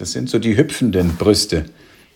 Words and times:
Das 0.00 0.12
sind 0.12 0.30
so 0.30 0.38
die 0.38 0.56
hüpfenden 0.56 1.14
Brüste. 1.16 1.66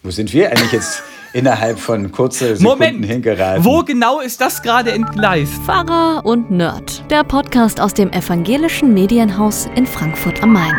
Wo 0.02 0.10
sind 0.10 0.33
wir 0.33 0.48
eigentlich 0.48 0.73
jetzt 0.73 1.02
innerhalb 1.34 1.78
von 1.78 2.10
kurzer 2.10 2.56
Sekunden 2.56 2.64
Moment, 2.64 3.04
hingeraten? 3.04 3.62
wo 3.62 3.82
genau 3.82 4.21
ist 4.21 4.40
das 4.40 4.62
gerade 4.62 4.90
entgleist? 4.90 5.53
Pfarrer 5.66 6.24
und 6.24 6.50
Nerd, 6.50 7.04
der 7.10 7.24
Podcast 7.24 7.82
aus 7.82 7.92
dem 7.92 8.10
evangelischen 8.10 8.94
Medienhaus 8.94 9.68
in 9.74 9.86
Frankfurt 9.86 10.42
am 10.42 10.54
Main. 10.54 10.72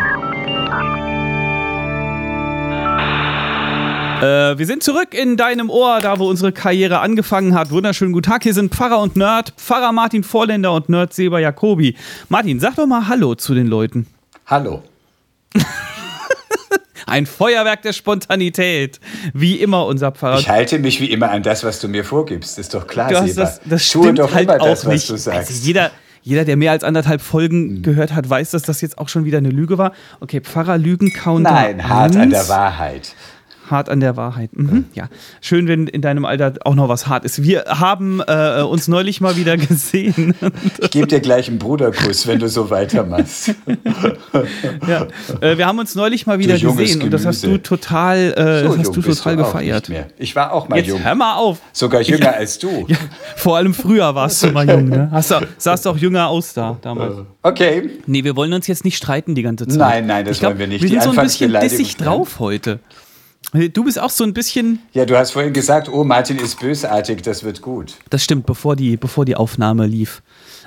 Äh, 4.20 4.58
wir 4.58 4.66
sind 4.66 4.82
zurück 4.82 5.14
in 5.14 5.36
deinem 5.36 5.70
Ohr, 5.70 6.00
da 6.00 6.18
wo 6.18 6.28
unsere 6.28 6.50
Karriere 6.50 6.98
angefangen 6.98 7.54
hat. 7.54 7.70
Wunderschönen 7.70 8.12
guten 8.12 8.28
Tag, 8.28 8.42
hier 8.42 8.54
sind 8.54 8.74
Pfarrer 8.74 8.98
und 8.98 9.14
Nerd, 9.14 9.54
Pfarrer 9.56 9.92
Martin 9.92 10.24
Vorländer 10.24 10.72
und 10.72 10.88
Nerd 10.88 11.14
Seba 11.14 11.38
Jacobi. 11.38 11.94
Martin, 12.28 12.58
sag 12.58 12.74
doch 12.74 12.88
mal 12.88 13.06
Hallo 13.06 13.36
zu 13.36 13.54
den 13.54 13.68
Leuten. 13.68 14.08
Hallo. 14.46 14.82
Ein 17.06 17.24
Feuerwerk 17.26 17.82
der 17.82 17.92
Spontanität. 17.92 19.00
Wie 19.32 19.54
immer 19.56 19.86
unser 19.86 20.10
Pfarrer. 20.10 20.40
Ich 20.40 20.48
halte 20.48 20.80
mich 20.80 21.00
wie 21.00 21.10
immer 21.10 21.30
an 21.30 21.42
das, 21.42 21.62
was 21.62 21.80
du 21.80 21.88
mir 21.88 22.04
vorgibst. 22.04 22.58
Ist 22.58 22.74
doch 22.74 22.86
klar, 22.86 23.10
das, 23.10 23.60
das 23.64 23.88
Tue 23.88 24.02
stimmt 24.04 24.18
doch 24.18 24.34
halt 24.34 24.48
immer 24.48 24.60
auch 24.60 24.66
das, 24.66 24.84
was 24.84 24.92
nicht. 24.92 25.10
du 25.10 25.16
sagst. 25.16 25.50
Also 25.50 25.64
jeder, 25.64 25.92
jeder, 26.22 26.44
der 26.44 26.56
mehr 26.56 26.72
als 26.72 26.82
anderthalb 26.82 27.20
Folgen 27.20 27.82
gehört 27.82 28.12
hat, 28.12 28.28
weiß, 28.28 28.50
dass 28.50 28.62
das 28.62 28.80
jetzt 28.80 28.98
auch 28.98 29.08
schon 29.08 29.24
wieder 29.24 29.38
eine 29.38 29.50
Lüge 29.50 29.78
war. 29.78 29.92
Okay, 30.18 30.40
Pfarrer 30.40 30.76
Lügen 30.78 31.12
Counter. 31.12 31.52
Nein, 31.52 31.88
hart 31.88 32.16
an 32.16 32.30
der 32.30 32.48
Wahrheit. 32.48 33.14
Hart 33.70 33.88
an 33.88 34.00
der 34.00 34.16
Wahrheit. 34.16 34.50
Mhm, 34.56 34.86
ja. 34.94 35.08
Schön, 35.40 35.68
wenn 35.68 35.86
in 35.86 36.02
deinem 36.02 36.24
Alter 36.24 36.54
auch 36.64 36.74
noch 36.74 36.88
was 36.88 37.06
hart 37.06 37.24
ist. 37.24 37.42
Wir 37.42 37.64
haben 37.68 38.20
äh, 38.26 38.62
uns 38.62 38.88
neulich 38.88 39.20
mal 39.20 39.36
wieder 39.36 39.56
gesehen. 39.56 40.34
Ich 40.78 40.90
gebe 40.90 41.06
dir 41.06 41.20
gleich 41.20 41.48
einen 41.48 41.58
Bruderkuss, 41.58 42.26
wenn 42.26 42.38
du 42.38 42.48
so 42.48 42.70
weitermachst. 42.70 43.54
ja. 44.88 45.06
äh, 45.40 45.58
wir 45.58 45.66
haben 45.66 45.78
uns 45.78 45.94
neulich 45.94 46.26
mal 46.26 46.38
wieder 46.38 46.58
gesehen 46.58 47.02
und 47.02 47.10
das 47.10 47.26
hast 47.26 47.44
du 47.44 47.58
total, 47.58 48.32
äh, 48.36 48.66
So 48.66 48.78
hast 48.78 48.96
du 48.96 49.02
total 49.02 49.36
du 49.36 49.44
gefeiert. 49.44 49.90
Ich 50.18 50.36
war 50.36 50.52
auch 50.52 50.68
mal 50.68 50.76
Jetzt 50.76 50.88
jung. 50.88 51.02
hör 51.02 51.14
mal 51.14 51.36
auf. 51.36 51.58
Sogar 51.72 52.02
jünger 52.02 52.34
als 52.34 52.58
du. 52.58 52.86
Ja, 52.88 52.96
vor 53.36 53.56
allem 53.56 53.74
früher 53.74 54.14
warst 54.14 54.42
du 54.42 54.48
mal 54.52 54.68
jung, 54.68 54.88
ne? 54.88 55.08
Hast 55.10 55.30
du, 55.30 55.40
sahst 55.58 55.86
auch 55.86 55.96
jünger 55.96 56.28
aus 56.28 56.54
da 56.54 56.78
damals. 56.82 57.16
Okay. 57.42 57.90
Nee, 58.06 58.22
wir 58.22 58.36
wollen 58.36 58.52
uns 58.52 58.66
jetzt 58.66 58.84
nicht 58.84 58.96
streiten 58.96 59.34
die 59.34 59.42
ganze 59.42 59.66
Zeit. 59.66 59.78
Nein, 59.78 60.06
nein, 60.06 60.24
das 60.24 60.38
glaub, 60.38 60.50
wollen 60.50 60.58
wir 60.60 60.66
nicht. 60.66 60.82
Wir 60.82 60.88
Die 60.88 60.94
sind 60.94 61.02
so 61.02 61.18
ein 61.18 61.24
bisschen 61.24 61.52
dissig 61.52 61.96
drauf 61.96 62.38
heute. 62.38 62.80
Du 63.52 63.84
bist 63.84 63.98
auch 63.98 64.10
so 64.10 64.24
ein 64.24 64.34
bisschen. 64.34 64.80
Ja, 64.92 65.04
du 65.06 65.16
hast 65.16 65.30
vorhin 65.30 65.52
gesagt, 65.52 65.88
oh, 65.88 66.04
Martin 66.04 66.38
ist 66.38 66.58
bösartig, 66.58 67.22
das 67.22 67.44
wird 67.44 67.62
gut. 67.62 67.94
Das 68.10 68.24
stimmt, 68.24 68.44
bevor 68.44 68.76
die, 68.76 68.96
bevor 68.96 69.24
die 69.24 69.36
Aufnahme 69.36 69.86
lief. 69.86 70.22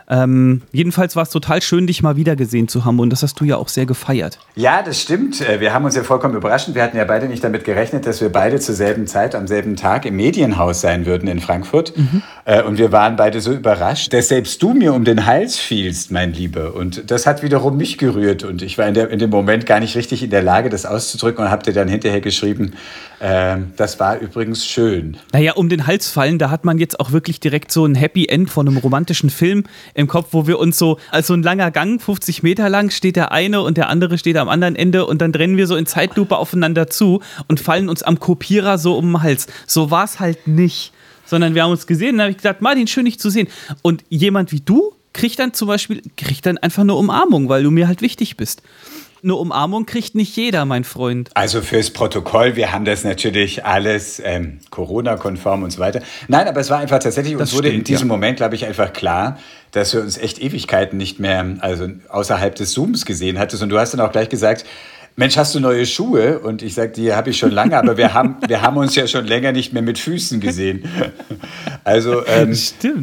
Ähm, 0.10 0.64
jedenfalls 0.72 1.16
war 1.16 1.24
es 1.24 1.30
total 1.30 1.62
schön, 1.62 1.86
dich 1.86 2.02
mal 2.02 2.16
wieder 2.16 2.36
gesehen 2.36 2.68
zu 2.68 2.84
haben 2.86 3.00
und 3.00 3.12
das 3.12 3.22
hast 3.22 3.40
du 3.40 3.46
ja 3.46 3.58
auch 3.58 3.68
sehr 3.70 3.86
gefeiert. 3.86 4.40
Ja, 4.56 4.82
das 4.82 5.00
stimmt. 5.02 5.42
Äh, 5.42 5.60
Wir 5.60 5.74
haben 5.74 5.86
uns 5.86 5.96
ja 5.96 6.04
vollkommen 6.04 6.36
überrascht. 6.36 6.70
Wir 6.74 6.82
hatten 6.82 6.98
ja 6.98 7.06
beide 7.06 7.28
nicht 7.28 7.44
damit 7.44 7.64
gerechnet, 7.64 8.06
dass 8.06 8.20
wir 8.22 8.30
beide 8.30 8.60
zur 8.60 8.74
selben 8.76 9.06
Zeit 9.08 9.36
am 9.36 9.46
selben 9.48 9.76
Tag 9.76 10.06
im 10.06 10.16
Medienhaus 10.16 10.82
sein 10.82 11.06
würden 11.06 11.28
in 11.30 11.40
Frankfurt. 11.40 11.94
Äh, 12.46 12.64
Und 12.64 12.78
wir 12.78 12.92
waren 12.92 13.16
beide 13.16 13.40
so 13.42 13.52
überrascht, 13.54 14.12
dass 14.14 14.30
selbst 14.30 14.62
du 14.64 14.74
mir 14.74 14.94
um 14.94 15.06
den 15.06 15.26
Hals 15.26 15.58
fielst, 15.58 16.12
mein 16.12 16.34
Lieber. 16.34 16.74
Und 16.76 17.12
das 17.12 17.26
hat 17.28 17.44
wiederum 17.44 17.78
mich 17.78 17.98
gerührt. 17.98 18.44
Und 18.44 18.62
ich 18.64 18.78
war 18.78 18.88
in, 18.88 18.94
der, 18.96 19.10
in 19.12 19.20
dem 19.20 19.30
Moment 19.30 19.66
gar 19.66 19.80
nicht 19.80 19.96
richtig 19.96 20.24
in 20.24 20.30
der 20.32 20.42
Lage, 20.42 20.70
das 20.70 20.86
auszudrücken 20.86 21.44
und 21.46 21.52
habe 21.52 21.64
dir 21.64 21.74
dann 21.74 21.88
hinterher 21.88 22.22
geschrieben, 22.22 22.74
äh, 23.20 23.58
das 23.78 24.00
war 24.00 24.18
übrigens 24.18 24.66
schön. 24.66 25.18
Naja, 25.34 25.54
um 25.54 25.70
den 25.70 25.86
Hals 25.86 26.10
fallen, 26.10 26.40
da 26.40 26.50
hat 26.50 26.66
man 26.66 26.78
jetzt 26.80 27.00
auch 27.00 27.12
wirklich 27.12 27.40
direkt 27.40 27.72
so 27.72 27.86
ein 27.86 27.94
Happy 27.96 28.26
End 28.28 28.50
von 28.50 28.68
einem 28.68 28.78
romantischen 28.78 29.30
Film 29.30 29.66
im 30.00 30.08
Kopf, 30.08 30.30
wo 30.32 30.48
wir 30.48 30.60
uns 30.60 30.78
so, 30.78 30.98
als 31.12 31.28
so 31.28 31.34
ein 31.34 31.44
langer 31.44 31.72
Gang, 31.72 32.02
50 32.02 32.42
Meter 32.42 32.70
lang, 32.70 32.90
steht 32.90 33.16
der 33.16 33.32
eine 33.32 33.62
und 33.62 33.78
der 33.78 33.90
andere 33.90 34.18
steht 34.18 34.38
am 34.38 34.50
anderen 34.50 34.76
Ende 34.76 35.06
und 35.06 35.22
dann 35.22 35.32
rennen 35.32 35.58
wir 35.58 35.68
so 35.68 35.76
in 35.76 35.86
Zeitlupe 35.86 36.38
aufeinander 36.38 36.90
zu 36.90 37.22
und 37.48 37.60
fallen 37.60 37.90
uns 37.90 38.02
am 38.02 38.20
Kopierer 38.20 38.78
so 38.78 38.98
um 38.98 39.12
den 39.12 39.22
Hals. 39.22 39.48
So 39.68 39.92
war 39.92 40.06
es 40.06 40.20
halt 40.20 40.48
nicht. 40.48 40.94
Sondern 41.26 41.54
wir 41.54 41.64
haben 41.64 41.72
uns 41.72 41.86
gesehen 41.86 42.16
und 42.16 42.22
habe 42.22 42.32
ich 42.32 42.38
gesagt, 42.38 42.62
Martin, 42.62 42.88
schön 42.88 43.06
dich 43.06 43.20
zu 43.20 43.30
sehen. 43.30 43.48
Und 43.84 44.04
jemand 44.10 44.52
wie 44.52 44.62
du 44.62 44.94
kriegt 45.14 45.38
dann 45.40 45.54
zum 45.54 45.68
Beispiel, 45.68 46.02
kriegt 46.18 46.46
dann 46.46 46.58
einfach 46.58 46.82
eine 46.82 46.96
Umarmung, 46.96 47.50
weil 47.50 47.64
du 47.64 47.72
mir 47.72 47.88
halt 47.88 48.02
wichtig 48.02 48.38
bist. 48.38 48.64
Eine 49.22 49.36
Umarmung 49.36 49.86
kriegt 49.86 50.16
nicht 50.16 50.36
jeder, 50.36 50.66
mein 50.66 50.84
Freund. 50.84 51.30
Also 51.34 51.62
fürs 51.62 51.92
Protokoll, 51.92 52.56
wir 52.56 52.72
haben 52.72 52.86
das 52.86 53.04
natürlich 53.04 53.66
alles 53.66 54.22
ähm, 54.24 54.60
Corona-konform 54.70 55.64
und 55.64 55.72
so 55.72 55.80
weiter. 55.80 56.02
Nein, 56.28 56.48
aber 56.48 56.62
es 56.62 56.70
war 56.70 56.80
einfach 56.80 57.00
tatsächlich, 57.00 57.36
uns 57.36 57.50
Das 57.50 57.58
wurde 57.58 57.68
in 57.68 57.76
stimmt, 57.76 57.88
diesem 57.90 58.08
ja. 58.08 58.14
Moment, 58.14 58.38
glaube 58.38 58.56
ich, 58.56 58.66
einfach 58.66 58.94
klar, 58.94 59.38
dass 59.72 59.94
wir 59.94 60.02
uns 60.02 60.18
echt 60.18 60.40
Ewigkeiten 60.40 60.98
nicht 60.98 61.20
mehr, 61.20 61.58
also 61.60 61.88
außerhalb 62.08 62.56
des 62.56 62.72
Zooms 62.72 63.06
gesehen 63.06 63.38
hattest. 63.40 63.62
Und 63.62 63.70
du 63.70 63.78
hast 63.78 63.94
dann 63.94 64.02
auch 64.02 64.12
gleich 64.12 64.30
gesagt, 64.30 64.66
Mensch, 65.20 65.36
hast 65.36 65.54
du 65.54 65.60
neue 65.60 65.86
Schuhe? 65.86 66.40
Und 66.40 66.62
ich 66.62 66.76
sagte, 66.76 67.02
die 67.02 67.14
habe 67.14 67.32
ich 67.32 67.38
schon 67.38 67.52
lange, 67.52 67.78
aber 67.78 67.98
wir 67.98 68.14
haben, 68.14 68.38
wir 68.48 68.62
haben 68.62 68.78
uns 68.78 68.96
ja 68.96 69.06
schon 69.06 69.26
länger 69.26 69.52
nicht 69.52 69.74
mehr 69.74 69.82
mit 69.82 70.00
Füßen 70.00 70.40
gesehen. 70.40 70.86
Also 71.84 72.26
ähm, 72.26 72.56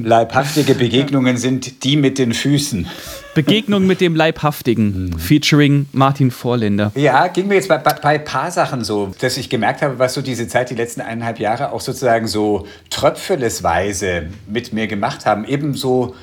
leibhaftige 0.02 0.74
Begegnungen 0.74 1.36
sind 1.36 1.84
die 1.84 1.96
mit 1.96 2.18
den 2.18 2.32
Füßen. 2.32 2.86
Begegnung 3.34 3.86
mit 3.86 4.00
dem 4.00 4.14
Leibhaftigen, 4.14 5.18
featuring 5.18 5.86
Martin 5.92 6.30
Vorländer. 6.30 6.90
Ja, 6.94 7.26
ging 7.26 7.48
mir 7.48 7.56
jetzt 7.56 7.68
bei, 7.68 7.76
bei, 7.76 7.92
bei 7.92 8.14
ein 8.14 8.24
paar 8.24 8.50
Sachen 8.50 8.82
so, 8.82 9.12
dass 9.20 9.36
ich 9.36 9.50
gemerkt 9.50 9.82
habe, 9.82 9.98
was 9.98 10.14
so 10.14 10.22
diese 10.22 10.48
Zeit, 10.48 10.70
die 10.70 10.74
letzten 10.74 11.02
eineinhalb 11.02 11.38
Jahre 11.38 11.72
auch 11.72 11.82
sozusagen 11.82 12.28
so 12.28 12.66
tröpfelesweise 12.88 14.28
mit 14.46 14.72
mir 14.72 14.86
gemacht 14.86 15.26
haben. 15.26 15.44
Ebenso, 15.44 16.14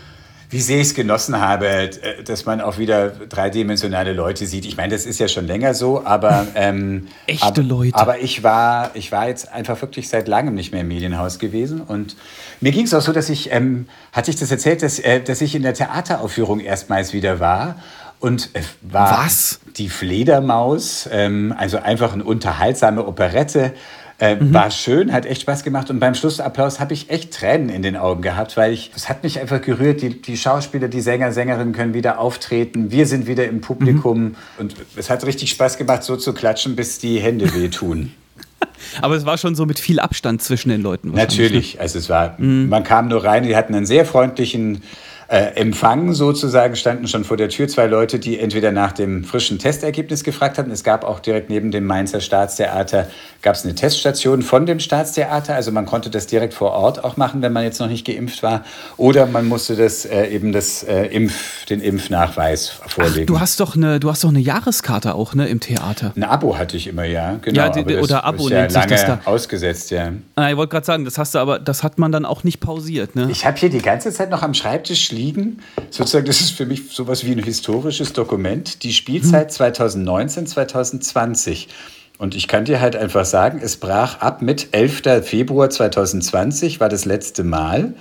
wie 0.53 0.61
sehr 0.61 0.77
ich 0.77 0.87
es 0.87 0.93
genossen 0.93 1.41
habe, 1.41 1.67
äh, 1.67 2.23
dass 2.23 2.45
man 2.45 2.61
auch 2.61 2.77
wieder 2.77 3.09
dreidimensionale 3.09 4.13
Leute 4.13 4.45
sieht. 4.45 4.65
Ich 4.65 4.77
meine, 4.77 4.93
das 4.93 5.05
ist 5.07 5.19
ja 5.19 5.27
schon 5.27 5.47
länger 5.47 5.73
so, 5.73 6.05
aber... 6.05 6.47
Ähm, 6.55 7.07
Echte 7.25 7.45
aber, 7.47 7.63
Leute. 7.63 7.95
Aber 7.97 8.19
ich 8.19 8.43
war, 8.43 8.91
ich 8.93 9.11
war 9.11 9.27
jetzt 9.27 9.51
einfach 9.51 9.81
wirklich 9.81 10.07
seit 10.07 10.27
langem 10.27 10.53
nicht 10.53 10.71
mehr 10.71 10.81
im 10.81 10.87
Medienhaus 10.87 11.39
gewesen. 11.39 11.81
Und 11.81 12.15
mir 12.61 12.71
ging 12.71 12.85
es 12.85 12.93
auch 12.93 13.01
so, 13.01 13.11
dass 13.11 13.29
ich, 13.29 13.51
ähm, 13.51 13.87
hatte 14.11 14.29
ich 14.29 14.37
das 14.37 14.51
erzählt, 14.51 14.83
dass, 14.83 14.99
äh, 14.99 15.19
dass 15.19 15.41
ich 15.41 15.55
in 15.55 15.63
der 15.63 15.73
Theateraufführung 15.73 16.59
erstmals 16.59 17.11
wieder 17.11 17.39
war. 17.39 17.77
Und 18.19 18.51
äh, 18.53 18.61
war 18.81 19.25
Was? 19.25 19.59
die 19.77 19.89
Fledermaus, 19.89 21.09
ähm, 21.11 21.53
also 21.57 21.77
einfach 21.77 22.13
eine 22.13 22.23
unterhaltsame 22.23 23.05
Operette. 23.05 23.73
Äh, 24.23 24.35
Mhm. 24.37 24.53
War 24.53 24.71
schön, 24.71 25.11
hat 25.11 25.25
echt 25.25 25.41
Spaß 25.41 25.63
gemacht 25.65 25.89
und 25.89 25.99
beim 25.99 26.15
Schlussapplaus 26.15 26.79
habe 26.79 26.93
ich 26.93 27.09
echt 27.09 27.33
Tränen 27.33 27.67
in 27.67 27.81
den 27.81 27.97
Augen 27.97 28.21
gehabt, 28.21 28.55
weil 28.55 28.71
ich, 28.71 28.91
es 28.95 29.09
hat 29.09 29.21
mich 29.23 29.37
einfach 29.41 29.61
gerührt. 29.61 30.01
Die, 30.01 30.21
die 30.21 30.37
Schauspieler, 30.37 30.87
die 30.87 31.01
Sänger, 31.01 31.33
Sängerinnen 31.33 31.73
können 31.73 31.93
wieder 31.93 32.19
auftreten. 32.19 32.89
Wir 32.89 33.05
sind 33.05 33.27
wieder 33.27 33.45
im 33.45 33.59
Publikum 33.59 34.23
Mhm. 34.23 34.35
und 34.59 34.75
es 34.95 35.09
hat 35.09 35.25
richtig 35.25 35.49
Spaß 35.49 35.77
gemacht, 35.77 36.03
so 36.03 36.15
zu 36.15 36.33
klatschen, 36.33 36.77
bis 36.77 36.99
die 36.99 37.19
Hände 37.19 37.53
wehtun. 37.53 38.11
Aber 39.01 39.15
es 39.15 39.25
war 39.25 39.37
schon 39.37 39.55
so 39.55 39.65
mit 39.65 39.77
viel 39.77 39.99
Abstand 39.99 40.41
zwischen 40.41 40.69
den 40.69 40.81
Leuten. 40.81 41.11
wahrscheinlich, 41.11 41.37
Natürlich, 41.39 41.81
also 41.81 41.99
es 41.99 42.07
war, 42.09 42.35
Mhm. 42.37 42.69
man 42.69 42.85
kam 42.85 43.09
nur 43.09 43.25
rein, 43.25 43.43
die 43.43 43.57
hatten 43.57 43.75
einen 43.75 43.85
sehr 43.85 44.05
freundlichen 44.05 44.83
äh, 45.27 45.55
Empfang 45.55 46.13
sozusagen, 46.13 46.75
standen 46.75 47.07
schon 47.07 47.23
vor 47.23 47.37
der 47.37 47.49
Tür 47.49 47.67
zwei 47.67 47.87
Leute, 47.87 48.19
die 48.19 48.39
entweder 48.39 48.71
nach 48.71 48.91
dem 48.91 49.23
frischen 49.23 49.59
Testergebnis 49.59 50.23
gefragt 50.23 50.57
hatten. 50.57 50.71
Es 50.71 50.83
gab 50.83 51.03
auch 51.03 51.19
direkt 51.19 51.49
neben 51.49 51.71
dem 51.71 51.85
Mainzer 51.85 52.21
Staatstheater 52.21 53.07
gab 53.41 53.55
es 53.55 53.65
eine 53.65 53.75
Teststation 53.75 54.41
von 54.41 54.65
dem 54.65 54.79
Staatstheater, 54.79 55.53
also 55.53 55.71
man 55.71 55.85
konnte 55.85 56.09
das 56.09 56.27
direkt 56.27 56.53
vor 56.53 56.71
Ort 56.71 57.03
auch 57.03 57.17
machen, 57.17 57.41
wenn 57.41 57.51
man 57.51 57.63
jetzt 57.65 57.79
noch 57.79 57.89
nicht 57.89 58.05
geimpft 58.07 58.41
war, 58.41 58.63
oder 58.95 59.25
man 59.25 59.47
musste 59.49 59.75
das 59.75 60.05
äh, 60.05 60.27
eben 60.27 60.53
das 60.53 60.83
äh, 60.83 61.07
Impf, 61.07 61.65
den 61.65 61.81
Impfnachweis 61.81 62.79
Ach, 62.85 62.89
vorlegen. 62.89 63.25
du 63.25 63.39
hast 63.41 63.59
doch 63.59 63.75
eine, 63.75 63.99
du 63.99 64.09
hast 64.09 64.23
doch 64.23 64.29
eine 64.29 64.39
Jahreskarte 64.39 65.15
auch, 65.15 65.33
ne, 65.35 65.47
im 65.47 65.59
Theater. 65.59 66.13
ein 66.15 66.23
Abo 66.23 66.57
hatte 66.57 66.77
ich 66.77 66.87
immer, 66.87 67.03
ja, 67.03 67.37
genau. 67.41 67.63
Ja, 67.63 67.69
die- 67.69 67.83
das 67.83 68.01
oder 68.03 68.23
Abo 68.23 68.45
ist 68.45 68.51
ja 68.51 68.59
nennt 68.61 68.71
sich 68.71 68.79
lange 68.81 68.91
das 68.91 69.05
da. 69.05 69.19
ausgesetzt, 69.25 69.91
ja. 69.91 70.13
Ah, 70.35 70.49
ich 70.49 70.55
wollte 70.57 70.71
gerade 70.71 70.85
sagen, 70.85 71.03
das 71.05 71.17
hast 71.17 71.35
du 71.35 71.39
aber, 71.39 71.59
das 71.59 71.83
hat 71.83 71.99
man 71.99 72.11
dann 72.13 72.25
auch 72.25 72.43
nicht 72.45 72.59
pausiert, 72.61 73.15
ne? 73.15 73.27
Ich 73.29 73.45
habe 73.45 73.57
hier 73.57 73.69
die 73.69 73.81
ganze 73.81 74.11
Zeit 74.13 74.29
noch 74.29 74.41
am 74.41 74.53
Schreibtisch 74.53 75.11
liegen, 75.13 75.59
sozusagen, 75.89 76.25
das 76.25 76.41
ist 76.41 76.51
für 76.51 76.65
mich 76.65 76.89
sowas 76.91 77.23
wie 77.25 77.31
ein 77.31 77.43
historisches 77.43 78.11
Dokument, 78.11 78.83
die 78.83 78.91
Spielzeit 78.91 79.51
2019, 79.53 80.47
2020. 80.47 81.69
Und 82.17 82.35
ich 82.35 82.47
kann 82.47 82.65
dir 82.65 82.81
halt 82.81 82.95
einfach 82.95 83.25
sagen, 83.25 83.59
es 83.63 83.77
brach 83.77 84.19
ab 84.19 84.41
mit 84.41 84.69
11. 84.71 85.23
Februar 85.23 85.69
2020, 85.69 86.79
war 86.79 86.89
das 86.89 87.05
letzte 87.05 87.43
Mal. 87.43 87.93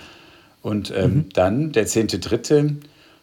Und 0.63 0.93
ähm, 0.97 1.27
dann, 1.35 1.73
der 1.73 1.87
10.3., 1.87 2.77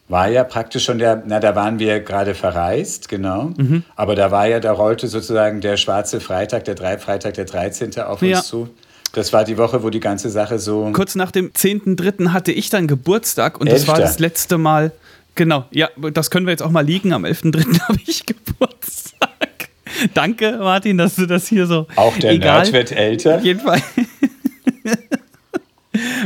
war 0.07 0.27
ja 0.27 0.43
praktisch 0.43 0.85
schon 0.85 0.97
der, 0.97 1.21
na, 1.27 1.39
da 1.39 1.55
waren 1.55 1.77
wir 1.77 1.99
gerade 1.99 2.33
verreist, 2.33 3.09
genau. 3.09 3.51
Aber 3.95 4.15
da 4.15 4.31
war 4.31 4.47
ja, 4.47 4.59
da 4.59 4.71
rollte 4.71 5.07
sozusagen 5.07 5.61
der 5.61 5.77
schwarze 5.77 6.19
Freitag, 6.19 6.65
der 6.65 6.73
drei, 6.73 6.97
Freitag, 6.97 7.35
der 7.35 7.45
13. 7.45 7.99
auf 7.99 8.21
uns 8.23 8.31
Ja. 8.31 8.41
zu. 8.41 8.69
Das 9.13 9.33
war 9.33 9.43
die 9.43 9.57
Woche, 9.57 9.81
wo 9.83 9.89
die 9.89 9.99
ganze 9.99 10.29
Sache 10.29 10.59
so. 10.59 10.89
Kurz 10.93 11.15
nach 11.15 11.31
dem 11.31 11.49
10.3. 11.51 12.29
hatte 12.29 12.51
ich 12.51 12.69
dann 12.69 12.87
Geburtstag 12.87 13.59
und 13.59 13.71
das 13.71 13.87
war 13.87 13.95
Elfter. 13.95 14.07
das 14.07 14.19
letzte 14.19 14.57
Mal. 14.57 14.91
Genau, 15.35 15.65
ja, 15.71 15.89
das 16.13 16.29
können 16.31 16.45
wir 16.45 16.51
jetzt 16.51 16.61
auch 16.61 16.69
mal 16.71 16.85
liegen. 16.85 17.13
Am 17.13 17.25
11.3. 17.25 17.79
habe 17.87 17.97
ich 18.05 18.25
Geburtstag. 18.25 19.29
Danke, 20.13 20.57
Martin, 20.59 20.97
dass 20.97 21.15
du 21.15 21.25
das 21.25 21.47
hier 21.47 21.65
so. 21.65 21.87
Auch 21.95 22.15
der 22.17 22.31
egal. 22.33 22.61
Nerd 22.61 22.73
wird 22.73 22.91
älter. 22.91 23.37
Auf 23.37 23.43
jeden 23.43 23.59
Fall. 23.61 23.81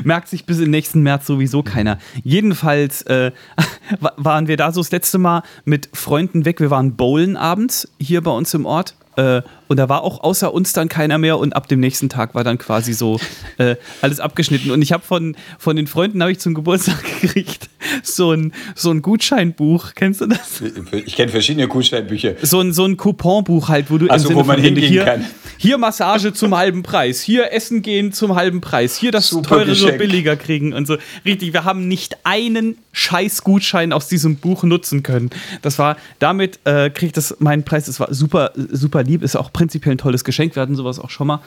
Merkt 0.04 0.28
sich 0.28 0.46
bis 0.46 0.60
in 0.60 0.70
nächsten 0.72 1.02
März 1.02 1.26
sowieso 1.26 1.64
keiner. 1.64 1.98
Jedenfalls 2.24 3.02
äh, 3.04 3.32
wa- 4.02 4.14
waren 4.18 4.48
wir 4.48 4.58
da 4.58 4.72
so 4.74 4.82
das 4.82 4.92
letzte 4.92 5.18
Mal 5.18 5.42
mit 5.64 5.90
Freunden 5.94 6.44
weg. 6.46 6.60
Wir 6.60 6.70
waren 6.70 6.96
bowlen 6.96 7.38
abends 7.38 7.88
hier 8.00 8.22
bei 8.22 8.32
uns 8.32 8.54
im 8.54 8.66
Ort. 8.66 8.96
Äh, 9.16 9.42
und 9.68 9.78
da 9.78 9.90
war 9.90 10.04
auch 10.04 10.24
außer 10.24 10.54
uns 10.54 10.74
dann 10.74 10.90
keiner 10.90 11.18
mehr 11.18 11.38
und 11.38 11.56
ab 11.56 11.68
dem 11.68 11.80
nächsten 11.80 12.10
Tag 12.10 12.36
war 12.36 12.44
dann 12.44 12.58
quasi 12.58 12.94
so 12.94 13.20
äh, 13.58 13.76
alles 14.02 14.20
abgeschnitten. 14.20 14.72
Und 14.72 14.82
ich 14.82 14.92
habe 14.92 15.04
von, 15.04 15.36
von 15.58 15.76
den 15.76 15.88
Freunden 15.88 16.22
habe 16.22 16.32
ich 16.32 16.40
zum 16.40 16.54
Geburtstag 16.54 17.04
gekriegt 17.22 17.70
so 18.02 18.32
ein, 18.32 18.54
so 18.76 18.92
ein 18.92 19.02
Gutscheinbuch. 19.02 19.94
Kennst 19.96 20.22
du 20.22 20.28
das? 20.28 20.62
Ich 21.06 21.16
kenne 21.16 21.32
verschiedene 21.32 21.68
Gutscheinbücher. 21.68 22.36
So 22.42 22.60
ein, 22.60 22.74
so 22.74 22.86
ein 22.86 22.98
Couponbuch 22.98 23.70
halt, 23.70 23.90
wo 23.90 23.98
du 23.98 24.08
also, 24.10 24.34
wo 24.34 24.44
man 24.44 24.60
hingehen 24.60 24.88
hier, 24.88 25.06
kann. 25.06 25.26
Hier 25.58 25.78
Massage 25.78 26.34
zum 26.34 26.56
halben 26.56 26.84
Preis, 26.84 27.22
hier 27.22 27.52
Essen 27.52 27.82
gehen 27.82 28.12
zum 28.12 28.36
halben 28.36 28.62
Preis, 28.62 28.98
hier 28.98 29.12
das 29.12 29.28
Super 29.28 29.50
teurere 29.50 29.70
Geschenk. 29.72 29.98
billiger 29.98 30.36
kriegen 30.36 30.74
und 30.74 30.88
so. 30.88 30.98
Richtig, 31.26 31.54
wir 31.54 31.64
haben 31.64 31.88
nicht 31.88 32.18
einen 32.24 32.78
scheiß 32.92 33.44
Gutschein 33.44 33.94
aus 33.94 34.08
diesem 34.08 34.38
Buch 34.38 34.64
nutzen 34.64 35.04
können. 35.04 35.30
Das 35.62 35.80
war, 35.80 35.98
damit 36.20 36.60
äh, 36.66 36.90
kriegt 36.90 37.18
das 37.18 37.38
meinen 37.40 37.64
Preis, 37.64 37.86
das 37.86 38.00
war 38.00 38.14
super, 38.14 38.52
super 38.56 39.03
lieb, 39.04 39.24
ist 39.24 39.36
auch 39.36 39.52
prinzipiell 39.54 39.96
ein 39.96 39.98
tolles 39.98 40.24
Geschenk, 40.24 40.56
wir 40.56 40.62
hatten 40.62 40.76
sowas 40.76 41.00
auch 41.00 41.10
schon 41.10 41.28
mal. 41.28 41.40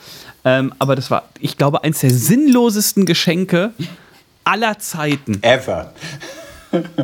Ähm, 0.45 0.73
aber 0.79 0.97
das 0.97 1.11
war, 1.11 1.25
ich 1.41 1.57
glaube, 1.57 1.85
eins 1.85 2.01
der 2.01 2.11
sinnlosesten 2.11 3.07
Geschenke 3.07 3.73
aller 4.45 4.79
Zeiten. 4.79 5.43
Ever. 5.43 5.93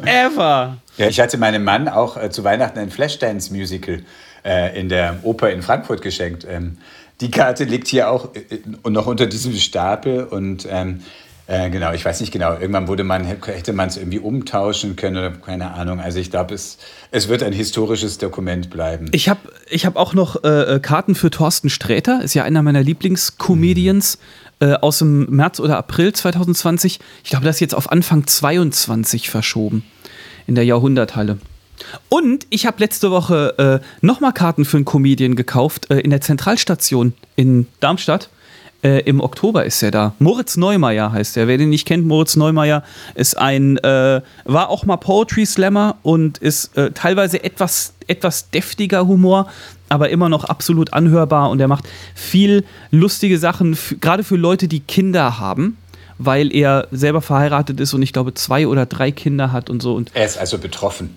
Ever. 0.04 0.76
Ja, 0.96 1.08
ich 1.08 1.20
hatte 1.20 1.38
meinem 1.38 1.64
Mann 1.64 1.88
auch 1.88 2.16
äh, 2.16 2.30
zu 2.30 2.44
Weihnachten 2.44 2.78
ein 2.78 2.90
Flashdance-Musical 2.90 4.02
äh, 4.44 4.78
in 4.78 4.88
der 4.88 5.18
Oper 5.22 5.50
in 5.50 5.62
Frankfurt 5.62 6.02
geschenkt. 6.02 6.46
Ähm, 6.48 6.78
die 7.20 7.30
Karte 7.30 7.64
liegt 7.64 7.88
hier 7.88 8.10
auch 8.10 8.34
äh, 8.34 8.58
noch 8.88 9.06
unter 9.06 9.26
diesem 9.26 9.54
Stapel 9.54 10.24
und 10.24 10.66
ähm, 10.70 11.02
äh, 11.46 11.70
genau, 11.70 11.92
ich 11.92 12.04
weiß 12.04 12.20
nicht 12.20 12.32
genau, 12.32 12.52
irgendwann 12.52 12.88
wurde 12.88 13.04
man, 13.04 13.24
hätte 13.24 13.72
man 13.72 13.88
es 13.88 13.96
irgendwie 13.96 14.20
umtauschen 14.20 14.96
können 14.96 15.16
oder 15.16 15.30
keine 15.30 15.72
Ahnung. 15.72 16.00
Also 16.00 16.18
ich 16.18 16.30
glaube, 16.30 16.54
es, 16.54 16.78
es 17.10 17.28
wird 17.28 17.42
ein 17.42 17.52
historisches 17.52 18.18
Dokument 18.18 18.70
bleiben. 18.70 19.08
Ich 19.12 19.28
habe 19.28 19.40
ich 19.68 19.84
hab 19.84 19.96
auch 19.96 20.14
noch 20.14 20.44
äh, 20.44 20.78
Karten 20.80 21.14
für 21.14 21.30
Thorsten 21.30 21.68
Sträter, 21.68 22.22
ist 22.22 22.34
ja 22.34 22.44
einer 22.44 22.62
meiner 22.62 22.82
Lieblingscomedians 22.82 24.18
äh, 24.60 24.74
aus 24.74 25.00
dem 25.00 25.26
März 25.30 25.58
oder 25.58 25.78
April 25.78 26.12
2020. 26.12 27.00
Ich 27.24 27.30
glaube, 27.30 27.44
das 27.44 27.56
ist 27.56 27.60
jetzt 27.60 27.74
auf 27.74 27.90
Anfang 27.90 28.26
22 28.26 29.28
verschoben 29.28 29.84
in 30.46 30.54
der 30.54 30.64
Jahrhunderthalle. 30.64 31.38
Und 32.08 32.46
ich 32.50 32.66
habe 32.66 32.78
letzte 32.78 33.10
Woche 33.10 33.80
äh, 33.82 34.06
nochmal 34.06 34.32
Karten 34.32 34.64
für 34.64 34.76
einen 34.76 34.84
Comedian 34.84 35.34
gekauft 35.34 35.90
äh, 35.90 35.98
in 35.98 36.10
der 36.10 36.20
Zentralstation 36.20 37.14
in 37.34 37.66
Darmstadt. 37.80 38.30
Äh, 38.82 39.00
Im 39.00 39.20
Oktober 39.20 39.64
ist 39.64 39.82
er 39.82 39.92
da. 39.92 40.14
Moritz 40.18 40.56
Neumeier 40.56 41.12
heißt 41.12 41.36
er. 41.36 41.46
Wer 41.46 41.58
den 41.58 41.70
nicht 41.70 41.86
kennt, 41.86 42.04
Moritz 42.04 42.34
Neumeier 42.34 42.82
ist 43.14 43.38
ein, 43.38 43.78
äh, 43.78 44.20
war 44.44 44.70
auch 44.70 44.84
mal 44.84 44.96
Poetry 44.96 45.46
Slammer 45.46 45.96
und 46.02 46.38
ist 46.38 46.76
äh, 46.76 46.90
teilweise 46.90 47.44
etwas, 47.44 47.94
etwas 48.08 48.50
deftiger 48.50 49.06
Humor, 49.06 49.48
aber 49.88 50.10
immer 50.10 50.28
noch 50.28 50.44
absolut 50.44 50.92
anhörbar 50.92 51.50
und 51.50 51.60
er 51.60 51.68
macht 51.68 51.84
viel 52.14 52.64
lustige 52.90 53.38
Sachen, 53.38 53.78
gerade 54.00 54.24
für 54.24 54.36
Leute, 54.36 54.66
die 54.66 54.80
Kinder 54.80 55.38
haben 55.38 55.76
weil 56.24 56.54
er 56.54 56.86
selber 56.92 57.20
verheiratet 57.20 57.80
ist 57.80 57.94
und 57.94 58.02
ich 58.02 58.12
glaube 58.12 58.34
zwei 58.34 58.66
oder 58.66 58.86
drei 58.86 59.10
Kinder 59.10 59.50
hat 59.50 59.70
und 59.70 59.82
so. 59.82 59.94
Und 59.94 60.10
er 60.14 60.26
ist 60.26 60.38
also 60.38 60.58
betroffen. 60.58 61.16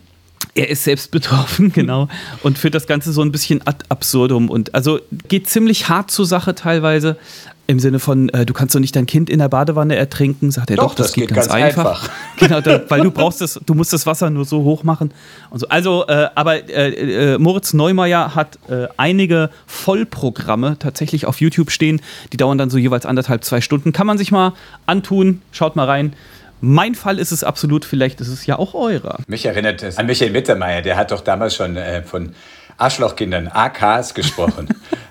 Er 0.53 0.69
ist 0.69 0.83
selbst 0.83 1.11
betroffen, 1.11 1.71
genau. 1.73 2.07
Und 2.41 2.57
führt 2.57 2.75
das 2.75 2.87
Ganze 2.87 3.11
so 3.11 3.21
ein 3.21 3.31
bisschen 3.31 3.61
ad 3.67 3.85
absurdum. 3.89 4.49
Und 4.49 4.73
also 4.73 4.99
geht 5.27 5.49
ziemlich 5.49 5.89
hart 5.89 6.11
zur 6.11 6.25
Sache 6.25 6.55
teilweise. 6.55 7.17
Im 7.67 7.79
Sinne 7.79 7.99
von, 7.99 8.29
äh, 8.29 8.45
du 8.45 8.53
kannst 8.53 8.75
doch 8.75 8.79
nicht 8.79 8.95
dein 8.95 9.07
Kind 9.07 9.29
in 9.29 9.39
der 9.39 9.49
Badewanne 9.49 9.95
ertrinken, 9.95 10.51
sagt 10.51 10.69
er 10.69 10.75
doch, 10.75 10.89
doch, 10.89 10.95
das, 10.95 11.07
das 11.07 11.13
geht, 11.15 11.27
geht 11.29 11.35
ganz, 11.35 11.47
ganz 11.47 11.63
einfach. 11.63 12.03
einfach. 12.03 12.09
genau, 12.37 12.61
da, 12.61 12.81
weil 12.89 13.01
du 13.01 13.09
brauchst 13.09 13.41
das, 13.41 13.59
du 13.65 13.73
musst 13.73 13.91
das 13.91 14.05
Wasser 14.05 14.29
nur 14.29 14.45
so 14.45 14.63
hoch 14.63 14.83
machen 14.83 15.11
und 15.49 15.59
so. 15.59 15.67
Also, 15.69 16.05
äh, 16.07 16.29
aber 16.35 16.69
äh, 16.69 17.33
äh, 17.33 17.37
Moritz 17.39 17.73
Neumeier 17.73 18.35
hat 18.35 18.59
äh, 18.69 18.87
einige 18.97 19.49
Vollprogramme 19.65 20.77
tatsächlich 20.77 21.25
auf 21.25 21.41
YouTube 21.41 21.71
stehen, 21.71 22.01
die 22.33 22.37
dauern 22.37 22.57
dann 22.59 22.69
so 22.69 22.77
jeweils 22.77 23.05
anderthalb, 23.05 23.43
zwei 23.43 23.61
Stunden. 23.61 23.93
Kann 23.93 24.05
man 24.05 24.19
sich 24.19 24.31
mal 24.31 24.53
antun, 24.85 25.41
schaut 25.51 25.75
mal 25.75 25.85
rein. 25.85 26.13
Mein 26.61 26.95
Fall 26.95 27.19
ist 27.19 27.31
es 27.31 27.43
absolut, 27.43 27.83
vielleicht 27.83 28.21
ist 28.21 28.29
es 28.29 28.45
ja 28.45 28.57
auch 28.57 28.73
eurer. 28.75 29.19
Mich 29.27 29.45
erinnert 29.45 29.83
es 29.83 29.97
an 29.97 30.05
Michael 30.05 30.31
Mittermeier, 30.31 30.81
der 30.81 30.97
hat 30.97 31.11
doch 31.11 31.21
damals 31.21 31.55
schon 31.55 31.77
äh, 31.77 32.03
von 32.03 32.33
Arschlochkindern, 32.77 33.47
AKs 33.47 34.13
gesprochen. 34.13 34.67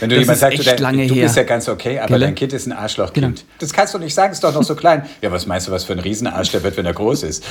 Wenn 0.00 0.10
du 0.10 0.18
jemand 0.18 0.38
sagst, 0.38 0.58
echt 0.58 0.66
du, 0.66 0.70
dein, 0.72 0.82
lange 0.82 1.06
du 1.06 1.14
her. 1.14 1.24
bist 1.24 1.36
ja 1.36 1.44
ganz 1.44 1.68
okay, 1.68 1.98
aber 1.98 2.08
Gelle? 2.08 2.26
dein 2.26 2.34
Kind 2.34 2.52
ist 2.52 2.66
ein 2.66 2.72
Arschlochkind. 2.72 3.36
Genau. 3.36 3.48
Das 3.58 3.72
kannst 3.72 3.94
du 3.94 3.98
nicht 3.98 4.14
sagen, 4.14 4.32
ist 4.32 4.42
doch 4.42 4.52
noch 4.52 4.64
so 4.64 4.74
klein. 4.74 5.06
Ja, 5.22 5.30
was 5.30 5.46
meinst 5.46 5.68
du, 5.68 5.72
was 5.72 5.84
für 5.84 5.92
ein 5.92 6.00
Riesenarsch 6.00 6.50
der 6.50 6.62
wird, 6.62 6.76
wenn 6.76 6.86
er 6.86 6.92
groß 6.92 7.22
ist? 7.22 7.44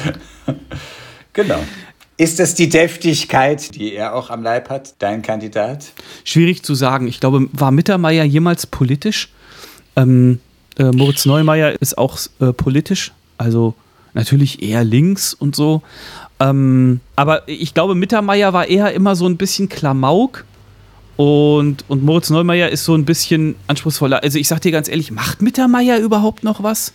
genau. 1.33 1.59
Ist 2.17 2.39
das 2.39 2.53
die 2.55 2.69
Deftigkeit, 2.69 3.73
die 3.75 3.95
er 3.95 4.13
auch 4.13 4.29
am 4.29 4.43
Leib 4.43 4.69
hat, 4.69 4.95
dein 4.99 5.21
Kandidat? 5.21 5.85
Schwierig 6.23 6.63
zu 6.63 6.75
sagen. 6.75 7.07
Ich 7.07 7.19
glaube, 7.19 7.47
war 7.53 7.71
Mittermeier 7.71 8.23
jemals 8.23 8.67
politisch? 8.67 9.29
Ähm, 9.95 10.39
äh, 10.77 10.85
Moritz 10.85 11.25
Neumeier 11.25 11.79
ist 11.81 11.97
auch 11.97 12.17
äh, 12.39 12.53
politisch, 12.53 13.11
also 13.37 13.73
natürlich 14.13 14.61
eher 14.61 14.83
links 14.83 15.33
und 15.33 15.55
so. 15.55 15.81
Ähm, 16.39 16.99
aber 17.15 17.47
ich 17.47 17.73
glaube, 17.73 17.95
Mittermeier 17.95 18.53
war 18.53 18.67
eher 18.67 18.93
immer 18.93 19.15
so 19.15 19.27
ein 19.27 19.37
bisschen 19.37 19.69
Klamauk. 19.69 20.45
Und, 21.15 21.85
und 21.87 22.03
Moritz 22.03 22.29
Neumeier 22.29 22.69
ist 22.69 22.85
so 22.85 22.95
ein 22.95 23.05
bisschen 23.05 23.55
anspruchsvoller. 23.67 24.23
Also 24.23 24.39
ich 24.39 24.47
sag 24.47 24.61
dir 24.61 24.71
ganz 24.71 24.87
ehrlich, 24.87 25.11
macht 25.11 25.41
Mittermeier 25.41 25.99
überhaupt 25.99 26.43
noch 26.43 26.63
was? 26.63 26.93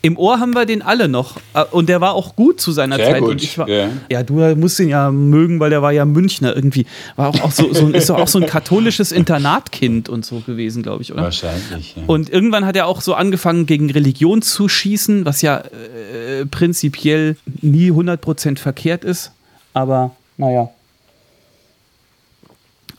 Im 0.00 0.16
Ohr 0.16 0.38
haben 0.38 0.54
wir 0.54 0.64
den 0.64 0.80
alle 0.80 1.08
noch. 1.08 1.38
Äh, 1.54 1.64
Und 1.72 1.88
der 1.88 2.00
war 2.00 2.14
auch 2.14 2.36
gut 2.36 2.60
zu 2.60 2.70
seiner 2.70 2.96
Sehr 2.96 3.10
Zeit. 3.10 3.20
gut, 3.20 3.58
war, 3.58 3.68
ja. 3.68 3.88
ja, 4.08 4.22
du 4.22 4.34
musst 4.54 4.78
ihn 4.78 4.88
ja 4.88 5.10
mögen, 5.10 5.58
weil 5.58 5.70
der 5.70 5.82
war 5.82 5.92
ja 5.92 6.04
Münchner 6.04 6.54
irgendwie. 6.54 6.86
War 7.16 7.28
auch, 7.28 7.40
auch 7.42 7.50
so, 7.50 7.72
so, 7.74 7.88
ist 7.88 8.10
auch 8.10 8.28
so 8.28 8.38
ein 8.38 8.46
katholisches 8.46 9.10
Internatkind 9.10 10.08
und 10.08 10.24
so 10.24 10.40
gewesen, 10.40 10.84
glaube 10.84 11.02
ich, 11.02 11.12
oder? 11.12 11.22
Wahrscheinlich. 11.22 11.96
Ja. 11.96 12.02
Und 12.06 12.30
irgendwann 12.30 12.64
hat 12.64 12.76
er 12.76 12.86
auch 12.86 13.00
so 13.00 13.14
angefangen, 13.14 13.66
gegen 13.66 13.90
Religion 13.90 14.40
zu 14.40 14.68
schießen, 14.68 15.24
was 15.24 15.42
ja 15.42 15.58
äh, 15.58 16.46
prinzipiell 16.46 17.36
nie 17.60 17.90
100% 17.90 18.58
verkehrt 18.58 19.02
ist. 19.02 19.32
Aber 19.74 20.12
naja. 20.36 20.70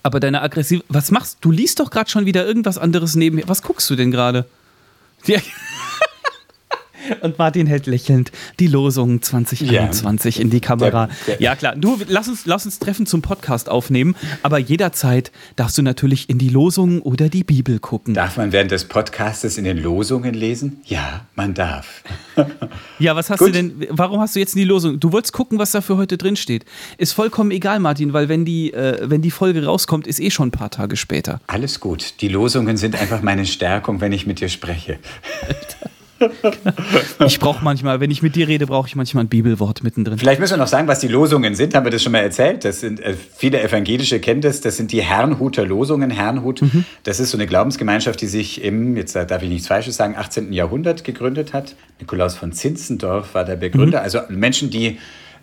Aber 0.02 0.20
deine 0.20 0.42
aggressive. 0.42 0.82
Was 0.88 1.10
machst 1.10 1.38
du? 1.40 1.48
Du 1.48 1.50
liest 1.50 1.80
doch 1.80 1.90
gerade 1.90 2.10
schon 2.10 2.26
wieder 2.26 2.46
irgendwas 2.46 2.78
anderes 2.78 3.14
nebenher. 3.14 3.48
Was 3.48 3.62
guckst 3.62 3.88
du 3.90 3.96
denn 3.96 4.10
gerade? 4.10 4.46
Ja. 7.10 7.16
Und 7.22 7.38
Martin 7.38 7.66
hält 7.66 7.86
lächelnd 7.86 8.30
die 8.58 8.66
Losung 8.68 9.20
2021 9.22 10.40
in 10.40 10.50
die 10.50 10.60
Kamera. 10.60 11.08
Der- 11.26 11.36
der- 11.36 11.42
ja, 11.42 11.56
klar. 11.56 11.76
Du, 11.76 11.98
lass 12.08 12.28
uns, 12.28 12.46
lass 12.46 12.64
uns 12.64 12.78
Treffen 12.78 13.06
zum 13.06 13.20
Podcast 13.22 13.68
aufnehmen. 13.68 14.14
Aber 14.42 14.58
jederzeit 14.58 15.32
darfst 15.56 15.76
du 15.78 15.82
natürlich 15.82 16.28
in 16.30 16.38
die 16.38 16.48
Losung 16.48 17.02
oder 17.02 17.28
die 17.28 17.44
Bibel 17.44 17.78
gucken. 17.78 18.14
Darf 18.14 18.36
man 18.36 18.52
während 18.52 18.70
des 18.70 18.84
Podcastes 18.84 19.58
in 19.58 19.64
den 19.64 19.76
Losungen 19.78 20.34
lesen? 20.34 20.80
Ja, 20.84 21.26
man 21.34 21.54
darf. 21.54 22.02
Ja, 22.98 23.16
was 23.16 23.28
hast 23.30 23.38
Gut. 23.38 23.48
du 23.48 23.52
denn, 23.52 23.86
warum 23.90 24.20
hast 24.20 24.34
du 24.36 24.40
jetzt 24.40 24.54
in 24.54 24.60
die 24.60 24.66
Losung? 24.66 24.98
Du 25.00 25.12
wolltest 25.12 25.32
gucken, 25.32 25.58
was 25.58 25.72
da 25.72 25.80
für 25.80 25.96
heute 25.96 26.16
drin 26.18 26.36
steht. 26.36 26.64
Ist 26.98 27.12
vollkommen 27.12 27.50
egal, 27.50 27.78
Martin, 27.80 28.12
weil 28.12 28.28
wenn 28.28 28.44
die, 28.44 28.72
äh, 28.72 28.98
wenn 29.10 29.20
die 29.22 29.30
Folge 29.30 29.64
rauskommt, 29.64 30.06
ist 30.06 30.20
eh 30.20 30.30
schon 30.30 30.48
ein 30.48 30.50
paar 30.52 30.70
Tage 30.70 30.96
später. 30.96 31.40
Alles 31.46 31.80
gut. 31.80 32.14
Die 32.20 32.28
Losungen 32.28 32.76
sind 32.76 32.94
einfach 33.00 33.22
meine 33.22 33.46
Stärkung, 33.46 34.00
wenn 34.00 34.12
ich 34.12 34.26
mit 34.26 34.40
dir 34.40 34.48
spreche. 34.48 34.98
Ich 37.26 37.38
brauche 37.38 37.64
manchmal, 37.64 38.00
wenn 38.00 38.10
ich 38.10 38.22
mit 38.22 38.36
dir 38.36 38.48
rede, 38.48 38.66
brauche 38.66 38.88
ich 38.88 38.96
manchmal 38.96 39.24
ein 39.24 39.28
Bibelwort 39.28 39.82
mittendrin. 39.82 40.18
Vielleicht 40.18 40.40
müssen 40.40 40.54
wir 40.54 40.58
noch 40.58 40.66
sagen, 40.66 40.88
was 40.88 41.00
die 41.00 41.08
Losungen 41.08 41.54
sind. 41.54 41.74
Haben 41.74 41.84
wir 41.84 41.90
das 41.90 42.02
schon 42.02 42.12
mal 42.12 42.18
erzählt? 42.18 42.64
Das 42.64 42.80
sind 42.80 43.00
äh, 43.00 43.14
viele 43.14 43.62
Evangelische 43.62 44.20
kennen 44.20 44.40
das. 44.40 44.60
Das 44.60 44.76
sind 44.76 44.92
die 44.92 45.02
Herrnhuter 45.02 45.64
Losungen. 45.64 46.10
Herrnhut, 46.10 46.62
das 47.04 47.20
ist 47.20 47.30
so 47.30 47.36
eine 47.36 47.46
Glaubensgemeinschaft, 47.46 48.20
die 48.20 48.26
sich 48.26 48.62
im, 48.62 48.96
jetzt 48.96 49.14
darf 49.16 49.42
ich 49.42 49.48
nichts 49.48 49.68
Falsches 49.68 49.96
sagen, 49.96 50.16
18. 50.16 50.52
Jahrhundert 50.52 51.04
gegründet 51.04 51.52
hat. 51.52 51.74
Nikolaus 52.00 52.34
von 52.34 52.52
Zinzendorf 52.52 53.34
war 53.34 53.44
der 53.44 53.56
Begründer. 53.56 54.02
Also 54.02 54.20
Menschen, 54.28 54.70
die 54.70 54.98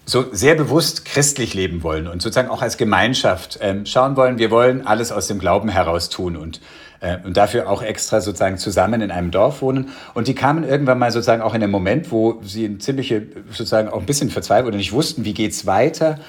so 0.05 0.25
sehr 0.31 0.55
bewusst 0.55 1.03
christlich 1.03 1.53
leben 1.53 1.83
wollen 1.83 2.07
und 2.07 2.21
sozusagen 2.21 2.49
auch 2.49 2.61
als 2.61 2.77
Gemeinschaft 2.77 3.59
ähm, 3.61 3.85
schauen 3.85 4.15
wollen, 4.15 4.37
wir 4.37 4.51
wollen 4.51 4.87
alles 4.87 5.11
aus 5.11 5.27
dem 5.27 5.37
Glauben 5.37 5.67
heraus 5.67 6.09
tun 6.09 6.37
und 6.37 6.61
äh, 6.99 7.17
und 7.23 7.37
dafür 7.37 7.69
auch 7.69 7.81
extra 7.81 8.21
sozusagen 8.21 8.57
zusammen 8.57 9.01
in 9.01 9.11
einem 9.11 9.31
Dorf 9.31 9.61
wohnen. 9.61 9.89
Und 10.13 10.27
die 10.27 10.35
kamen 10.35 10.63
irgendwann 10.63 10.99
mal 10.99 11.11
sozusagen 11.11 11.41
auch 11.41 11.53
in 11.53 11.63
einen 11.63 11.71
Moment, 11.71 12.11
wo 12.11 12.39
sie 12.43 12.65
in 12.65 12.79
ziemliche, 12.79 13.23
sozusagen 13.49 13.89
auch 13.89 13.99
ein 13.99 14.05
bisschen 14.05 14.29
verzweifelt 14.29 14.67
oder 14.67 14.77
nicht 14.77 14.93
wussten, 14.93 15.25
wie 15.25 15.33
geht's 15.33 15.65
weiter. 15.65 16.19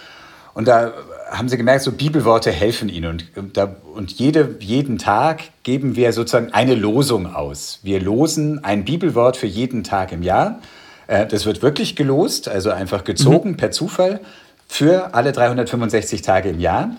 Und 0.54 0.68
da 0.68 0.92
haben 1.30 1.48
sie 1.48 1.56
gemerkt, 1.56 1.82
so 1.82 1.92
Bibelworte 1.92 2.50
helfen 2.50 2.88
ihnen. 2.88 3.10
Und, 3.10 3.36
und, 3.36 3.56
da, 3.56 3.76
und 3.94 4.12
jede, 4.12 4.56
jeden 4.60 4.98
Tag 4.98 5.42
geben 5.62 5.94
wir 5.96 6.12
sozusagen 6.12 6.52
eine 6.52 6.74
Losung 6.74 7.34
aus. 7.34 7.80
Wir 7.82 8.00
losen 8.00 8.64
ein 8.64 8.84
Bibelwort 8.84 9.36
für 9.36 9.46
jeden 9.46 9.84
Tag 9.84 10.12
im 10.12 10.22
Jahr. 10.22 10.60
Äh, 11.06 11.26
Das 11.26 11.46
wird 11.46 11.62
wirklich 11.62 11.96
gelost, 11.96 12.48
also 12.48 12.70
einfach 12.70 13.04
gezogen 13.04 13.56
per 13.56 13.70
Zufall 13.70 14.20
für 14.68 15.14
alle 15.14 15.32
365 15.32 16.22
Tage 16.22 16.50
im 16.50 16.60
Jahr. 16.60 16.90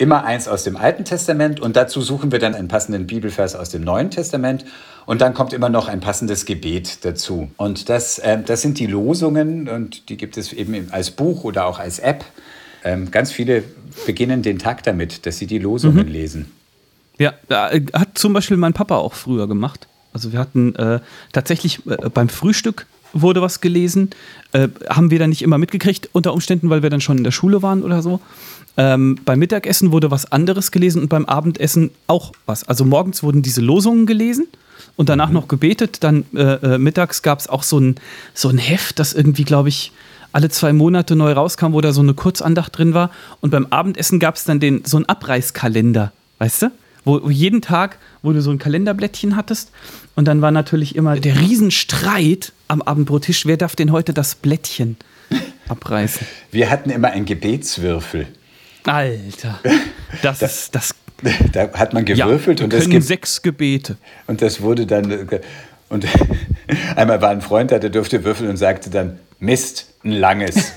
Immer 0.00 0.24
eins 0.24 0.46
aus 0.46 0.62
dem 0.62 0.76
Alten 0.76 1.04
Testament 1.04 1.58
und 1.58 1.74
dazu 1.74 2.00
suchen 2.00 2.30
wir 2.30 2.38
dann 2.38 2.54
einen 2.54 2.68
passenden 2.68 3.08
Bibelvers 3.08 3.56
aus 3.56 3.70
dem 3.70 3.82
Neuen 3.82 4.10
Testament 4.10 4.64
und 5.06 5.20
dann 5.20 5.34
kommt 5.34 5.52
immer 5.52 5.68
noch 5.68 5.88
ein 5.88 5.98
passendes 5.98 6.44
Gebet 6.44 7.04
dazu. 7.04 7.50
Und 7.56 7.88
das, 7.88 8.20
äh, 8.20 8.38
das 8.40 8.62
sind 8.62 8.78
die 8.78 8.86
Losungen 8.86 9.68
und 9.68 10.08
die 10.08 10.16
gibt 10.16 10.36
es 10.36 10.52
eben 10.52 10.88
als 10.92 11.10
Buch 11.10 11.42
oder 11.42 11.66
auch 11.66 11.80
als 11.80 11.98
App. 11.98 12.24
Ähm, 12.84 13.10
ganz 13.10 13.32
viele 13.32 13.64
beginnen 14.06 14.42
den 14.42 14.60
Tag 14.60 14.84
damit, 14.84 15.26
dass 15.26 15.38
sie 15.38 15.46
die 15.46 15.58
Losungen 15.58 16.06
mhm. 16.06 16.12
lesen. 16.12 16.52
Ja, 17.18 17.32
äh, 17.48 17.80
hat 17.92 18.16
zum 18.18 18.32
Beispiel 18.32 18.56
mein 18.56 18.74
Papa 18.74 18.96
auch 18.96 19.14
früher 19.14 19.48
gemacht. 19.48 19.88
Also 20.12 20.32
wir 20.32 20.38
hatten 20.38 20.76
äh, 20.76 21.00
tatsächlich 21.32 21.84
äh, 21.86 22.08
beim 22.08 22.28
Frühstück 22.28 22.86
wurde 23.12 23.42
was 23.42 23.60
gelesen. 23.60 24.10
Äh, 24.52 24.68
haben 24.88 25.10
wir 25.10 25.18
dann 25.18 25.30
nicht 25.30 25.42
immer 25.42 25.58
mitgekriegt, 25.58 26.10
unter 26.12 26.32
Umständen, 26.32 26.70
weil 26.70 26.82
wir 26.82 26.90
dann 26.90 27.00
schon 27.00 27.18
in 27.18 27.24
der 27.24 27.30
Schule 27.30 27.62
waren 27.62 27.82
oder 27.82 28.02
so. 28.02 28.20
Ähm, 28.78 29.18
beim 29.24 29.40
Mittagessen 29.40 29.90
wurde 29.90 30.12
was 30.12 30.30
anderes 30.30 30.70
gelesen 30.70 31.02
und 31.02 31.08
beim 31.08 31.24
Abendessen 31.24 31.90
auch 32.06 32.32
was. 32.46 32.62
Also 32.62 32.84
morgens 32.84 33.24
wurden 33.24 33.42
diese 33.42 33.60
Losungen 33.60 34.06
gelesen 34.06 34.46
und 34.94 35.08
danach 35.08 35.28
mhm. 35.28 35.34
noch 35.34 35.48
gebetet. 35.48 36.04
Dann 36.04 36.24
äh, 36.32 36.42
äh, 36.42 36.78
mittags 36.78 37.22
gab 37.22 37.40
es 37.40 37.48
auch 37.48 37.64
so 37.64 37.80
ein, 37.80 37.96
so 38.34 38.48
ein 38.48 38.56
Heft, 38.56 39.00
das 39.00 39.14
irgendwie, 39.14 39.42
glaube 39.42 39.68
ich, 39.68 39.90
alle 40.30 40.48
zwei 40.48 40.72
Monate 40.72 41.16
neu 41.16 41.32
rauskam, 41.32 41.72
wo 41.72 41.80
da 41.80 41.92
so 41.92 42.02
eine 42.02 42.14
Kurzandacht 42.14 42.78
drin 42.78 42.94
war. 42.94 43.10
Und 43.40 43.50
beim 43.50 43.66
Abendessen 43.66 44.20
gab 44.20 44.36
es 44.36 44.44
dann 44.44 44.60
den, 44.60 44.84
so 44.84 44.96
einen 44.96 45.06
Abreißkalender, 45.06 46.12
weißt 46.38 46.62
du? 46.62 46.70
Wo 47.04 47.30
jeden 47.30 47.62
Tag, 47.62 47.98
wo 48.22 48.32
du 48.32 48.40
so 48.42 48.50
ein 48.50 48.58
Kalenderblättchen 48.58 49.34
hattest. 49.34 49.72
Und 50.14 50.28
dann 50.28 50.40
war 50.40 50.52
natürlich 50.52 50.94
immer 50.94 51.18
der 51.18 51.40
Riesenstreit 51.40 52.52
am 52.68 52.82
Abendbrottisch, 52.82 53.44
wer 53.46 53.56
darf 53.56 53.74
denn 53.74 53.90
heute 53.90 54.12
das 54.12 54.36
Blättchen 54.36 54.96
abreißen? 55.68 56.26
Wir 56.52 56.70
hatten 56.70 56.90
immer 56.90 57.08
einen 57.08 57.24
Gebetswürfel. 57.24 58.28
Alter, 58.88 59.60
das 60.22 60.42
ist 60.42 60.74
das. 60.74 60.94
Da 61.52 61.72
hat 61.72 61.94
man 61.94 62.04
gewürfelt 62.04 62.60
ja, 62.60 62.64
und 62.64 62.72
es 62.72 62.88
gibt 62.88 63.02
sechs 63.02 63.42
Gebete. 63.42 63.96
Und 64.28 64.40
das 64.40 64.60
wurde 64.60 64.86
dann 64.86 65.28
und 65.88 66.06
einmal 66.96 67.20
war 67.20 67.30
ein 67.30 67.40
Freund 67.40 67.70
da, 67.70 67.78
der 67.78 67.90
durfte 67.90 68.24
würfeln 68.24 68.50
und 68.50 68.56
sagte 68.56 68.90
dann 68.90 69.18
Mist, 69.40 69.88
ein 70.04 70.12
langes. 70.12 70.72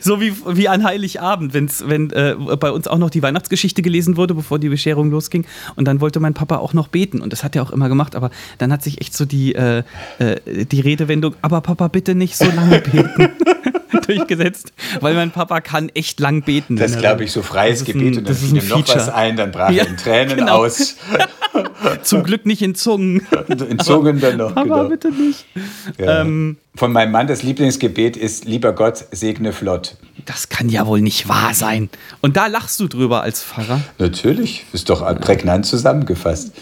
so 0.00 0.20
wie, 0.20 0.32
wie 0.46 0.68
an 0.68 0.84
Heiligabend, 0.84 1.54
wenn's, 1.54 1.84
wenn 1.86 2.10
äh, 2.10 2.34
bei 2.58 2.70
uns 2.70 2.86
auch 2.86 2.98
noch 2.98 3.10
die 3.10 3.22
Weihnachtsgeschichte 3.22 3.82
gelesen 3.82 4.16
wurde, 4.16 4.34
bevor 4.34 4.58
die 4.58 4.68
Bescherung 4.68 5.10
losging. 5.10 5.44
Und 5.74 5.86
dann 5.86 6.00
wollte 6.00 6.20
mein 6.20 6.34
Papa 6.34 6.56
auch 6.56 6.72
noch 6.72 6.88
beten. 6.88 7.20
Und 7.20 7.32
das 7.32 7.44
hat 7.44 7.56
er 7.56 7.62
auch 7.62 7.70
immer 7.70 7.88
gemacht. 7.88 8.14
Aber 8.14 8.30
dann 8.58 8.72
hat 8.72 8.82
sich 8.82 9.00
echt 9.00 9.14
so 9.14 9.24
die, 9.24 9.54
äh, 9.54 9.82
äh, 10.18 10.64
die 10.64 10.80
Redewendung, 10.80 11.34
aber 11.42 11.60
Papa, 11.60 11.88
bitte 11.88 12.14
nicht 12.14 12.36
so 12.36 12.46
lange 12.46 12.80
beten. 12.80 13.30
durchgesetzt, 14.06 14.72
weil 15.00 15.14
mein 15.14 15.30
Papa 15.30 15.60
kann 15.60 15.90
echt 15.90 16.20
lang 16.20 16.42
beten. 16.42 16.76
Das 16.76 16.98
glaube 16.98 17.24
ich, 17.24 17.32
so 17.32 17.42
freies 17.42 17.84
Gebet 17.84 18.12
ein, 18.12 18.18
und 18.18 18.28
dann 18.28 18.34
fiel 18.34 18.56
ihm 18.56 18.68
noch 18.68 18.88
was 18.88 19.08
ein, 19.08 19.36
dann 19.36 19.50
brach 19.50 19.70
ja, 19.70 19.84
er 19.84 19.88
in 19.88 19.96
Tränen 19.96 20.36
genau. 20.36 20.64
aus. 20.64 20.96
Zum 22.02 22.22
Glück 22.22 22.46
nicht 22.46 22.62
in 22.62 22.74
Zungen. 22.74 23.26
In 23.68 23.78
Zungen 23.78 24.20
dann 24.20 24.36
noch. 24.36 24.54
Papa, 24.54 24.62
genau. 24.62 24.88
bitte 24.88 25.10
nicht. 25.10 25.44
Ja. 25.98 26.20
Ähm, 26.20 26.56
Von 26.74 26.92
meinem 26.92 27.12
Mann 27.12 27.26
das 27.26 27.42
Lieblingsgebet 27.42 28.16
ist, 28.16 28.44
lieber 28.44 28.72
Gott, 28.72 29.04
segne 29.12 29.52
flott. 29.52 29.96
Das 30.24 30.48
kann 30.48 30.68
ja 30.68 30.86
wohl 30.86 31.00
nicht 31.00 31.28
wahr 31.28 31.54
sein. 31.54 31.88
Und 32.20 32.36
da 32.36 32.46
lachst 32.46 32.80
du 32.80 32.88
drüber 32.88 33.22
als 33.22 33.42
Pfarrer? 33.42 33.80
Natürlich, 33.98 34.64
ist 34.72 34.90
doch 34.90 35.02
prägnant 35.20 35.66
zusammengefasst. 35.66 36.52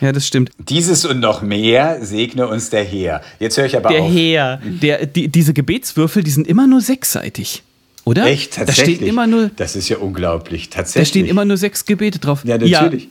Ja, 0.00 0.12
das 0.12 0.26
stimmt. 0.26 0.50
Dieses 0.58 1.04
und 1.04 1.20
noch 1.20 1.42
mehr 1.42 1.98
segne 2.04 2.46
uns 2.46 2.70
der 2.70 2.84
Herr. 2.84 3.20
Jetzt 3.38 3.56
höre 3.58 3.66
ich 3.66 3.76
aber 3.76 3.88
der 3.88 4.02
auf. 4.02 4.12
Der 4.12 4.20
Herr. 4.20 4.60
Der, 4.64 5.06
die, 5.06 5.28
diese 5.28 5.52
Gebetswürfel, 5.52 6.22
die 6.22 6.30
sind 6.30 6.46
immer 6.46 6.66
nur 6.66 6.80
sechsseitig. 6.80 7.62
Oder? 8.04 8.26
Echt? 8.26 8.54
Tatsächlich? 8.54 8.86
Da 8.86 8.94
steht 8.94 9.08
immer 9.08 9.26
nur, 9.26 9.50
das 9.56 9.76
ist 9.76 9.88
ja 9.88 9.98
unglaublich. 9.98 10.70
Tatsächlich. 10.70 11.08
Da 11.08 11.08
stehen 11.08 11.26
immer 11.26 11.44
nur 11.44 11.56
sechs 11.56 11.84
Gebete 11.84 12.18
drauf. 12.18 12.42
Ja, 12.44 12.56
natürlich. 12.56 13.04
Ja. 13.04 13.10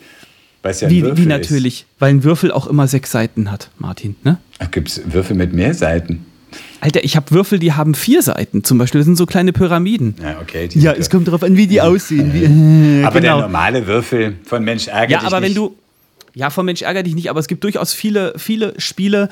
Weil 0.63 0.71
es 0.71 0.81
ja 0.81 0.87
ein 0.87 0.93
wie, 0.93 1.03
Würfel 1.03 1.23
wie 1.23 1.27
natürlich? 1.27 1.81
Ist. 1.81 1.85
Weil 1.99 2.09
ein 2.09 2.23
Würfel 2.23 2.51
auch 2.51 2.67
immer 2.67 2.87
sechs 2.87 3.11
Seiten 3.11 3.51
hat, 3.51 3.69
Martin. 3.77 4.15
Ne? 4.23 4.37
Gibt 4.71 4.89
es 4.89 5.01
Würfel 5.05 5.35
mit 5.35 5.53
mehr 5.53 5.73
Seiten? 5.73 6.25
Alter, 6.79 7.03
ich 7.03 7.15
habe 7.15 7.31
Würfel, 7.31 7.59
die 7.59 7.73
haben 7.73 7.95
vier 7.95 8.21
Seiten 8.21 8.63
zum 8.63 8.77
Beispiel. 8.77 8.99
Das 8.99 9.05
sind 9.05 9.17
so 9.17 9.25
kleine 9.25 9.53
Pyramiden. 9.53 10.15
Ja, 10.21 10.39
okay. 10.41 10.69
Ja, 10.73 10.93
es 10.93 11.09
kommt 11.09 11.27
darauf 11.27 11.43
an, 11.43 11.57
wie 11.57 11.67
die 11.67 11.81
aussehen. 11.81 12.33
Wie, 12.33 12.43
äh, 12.43 13.03
aber 13.03 13.19
genau. 13.19 13.37
der 13.37 13.47
normale 13.47 13.87
Würfel 13.87 14.35
von 14.43 14.63
Mensch 14.63 14.87
ärgert 14.87 15.21
Ja, 15.21 15.27
aber 15.27 15.41
wenn 15.41 15.53
du 15.53 15.75
ja, 16.37 16.51
von 16.51 16.67
Mensch 16.67 16.83
ärger 16.83 17.01
dich 17.01 17.15
nicht, 17.15 17.31
aber 17.31 17.39
es 17.39 17.47
gibt 17.47 17.63
durchaus 17.63 17.93
viele, 17.93 18.33
viele 18.37 18.79
Spiele, 18.79 19.29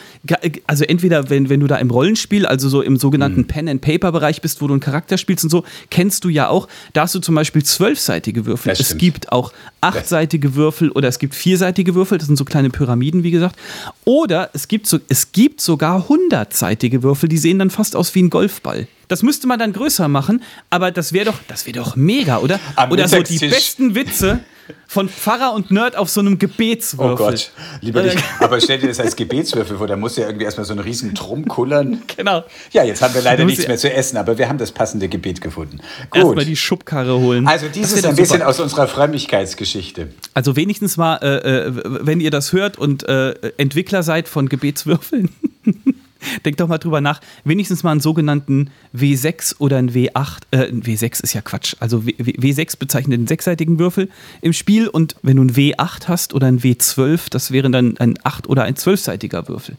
also 0.66 0.86
entweder 0.86 1.30
wenn, 1.30 1.50
wenn 1.50 1.60
du 1.60 1.68
da 1.68 1.78
im 1.78 1.92
Rollenspiel, 1.92 2.48
also 2.48 2.68
so 2.68 2.82
im 2.82 2.98
sogenannten 2.98 3.42
mhm. 3.42 3.48
Pen-and-Paper-Bereich 3.48 4.42
bist, 4.42 4.60
wo 4.60 4.68
du 4.68 4.74
einen 4.74 4.80
Charakter 4.80 5.20
spielst 5.20 5.44
und 5.44 5.52
so, 5.52 5.64
kennst 5.92 6.24
du 6.24 6.30
ja 6.30 6.50
auch, 6.50 6.68
da 6.94 7.04
hast 7.04 7.14
du 7.14 7.20
zum 7.20 7.36
Beispiel 7.36 7.64
zwölfseitige 7.64 8.48
Würfel. 8.48 8.72
Das 8.72 8.80
es 8.80 8.88
stimmt. 8.88 9.02
gibt 9.02 9.32
auch 9.32 9.54
achtseitige 9.82 10.56
Würfel 10.56 10.90
oder 10.90 11.08
es 11.08 11.20
gibt 11.20 11.36
vierseitige 11.36 11.94
Würfel, 11.94 12.18
das 12.18 12.26
sind 12.26 12.38
so 12.38 12.46
kleine 12.46 12.72
Pyramiden, 12.72 13.22
wie 13.22 13.30
gesagt. 13.30 13.56
Oder 14.04 14.50
es 14.54 14.68
gibt, 14.68 14.88
so, 14.88 14.98
es 15.08 15.32
gibt 15.32 15.62
sogar 15.62 16.10
hundertseitige 16.10 17.04
Würfel, 17.04 17.30
die 17.30 17.38
sehen 17.38 17.60
dann 17.60 17.70
fast 17.70 17.96
aus 17.96 18.16
wie 18.16 18.24
ein 18.24 18.32
Golfball. 18.32 18.88
Das 19.10 19.22
müsste 19.22 19.46
man 19.46 19.60
dann 19.60 19.74
größer 19.74 20.08
machen, 20.08 20.42
aber 20.72 20.90
das 20.90 21.14
wäre 21.14 21.26
doch, 21.26 21.38
das 21.48 21.68
wäre 21.68 21.78
doch 21.78 21.96
mega, 21.96 22.40
oder? 22.40 22.60
Am 22.76 22.92
oder 22.92 23.08
so 23.08 23.22
die 23.22 23.38
besten 23.38 23.94
Witze 23.94 24.40
von 24.88 25.10
Pfarrer 25.10 25.54
und 25.54 25.72
Nerd 25.72 25.96
auf 25.96 26.10
so 26.10 26.22
einem 26.22 26.40
Gebetswürfel. 26.40 27.14
Oh 27.14 27.16
Gott, 27.16 27.52
lieber 27.82 28.02
nicht. 28.02 28.18
Aber 28.40 28.60
stell 28.62 28.80
dir 28.80 28.88
das 28.88 29.00
als 29.00 29.16
Gebetswürfel 29.16 29.78
vor, 29.78 29.88
da 29.88 29.96
musst 29.96 30.18
du 30.18 30.22
ja 30.22 30.28
irgendwie 30.28 30.46
erstmal 30.46 30.66
so 30.66 30.74
einen 30.74 30.82
riesen 30.82 31.14
Drum 31.14 31.48
kullern. 31.48 32.02
Genau. 32.16 32.44
Ja, 32.72 32.84
jetzt 32.84 33.02
haben 33.02 33.14
wir 33.14 33.22
leider 33.22 33.44
nichts 33.44 33.68
mehr 33.68 33.78
zu 33.78 33.92
essen, 33.92 34.16
aber 34.16 34.38
wir 34.38 34.48
haben 34.48 34.58
das 34.58 34.72
passende 34.72 35.10
Gebet 35.10 35.42
gefunden. 35.42 35.80
Gut. 36.10 36.22
Erstmal 36.22 36.46
die 36.46 36.56
Schubkarre 36.56 37.20
holen. 37.20 37.46
Also 37.46 37.68
dieses 37.68 37.94
ist 37.94 38.06
ein 38.06 38.16
bisschen 38.16 38.42
aus 38.42 38.60
unserer 38.60 38.88
Frömmigkeitsgeschichte. 38.88 40.10
Also 40.34 40.56
wenigstens 40.56 40.96
mal, 40.96 41.18
äh, 41.18 41.68
äh, 41.68 41.72
wenn 41.84 42.22
ihr 42.22 42.32
das 42.32 42.54
hört 42.54 42.78
und 42.78 43.08
äh, 43.10 43.34
Entwickler 43.58 44.02
seid 44.02 44.30
von 44.30 44.48
Gebetswürfeln. 44.48 45.30
Denk 46.46 46.58
doch 46.58 46.68
mal 46.68 46.78
drüber 46.78 47.02
nach, 47.02 47.22
wenigstens 47.44 47.84
mal 47.84 47.92
einen 47.92 48.00
sogenannten 48.00 48.70
W6 48.96 49.56
oder 49.60 49.78
einen 49.78 49.92
W8, 49.92 50.38
äh, 50.52 50.72
W6 50.72 51.24
ist 51.24 51.34
ja 51.34 51.42
Quatsch, 51.42 51.76
also 51.80 52.06
w, 52.06 52.12
W6 52.12 52.78
bezeichnet 52.78 53.20
den 53.20 53.28
sechsseitigen 53.28 53.80
Würfel 53.80 54.10
im 54.42 54.54
Spiel 54.54 54.88
und 54.88 55.16
wenn 55.22 55.38
du 55.38 55.44
einen 55.44 55.56
W8 55.56 56.08
hast 56.08 56.34
oder 56.34 56.48
einen 56.48 56.60
W12, 56.60 57.30
das 57.30 57.52
wäre 57.52 57.70
dann 57.70 57.98
ein 57.98 58.18
8- 58.18 58.48
oder 58.48 58.64
ein 58.64 58.76
12-seitiger 58.76 59.48
Würfel. 59.48 59.76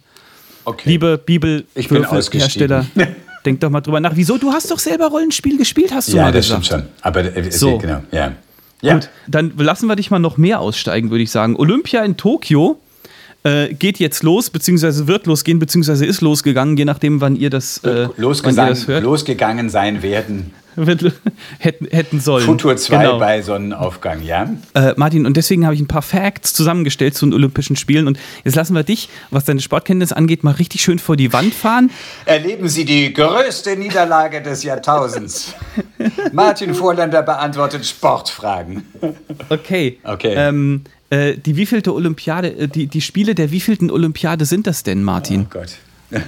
Okay. 0.65 0.89
Liebe 0.89 1.19
Bibelwürfelhersteller, 1.19 2.87
denk 3.45 3.61
doch 3.61 3.71
mal 3.71 3.81
drüber 3.81 4.01
nach. 4.01 4.13
Wieso? 4.17 4.37
Du 4.37 4.51
hast 4.51 4.71
doch 4.71 4.81
selber 4.81 5.07
Rollenspiel 5.07 5.57
gespielt, 5.59 5.93
hast 5.93 6.13
du 6.13 6.17
ja, 6.17 6.25
mal 6.25 6.33
gesagt. 6.33 6.51
Ja, 6.51 6.57
das 6.57 6.67
stimmt 6.67 6.83
schon. 6.83 7.03
Aber 7.03 7.37
äh, 7.37 7.51
so. 7.53 7.79
genau, 7.79 8.03
ja. 8.11 8.33
Ja. 8.83 8.95
Gut, 8.95 9.09
dann 9.27 9.53
lassen 9.57 9.87
wir 9.87 9.97
dich 9.97 10.11
mal 10.11 10.19
noch 10.19 10.37
mehr 10.37 10.61
aussteigen, 10.61 11.11
würde 11.11 11.23
ich 11.23 11.31
sagen. 11.31 11.57
Olympia 11.57 12.05
in 12.05 12.17
Tokio 12.17 12.79
äh, 13.47 13.73
geht 13.75 13.99
jetzt 13.99 14.25
los, 14.25 14.51
beziehungsweise 14.51 15.07
wird 15.07 15.27
losgehen, 15.27 15.59
beziehungsweise 15.59 16.05
ist 16.05 16.21
losgegangen, 16.21 16.77
je 16.77 16.85
nachdem, 16.85 17.21
wann 17.21 17.37
ihr 17.37 17.49
das, 17.51 17.79
äh, 17.85 18.09
wann 18.17 18.57
ihr 18.57 18.67
das 18.67 18.89
hört. 18.89 19.05
Losgegangen 19.05 19.71
sein 19.71 20.03
werden. 20.03 20.53
hätten, 21.59 21.87
hätten 21.87 22.21
sollen. 22.21 22.45
Futur 22.45 22.77
2 22.77 22.97
genau. 22.99 23.19
bei 23.19 23.41
Sonnenaufgang, 23.41 24.23
ja? 24.23 24.51
Äh, 24.75 24.93
Martin, 24.97 25.25
und 25.25 25.37
deswegen 25.37 25.65
habe 25.65 25.75
ich 25.75 25.81
ein 25.81 25.87
paar 25.87 26.03
Facts 26.03 26.53
zusammengestellt 26.53 27.15
zu 27.15 27.25
den 27.25 27.33
Olympischen 27.33 27.77
Spielen. 27.77 28.07
Und 28.07 28.19
jetzt 28.45 28.57
lassen 28.57 28.75
wir 28.75 28.83
dich, 28.83 29.09
was 29.31 29.45
deine 29.45 29.61
Sportkenntnis 29.61 30.13
angeht, 30.13 30.45
mal 30.45 30.53
richtig 30.53 30.83
schön 30.83 30.99
vor 30.99 31.17
die 31.17 31.33
Wand 31.33 31.55
fahren. 31.55 31.91
Erleben 32.27 32.69
Sie 32.69 32.85
die 32.85 33.13
größte 33.13 33.77
Niederlage 33.77 34.43
des 34.43 34.65
Jahrtausends. 34.65 35.55
Martin 36.33 36.75
Vorländer 36.75 37.23
beantwortet 37.23 37.87
Sportfragen. 37.87 38.87
Okay. 39.49 39.99
Okay. 40.05 40.35
Ähm, 40.37 40.83
äh, 41.11 41.37
die 41.37 41.57
wievielte 41.57 41.95
Olympiade, 41.95 42.49
äh, 42.57 42.69
die, 42.69 42.87
die 42.87 43.01
Spiele 43.01 43.35
der 43.35 43.51
wievielten 43.51 43.91
Olympiade 43.91 44.45
sind 44.45 44.67
das 44.67 44.83
denn, 44.83 45.03
Martin? 45.03 45.43
Oh 45.43 45.49
Gott. 45.51 45.77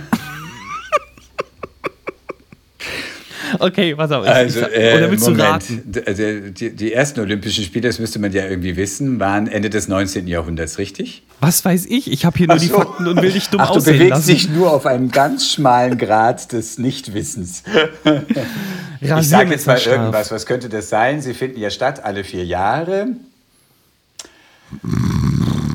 Okay, 3.58 3.94
pass 3.94 4.10
auf. 4.10 4.26
Also, 4.26 4.60
äh, 4.60 4.96
Oder 4.96 5.10
willst 5.10 5.24
Moment. 5.24 5.40
du 5.40 5.44
raten? 5.44 6.02
Also, 6.06 6.22
die, 6.50 6.74
die, 6.74 6.92
ersten 6.92 7.20
Olympischen 7.20 7.64
Spiele, 7.64 7.88
das 7.88 7.98
müsste 7.98 8.18
man 8.18 8.32
ja 8.32 8.46
irgendwie 8.46 8.76
wissen, 8.76 9.20
waren 9.20 9.46
Ende 9.46 9.70
des 9.70 9.88
19. 9.88 10.26
Jahrhunderts, 10.26 10.78
richtig? 10.78 11.22
Was 11.40 11.64
weiß 11.64 11.86
ich? 11.86 12.10
Ich 12.10 12.24
habe 12.24 12.36
hier 12.36 12.48
nur 12.48 12.58
so. 12.58 12.66
die 12.66 12.72
Fakten 12.72 13.06
und 13.06 13.22
will 13.22 13.32
dich 13.32 13.48
dumm 13.48 13.60
Ach, 13.60 13.70
aussehen 13.70 13.98
du 13.98 14.04
bewegst 14.04 14.28
dich 14.28 14.48
nur 14.50 14.72
auf 14.72 14.86
einem 14.86 15.10
ganz 15.10 15.50
schmalen 15.50 15.98
Grad 15.98 16.52
des 16.52 16.78
Nichtwissens. 16.78 17.62
ich 19.00 19.28
sage 19.28 19.50
jetzt 19.50 19.66
mal 19.66 19.78
irgendwas. 19.78 20.30
Was 20.30 20.46
könnte 20.46 20.68
das 20.68 20.88
sein? 20.88 21.20
Sie 21.20 21.34
finden 21.34 21.60
ja 21.60 21.70
statt 21.70 22.04
alle 22.04 22.24
vier 22.24 22.44
Jahre. 22.44 23.08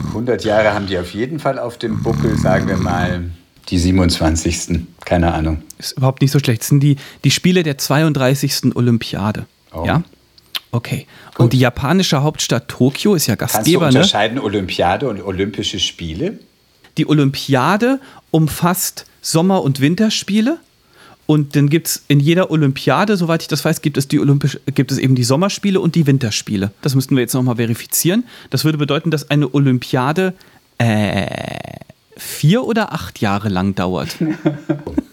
100 0.10 0.44
Jahre 0.44 0.74
haben 0.74 0.88
die 0.88 0.98
auf 0.98 1.14
jeden 1.14 1.40
Fall 1.40 1.60
auf 1.60 1.78
dem 1.78 2.04
Buckel, 2.04 2.38
sagen 2.38 2.68
wir 2.68 2.78
mal 2.78 3.32
die 3.70 3.80
27. 3.80 4.82
Keine 5.06 5.34
Ahnung. 5.34 5.64
Ist 5.78 5.94
überhaupt 5.94 6.22
nicht 6.22 6.32
so 6.32 6.40
schlecht. 6.40 6.62
Das 6.62 6.68
sind 6.70 6.82
die, 6.82 6.98
die 7.24 7.32
Spiele 7.32 7.64
der 7.64 7.78
32. 7.78 8.76
Olympiade. 8.76 9.46
Oh. 9.74 9.86
Ja? 9.86 10.04
Okay. 10.72 11.08
Gut. 11.30 11.40
Und 11.40 11.54
die 11.54 11.60
japanische 11.60 12.24
Hauptstadt 12.24 12.68
Tokio 12.68 13.16
ist 13.16 13.28
ja 13.28 13.36
Gastgeber. 13.36 13.82
Kannst 13.82 13.96
du 13.96 13.98
ne? 13.98 14.04
unterscheiden 14.04 14.36
ne? 14.36 14.44
Olympiade 14.44 15.08
und 15.08 15.22
Olympische 15.22 15.80
Spiele? 15.80 16.40
Die 16.98 17.08
Olympiade 17.08 18.00
umfasst 18.32 19.06
Sommer- 19.22 19.64
und 19.64 19.80
Winterspiele. 19.80 20.60
Und 21.26 21.56
dann 21.56 21.70
gibt 21.70 21.88
es 21.88 22.04
in 22.08 22.20
jeder 22.20 22.52
Olympiade, 22.52 23.16
soweit 23.16 23.42
ich 23.42 23.48
das 23.48 23.64
weiß, 23.64 23.82
gibt 23.82 23.98
es, 23.98 24.08
die 24.08 24.20
Olympisch, 24.20 24.60
gibt 24.76 24.92
es 24.92 24.98
eben 24.98 25.16
die 25.16 25.24
Sommerspiele 25.24 25.80
und 25.80 25.96
die 25.96 26.06
Winterspiele. 26.06 26.72
Das 26.82 26.96
müssten 26.96 27.16
wir 27.16 27.22
jetzt 27.22 27.34
nochmal 27.34 27.56
verifizieren. 27.56 28.26
Das 28.50 28.66
würde 28.66 28.78
bedeuten, 28.78 29.10
dass 29.10 29.30
eine 29.30 29.54
Olympiade 29.54 30.34
äh, 30.80 31.28
vier 32.18 32.64
oder 32.66 32.92
acht 32.94 33.22
Jahre 33.22 33.50
lang 33.50 33.76
dauert. 33.76 34.10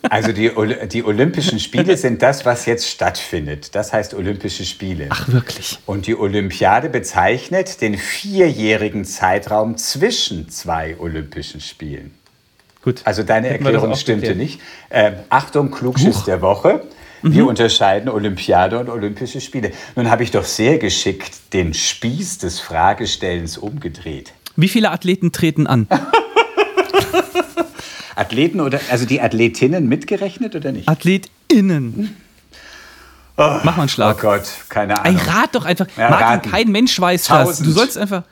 Also 0.09 0.33
die, 0.33 0.51
Oli- 0.51 0.89
die 0.89 1.05
Olympischen 1.05 1.61
Spiele 1.61 1.97
sind 1.97 2.21
das, 2.21 2.45
was 2.45 2.67
jetzt 2.67 2.89
stattfindet. 2.89 3.77
Das 3.77 3.93
heißt 3.93 4.13
Olympische 4.15 4.65
Spiele. 4.65 5.07
Ach, 5.11 5.29
wirklich? 5.29 5.79
Und 5.87 6.09
die 6.09 6.17
Olympiade 6.17 6.89
bezeichnet 6.89 7.81
den 7.81 7.97
vierjährigen 7.97 9.05
Zeitraum 9.05 9.77
zwischen 9.77 10.49
zwei 10.49 10.97
Olympischen 10.99 11.61
Spielen. 11.61 12.11
Gut. 12.83 13.03
Also 13.05 13.23
deine 13.23 13.49
Hätten 13.49 13.65
das 13.65 13.73
Erklärung 13.75 13.97
stimmte 13.97 14.35
nicht. 14.35 14.61
Ähm, 14.91 15.15
Achtung, 15.29 15.71
Klugschiss 15.71 16.25
der 16.25 16.41
Woche. 16.41 16.83
Wir 17.23 17.47
unterscheiden 17.47 18.09
Olympiade 18.09 18.79
und 18.79 18.89
Olympische 18.89 19.43
Spiele. 19.43 19.73
Nun 19.95 20.11
habe 20.11 20.23
ich 20.23 20.31
doch 20.31 20.45
sehr 20.45 20.79
geschickt 20.79 21.53
den 21.53 21.75
Spieß 21.75 22.39
des 22.39 22.61
Fragestellens 22.61 23.59
umgedreht. 23.59 24.33
Wie 24.57 24.69
viele 24.69 24.91
Athleten 24.91 25.31
treten 25.31 25.67
an? 25.67 25.87
Athleten 28.17 28.61
oder 28.61 28.81
also 28.91 29.07
die 29.07 29.21
Athletinnen 29.21 29.87
mitgerechnet 29.89 30.55
oder 30.57 30.73
nicht? 30.73 30.89
AthletInnen. 30.89 32.17
Mach 33.37 33.65
mal 33.65 33.73
einen 33.73 33.85
Oh 33.85 33.89
Schlag. 33.89 34.19
Gott, 34.21 34.43
keine 34.69 35.01
Ahnung. 35.03 35.19
rat 35.21 35.55
doch 35.55 35.65
einfach. 35.65 35.87
Ja, 35.97 36.11
Martin, 36.11 36.27
raten. 36.27 36.51
kein 36.51 36.69
Mensch 36.71 36.99
weiß 37.01 37.25
das. 37.27 37.47
Tausend. 37.47 37.69
Du 37.69 37.73
sollst 37.73 37.97
einfach. 37.97 38.25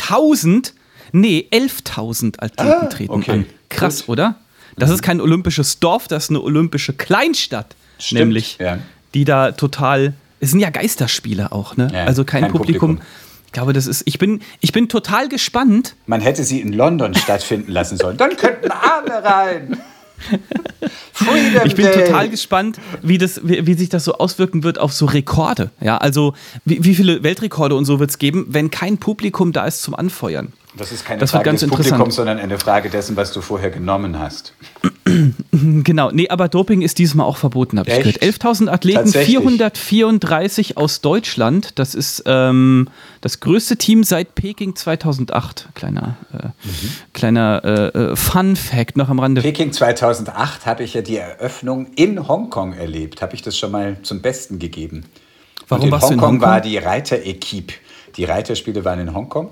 1000? 0.00 0.74
Nee, 1.12 1.48
11.000 1.52 2.40
Athleten 2.40 2.70
Ah, 2.72 2.86
treten 2.86 3.12
okay. 3.12 3.30
an. 3.32 3.46
Krass, 3.82 4.00
Gut. 4.06 4.08
oder? 4.14 4.36
Das 4.76 4.90
ist 4.90 5.02
kein 5.02 5.20
olympisches 5.20 5.78
Dorf, 5.80 6.08
das 6.08 6.24
ist 6.24 6.30
eine 6.30 6.40
olympische 6.40 6.92
Kleinstadt. 6.94 7.74
Stimmt, 7.98 8.18
nämlich. 8.20 8.56
ja. 8.58 8.78
Die 9.14 9.24
da 9.24 9.52
total. 9.52 10.14
Es 10.40 10.50
sind 10.50 10.60
ja 10.60 10.70
Geisterspiele 10.70 11.52
auch, 11.52 11.76
ne? 11.76 11.88
Ja, 11.92 12.04
also 12.04 12.24
kein, 12.24 12.42
kein 12.44 12.52
Publikum. 12.52 12.96
Publikum. 12.96 13.06
Ich 13.46 13.52
glaube, 13.52 13.74
das 13.74 13.86
ist. 13.86 14.02
Ich 14.06 14.18
bin, 14.18 14.40
ich 14.60 14.72
bin 14.72 14.88
total 14.88 15.28
gespannt. 15.28 15.94
Man 16.06 16.22
hätte 16.22 16.42
sie 16.42 16.60
in 16.60 16.72
London 16.72 17.14
stattfinden 17.14 17.70
lassen 17.70 17.98
sollen. 17.98 18.16
Dann 18.16 18.34
könnten 18.36 18.70
alle 18.70 19.22
rein. 19.22 19.76
Freedom 21.12 21.66
Ich 21.66 21.74
bin 21.74 21.84
Day. 21.84 22.04
total 22.06 22.28
gespannt, 22.28 22.78
wie, 23.02 23.18
das, 23.18 23.40
wie, 23.44 23.66
wie 23.66 23.74
sich 23.74 23.88
das 23.88 24.04
so 24.04 24.14
auswirken 24.14 24.62
wird 24.62 24.78
auf 24.78 24.92
so 24.92 25.06
Rekorde. 25.06 25.70
Ja, 25.80 25.98
also 25.98 26.34
wie, 26.64 26.82
wie 26.84 26.94
viele 26.94 27.22
Weltrekorde 27.22 27.74
und 27.74 27.84
so 27.84 27.98
wird 28.00 28.10
es 28.10 28.18
geben, 28.18 28.46
wenn 28.48 28.70
kein 28.70 28.98
Publikum 28.98 29.52
da 29.52 29.66
ist 29.66 29.82
zum 29.82 29.94
Anfeuern. 29.94 30.52
Das 30.76 30.90
ist 30.90 31.04
keine 31.04 31.20
Das 31.20 31.32
wird 31.32 31.40
Frage 31.40 31.44
ganz 31.50 31.60
des 31.60 31.68
interessant. 31.68 31.90
Publikums, 31.92 32.14
sondern 32.16 32.38
eine 32.38 32.58
Frage 32.58 32.88
dessen, 32.88 33.14
was 33.16 33.32
du 33.32 33.42
vorher 33.42 33.70
genommen 33.70 34.18
hast. 34.18 34.54
Genau, 35.84 36.10
nee, 36.10 36.28
aber 36.28 36.48
Doping 36.48 36.80
ist 36.80 36.98
diesmal 36.98 37.26
auch 37.26 37.36
verboten, 37.36 37.78
habe 37.78 37.90
ich 37.90 37.96
gehört. 37.98 38.22
11.000 38.22 38.68
Athleten, 38.70 38.98
Tatsächlich? 39.04 39.36
434 39.36 40.76
aus 40.78 41.00
Deutschland. 41.02 41.78
Das 41.78 41.94
ist 41.94 42.22
ähm, 42.26 42.88
das 43.20 43.40
größte 43.40 43.76
Team 43.76 44.02
seit 44.04 44.34
Peking 44.34 44.74
2008. 44.74 45.68
Kleiner, 45.74 46.16
äh, 46.32 46.48
kleiner 47.12 47.62
äh, 47.64 47.98
äh, 48.12 48.16
Fun-Fact 48.16 48.96
noch 48.96 49.08
am 49.10 49.18
Rande. 49.18 49.42
Peking 49.42 49.72
2008 49.72 50.64
habe 50.66 50.82
ich 50.84 50.94
ja 50.94 51.02
die 51.02 51.16
Eröffnung 51.18 51.88
in 51.96 52.26
Hongkong 52.28 52.72
erlebt. 52.72 53.20
Habe 53.22 53.34
ich 53.34 53.42
das 53.42 53.56
schon 53.58 53.70
mal 53.72 53.96
zum 54.02 54.22
Besten 54.22 54.58
gegeben. 54.58 55.04
Warum 55.68 55.82
Und 55.82 55.86
in 55.88 55.92
warst 55.92 56.08
du 56.08 56.14
in 56.14 56.20
Hongkong 56.20 56.34
Hongkong? 56.36 56.48
war 56.48 56.60
die 56.62 56.78
Reiter-Equipe. 56.78 57.74
Die 58.16 58.24
Reiterspiele 58.24 58.84
waren 58.84 59.00
in 59.00 59.14
Hongkong. 59.14 59.50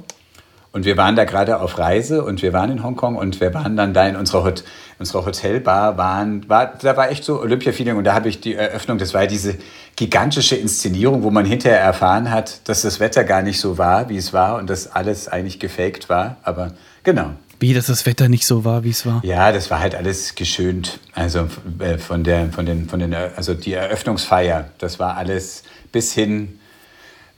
Und 0.73 0.85
wir 0.85 0.97
waren 0.97 1.17
da 1.17 1.25
gerade 1.25 1.61
auf 1.61 1.79
Reise 1.79 2.23
und 2.23 2.43
wir 2.43 2.53
waren 2.53 2.71
in 2.71 2.85
Hongkong 2.85 3.17
und 3.17 3.41
wir 3.41 3.53
waren 3.55 3.77
dann 3.77 3.93
da 3.93 4.07
in 4.07 4.15
unserer, 4.15 4.45
Hot 4.45 4.63
unserer 5.01 5.27
Hotelbar, 5.27 5.99
waren, 5.99 6.49
war, 6.49 6.75
da 6.81 6.97
war 6.97 7.11
echt 7.11 7.25
so 7.25 7.41
Olympia-Feeling 7.41 7.97
und 7.97 8.05
da 8.05 8.15
habe 8.15 8.29
ich 8.29 8.41
die 8.41 8.55
Eröffnung, 8.55 8.99
das 8.99 9.13
war 9.13 9.27
diese 9.27 9.57
gigantische 9.97 10.55
Inszenierung, 10.55 11.25
wo 11.25 11.31
man 11.31 11.45
hinterher 11.45 11.81
erfahren 11.81 12.31
hat, 12.31 12.69
dass 12.69 12.83
das 12.83 13.01
Wetter 13.01 13.25
gar 13.25 13.43
nicht 13.43 13.59
so 13.59 13.79
war, 13.79 14.09
wie 14.09 14.17
es 14.17 14.33
war 14.33 14.59
und 14.59 14.71
dass 14.71 14.93
alles 14.93 15.27
eigentlich 15.27 15.59
gefaked 15.59 16.09
war, 16.09 16.37
aber 16.45 16.73
genau. 17.03 17.33
Wie, 17.59 17.75
dass 17.75 17.87
das 17.87 18.07
Wetter 18.07 18.29
nicht 18.29 18.47
so 18.47 18.65
war, 18.65 18.85
wie 18.85 18.91
es 18.91 19.05
war. 19.05 19.23
Ja, 19.25 19.51
das 19.53 19.71
war 19.71 19.81
halt 19.81 19.95
alles 19.95 20.35
geschönt. 20.35 20.99
Also 21.15 21.49
äh, 21.81 21.99
von 21.99 22.25
der, 22.25 22.51
von 22.53 22.65
den, 22.65 22.89
von 22.89 23.01
den, 23.01 23.13
also 23.13 23.55
die 23.55 23.75
Eröffnungsfeier, 23.75 24.71
das 24.79 24.99
war 24.99 25.17
alles 25.17 25.65
bis 25.93 26.15
hin, 26.15 26.60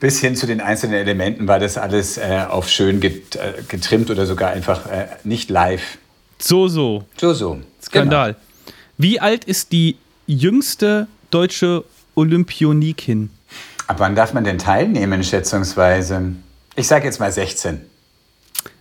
bis 0.02 0.18
hin 0.18 0.34
zu 0.34 0.48
den 0.48 0.60
einzelnen 0.60 0.96
Elementen 0.96 1.46
war 1.46 1.60
das 1.60 1.78
alles 1.78 2.18
äh, 2.18 2.44
auf 2.48 2.68
schön 2.68 2.98
get, 2.98 3.36
äh, 3.36 3.62
getrimmt 3.68 4.10
oder 4.10 4.26
sogar 4.26 4.50
einfach 4.50 4.84
äh, 4.86 5.06
nicht 5.22 5.48
live. 5.48 5.96
So, 6.40 6.66
so. 6.66 7.04
So, 7.20 7.32
so. 7.32 7.60
Skandal. 7.80 8.34
Wie 8.98 9.20
alt 9.20 9.44
ist 9.44 9.70
die 9.70 9.96
jüngste 10.26 11.06
deutsche 11.30 11.84
Olympionikin? 12.16 13.30
Genau. 13.30 13.62
Ab 13.86 14.00
wann 14.00 14.16
darf 14.16 14.32
man 14.32 14.42
denn 14.42 14.58
teilnehmen, 14.58 15.22
schätzungsweise? 15.22 16.32
Ich 16.74 16.88
sage 16.88 17.04
jetzt 17.04 17.20
mal 17.20 17.30
16. 17.30 17.80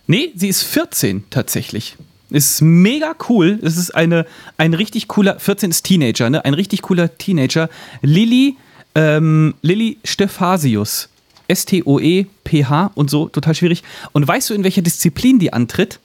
Nee, 0.08 0.32
sie 0.34 0.48
ist 0.48 0.64
14 0.64 1.22
tatsächlich. 1.30 1.96
Ist 2.30 2.62
mega 2.62 3.14
cool. 3.28 3.60
Es 3.62 3.76
ist 3.76 3.94
eine, 3.94 4.26
ein 4.58 4.74
richtig 4.74 5.06
cooler, 5.06 5.38
14 5.38 5.70
ist 5.70 5.84
Teenager, 5.84 6.30
ne? 6.30 6.44
Ein 6.44 6.54
richtig 6.54 6.82
cooler 6.82 7.16
Teenager. 7.16 7.68
Lilly, 8.00 8.56
ähm, 8.96 9.54
Lilly 9.62 9.98
Stephasius. 10.04 11.10
S-T-O-E-P-H 11.48 12.90
und 12.94 13.10
so, 13.10 13.28
total 13.28 13.54
schwierig. 13.54 13.82
Und 14.12 14.26
weißt 14.26 14.50
du, 14.50 14.54
in 14.54 14.64
welcher 14.64 14.82
Disziplin 14.82 15.38
die 15.38 15.52
antritt? 15.52 15.98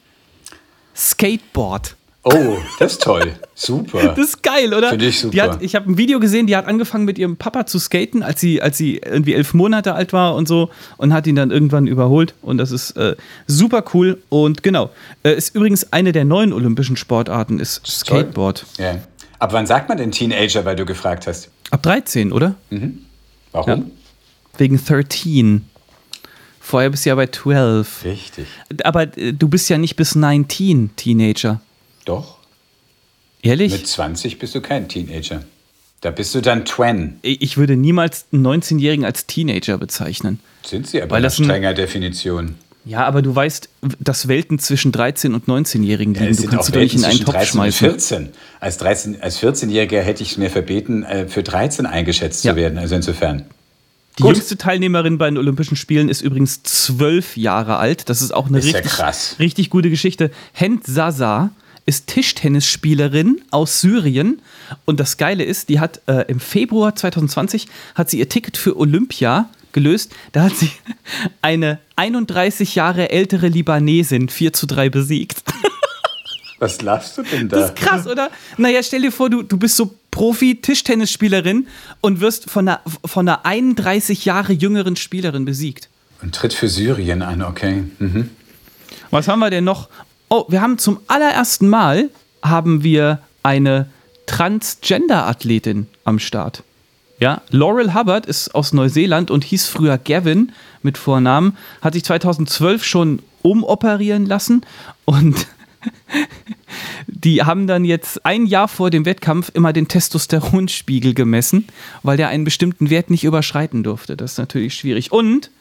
Skateboard. 0.95 1.95
Oh, 2.23 2.58
das 2.80 2.93
ist 2.93 3.04
toll. 3.04 3.34
Super. 3.56 4.13
Das 4.17 4.30
ist 4.30 4.43
geil, 4.43 4.73
oder? 4.73 4.89
Finde 4.89 5.06
ich 5.06 5.19
super. 5.19 5.43
Hat, 5.43 5.62
ich 5.62 5.76
habe 5.76 5.89
ein 5.89 5.97
Video 5.97 6.19
gesehen, 6.19 6.45
die 6.47 6.58
hat 6.58 6.65
angefangen 6.65 7.06
mit 7.06 7.17
ihrem 7.17 7.38
Papa 7.38 7.65
zu 7.65 7.80
skaten, 7.80 8.21
als 8.21 8.41
sie, 8.41 8.62
als 8.62 8.78
sie 8.78 8.97
irgendwie 8.97 9.34
elf 9.34 9.54
Monate 9.54 9.93
alt 9.93 10.12
war 10.12 10.36
und 10.36 10.47
so 10.47 10.69
und 10.97 11.13
hat 11.13 11.26
ihn 11.26 11.36
dann 11.36 11.52
irgendwann 11.52 11.88
überholt. 11.88 12.34
Und 12.41 12.58
das 12.58 12.71
ist 12.71 12.91
äh, 12.97 13.15
super 13.45 13.84
cool. 13.93 14.21
Und 14.30 14.62
genau, 14.62 14.89
äh, 15.23 15.36
ist 15.36 15.56
übrigens 15.56 15.93
eine 15.93 16.12
der 16.12 16.26
neuen 16.26 16.52
olympischen 16.52 16.97
Sportarten, 16.97 17.60
ist. 17.60 17.86
Skateboard. 17.88 18.65
ja. 18.78 19.00
Ab 19.39 19.54
wann 19.54 19.67
sagt 19.67 19.88
man 19.88 20.00
denn 20.00 20.12
Teenager, 20.12 20.65
weil 20.65 20.76
du 20.76 20.84
gefragt 20.84 21.28
hast? 21.28 21.52
Ab 21.69 21.84
13, 21.84 22.32
oder? 22.32 22.56
Warum? 23.52 23.69
Ja. 23.69 23.84
Wegen 24.58 24.84
13. 24.84 25.65
Vorher 26.60 26.89
bist 26.89 27.06
du 27.06 27.10
ja 27.10 27.15
bei 27.15 27.28
12. 27.28 28.04
Richtig. 28.04 28.48
Aber 28.84 29.04
äh, 29.17 29.32
du 29.34 29.48
bist 29.48 29.70
ja 29.70 29.78
nicht 29.78 29.96
bis 29.96 30.15
19 30.15 30.91
Teenager. 30.96 31.62
Doch. 32.06 32.38
Ehrlich? 33.41 33.72
Mit 33.72 33.88
20 33.88 34.39
bist 34.39 34.56
du 34.56 34.62
kein 34.62 34.89
Teenager. 34.89 35.43
Da 36.02 36.12
bist 36.12 36.36
du 36.36 36.41
dann 36.41 36.65
Twen. 36.65 37.17
ich 37.22 37.58
würde 37.58 37.76
niemals 37.76 38.26
einen 38.32 38.46
19-Jährigen 38.46 39.06
als 39.06 39.26
Teenager 39.26 39.78
bezeichnen. 39.78 40.39
Sind 40.63 40.88
sie 40.88 41.02
aber 41.02 41.12
Weil 41.15 41.22
nach 41.24 41.32
strenger 41.32 41.74
Definition. 41.74 42.56
Ja, 42.86 43.06
aber 43.06 43.22
du 43.22 43.36
weißt, 43.36 43.67
dass 44.00 44.28
Welten 44.28 44.60
zwischen 44.60 44.91
13 44.91 45.34
und 45.34 45.46
19-Jährigen 45.48 46.13
liegen. 46.13 46.28
Es 46.28 46.38
du 46.38 46.41
sind 46.43 46.52
kannst 46.52 46.67
sie 46.67 46.72
doch 46.74 46.80
nicht 46.82 46.96
in 46.96 47.04
einen 47.04 47.20
Topf 47.20 47.34
13 47.34 47.39
und 47.41 47.48
schmeißen. 47.48 47.89
14. 47.89 48.30
Als, 48.60 48.78
13, 48.78 49.22
als 49.22 49.41
14-Jähriger 49.41 50.00
hätte 50.02 50.24
ich 50.24 50.32
es 50.32 50.38
mir 50.38 50.50
verbeten, 50.50 51.04
äh, 51.04 51.28
für 51.28 51.43
13 51.43 51.86
eingeschätzt 51.86 52.46
Ja. 52.46 52.52
zu 52.54 52.58
werden. 52.58 52.78
Also 52.78 52.96
insofern. 52.96 53.46
Die 54.18 54.24
Gut. 54.24 54.36
jüngste 54.36 54.58
Teilnehmerin 54.58 55.18
bei 55.20 55.30
den 55.30 55.38
Olympischen 55.38 55.76
Spielen 55.76 56.10
ist 56.10 56.22
übrigens 56.22 56.64
zwölf 56.64 57.38
Jahre 57.38 57.78
alt. 57.78 58.10
Das 58.10 58.22
ist 58.22 58.34
auch 58.34 58.48
eine 58.48 58.60
Ist 58.60 58.66
ja 58.66 58.78
richtig, 58.78 58.92
krass. 58.94 59.36
richtig 59.38 59.70
gute 59.70 59.90
Geschichte. 59.92 60.32
Hend 60.54 60.86
Sasa 60.86 61.52
ist 61.86 62.08
Tischtennisspielerin 62.08 63.42
aus 63.52 63.80
Syrien. 63.82 64.42
Und 64.86 65.00
das 65.00 65.18
Geile 65.18 65.44
ist, 65.44 65.70
die 65.70 65.80
hat 65.80 66.02
äh, 66.08 66.26
im 66.30 66.40
Februar 66.40 66.96
2020 66.96 67.68
hat 67.96 68.10
sie 68.10 68.18
ihr 68.20 68.28
Ticket 68.28 68.58
für 68.58 68.78
Olympia 68.78 69.50
gelöst. 69.72 70.12
Da 70.32 70.44
hat 70.44 70.56
sie 70.56 70.72
eine 71.44 71.78
31 71.96 72.74
Jahre 72.74 73.12
ältere 73.12 73.48
Libanesin 73.50 74.30
4 74.30 74.52
zu 74.54 74.66
3 74.66 74.90
besiegt. 74.90 75.44
Was 76.60 76.82
lachst 76.82 77.20
du 77.20 77.22
denn 77.22 77.50
da? 77.50 77.60
Das 77.60 77.70
ist 77.70 77.76
krass, 77.76 78.08
oder? 78.08 78.32
Naja, 78.58 78.82
stell 78.82 79.04
dir 79.04 79.12
vor, 79.12 79.30
du, 79.30 79.44
du 79.44 79.58
bist 79.58 79.76
so 79.76 79.94
Profi-Tischtennisspielerin 80.12 81.67
und 82.02 82.20
wirst 82.20 82.50
von 82.50 82.67
einer, 82.67 82.82
von 83.06 83.28
einer 83.28 83.46
31 83.46 84.26
Jahre 84.26 84.54
jüngeren 84.54 84.96
Spielerin 84.96 85.46
besiegt. 85.46 85.89
Und 86.22 86.34
tritt 86.34 86.54
für 86.54 86.70
Syrien 86.70 87.22
an, 87.22 87.41
okay. 87.41 87.84
Mhm. 88.00 88.30
Was 89.12 89.28
haben 89.28 89.39
wir 89.39 89.50
denn 89.50 89.63
noch? 89.63 89.89
Oh, 90.30 90.46
wir 90.50 90.62
haben 90.62 90.78
zum 90.78 91.00
allerersten 91.08 91.70
Mal 91.70 92.10
haben 92.41 92.84
wir 92.84 93.20
eine 93.43 93.88
Transgender-Athletin 94.26 95.88
am 96.04 96.20
Start. 96.20 96.63
Ja, 97.20 97.41
Laurel 97.50 97.96
Hubbard 97.96 98.26
ist 98.26 98.54
aus 98.54 98.74
Neuseeland 98.74 99.32
und 99.32 99.43
hieß 99.43 99.67
früher 99.67 99.98
Gavin 99.98 100.52
mit 100.84 100.98
Vornamen, 100.98 101.58
hat 101.82 101.93
sich 101.93 102.04
2012 102.04 102.84
schon 102.84 103.24
umoperieren 103.41 104.26
lassen 104.26 104.62
und 105.06 105.48
die 107.08 107.44
haben 107.44 107.68
dann 107.68 107.86
jetzt 107.86 108.26
ein 108.26 108.46
Jahr 108.46 108.68
vor 108.68 108.90
dem 108.90 109.06
Wettkampf 109.06 109.52
immer 109.54 109.74
den 109.74 109.88
Testosteronspiegel 109.88 111.14
gemessen, 111.14 111.68
weil 112.04 112.18
der 112.18 112.30
einen 112.30 112.44
bestimmten 112.44 112.90
Wert 112.90 113.10
nicht 113.10 113.24
überschreiten 113.24 113.84
durfte. 113.84 114.18
Das 114.18 114.34
ist 114.34 114.38
natürlich 114.38 114.76
schwierig. 114.76 115.12
Und 115.12 115.52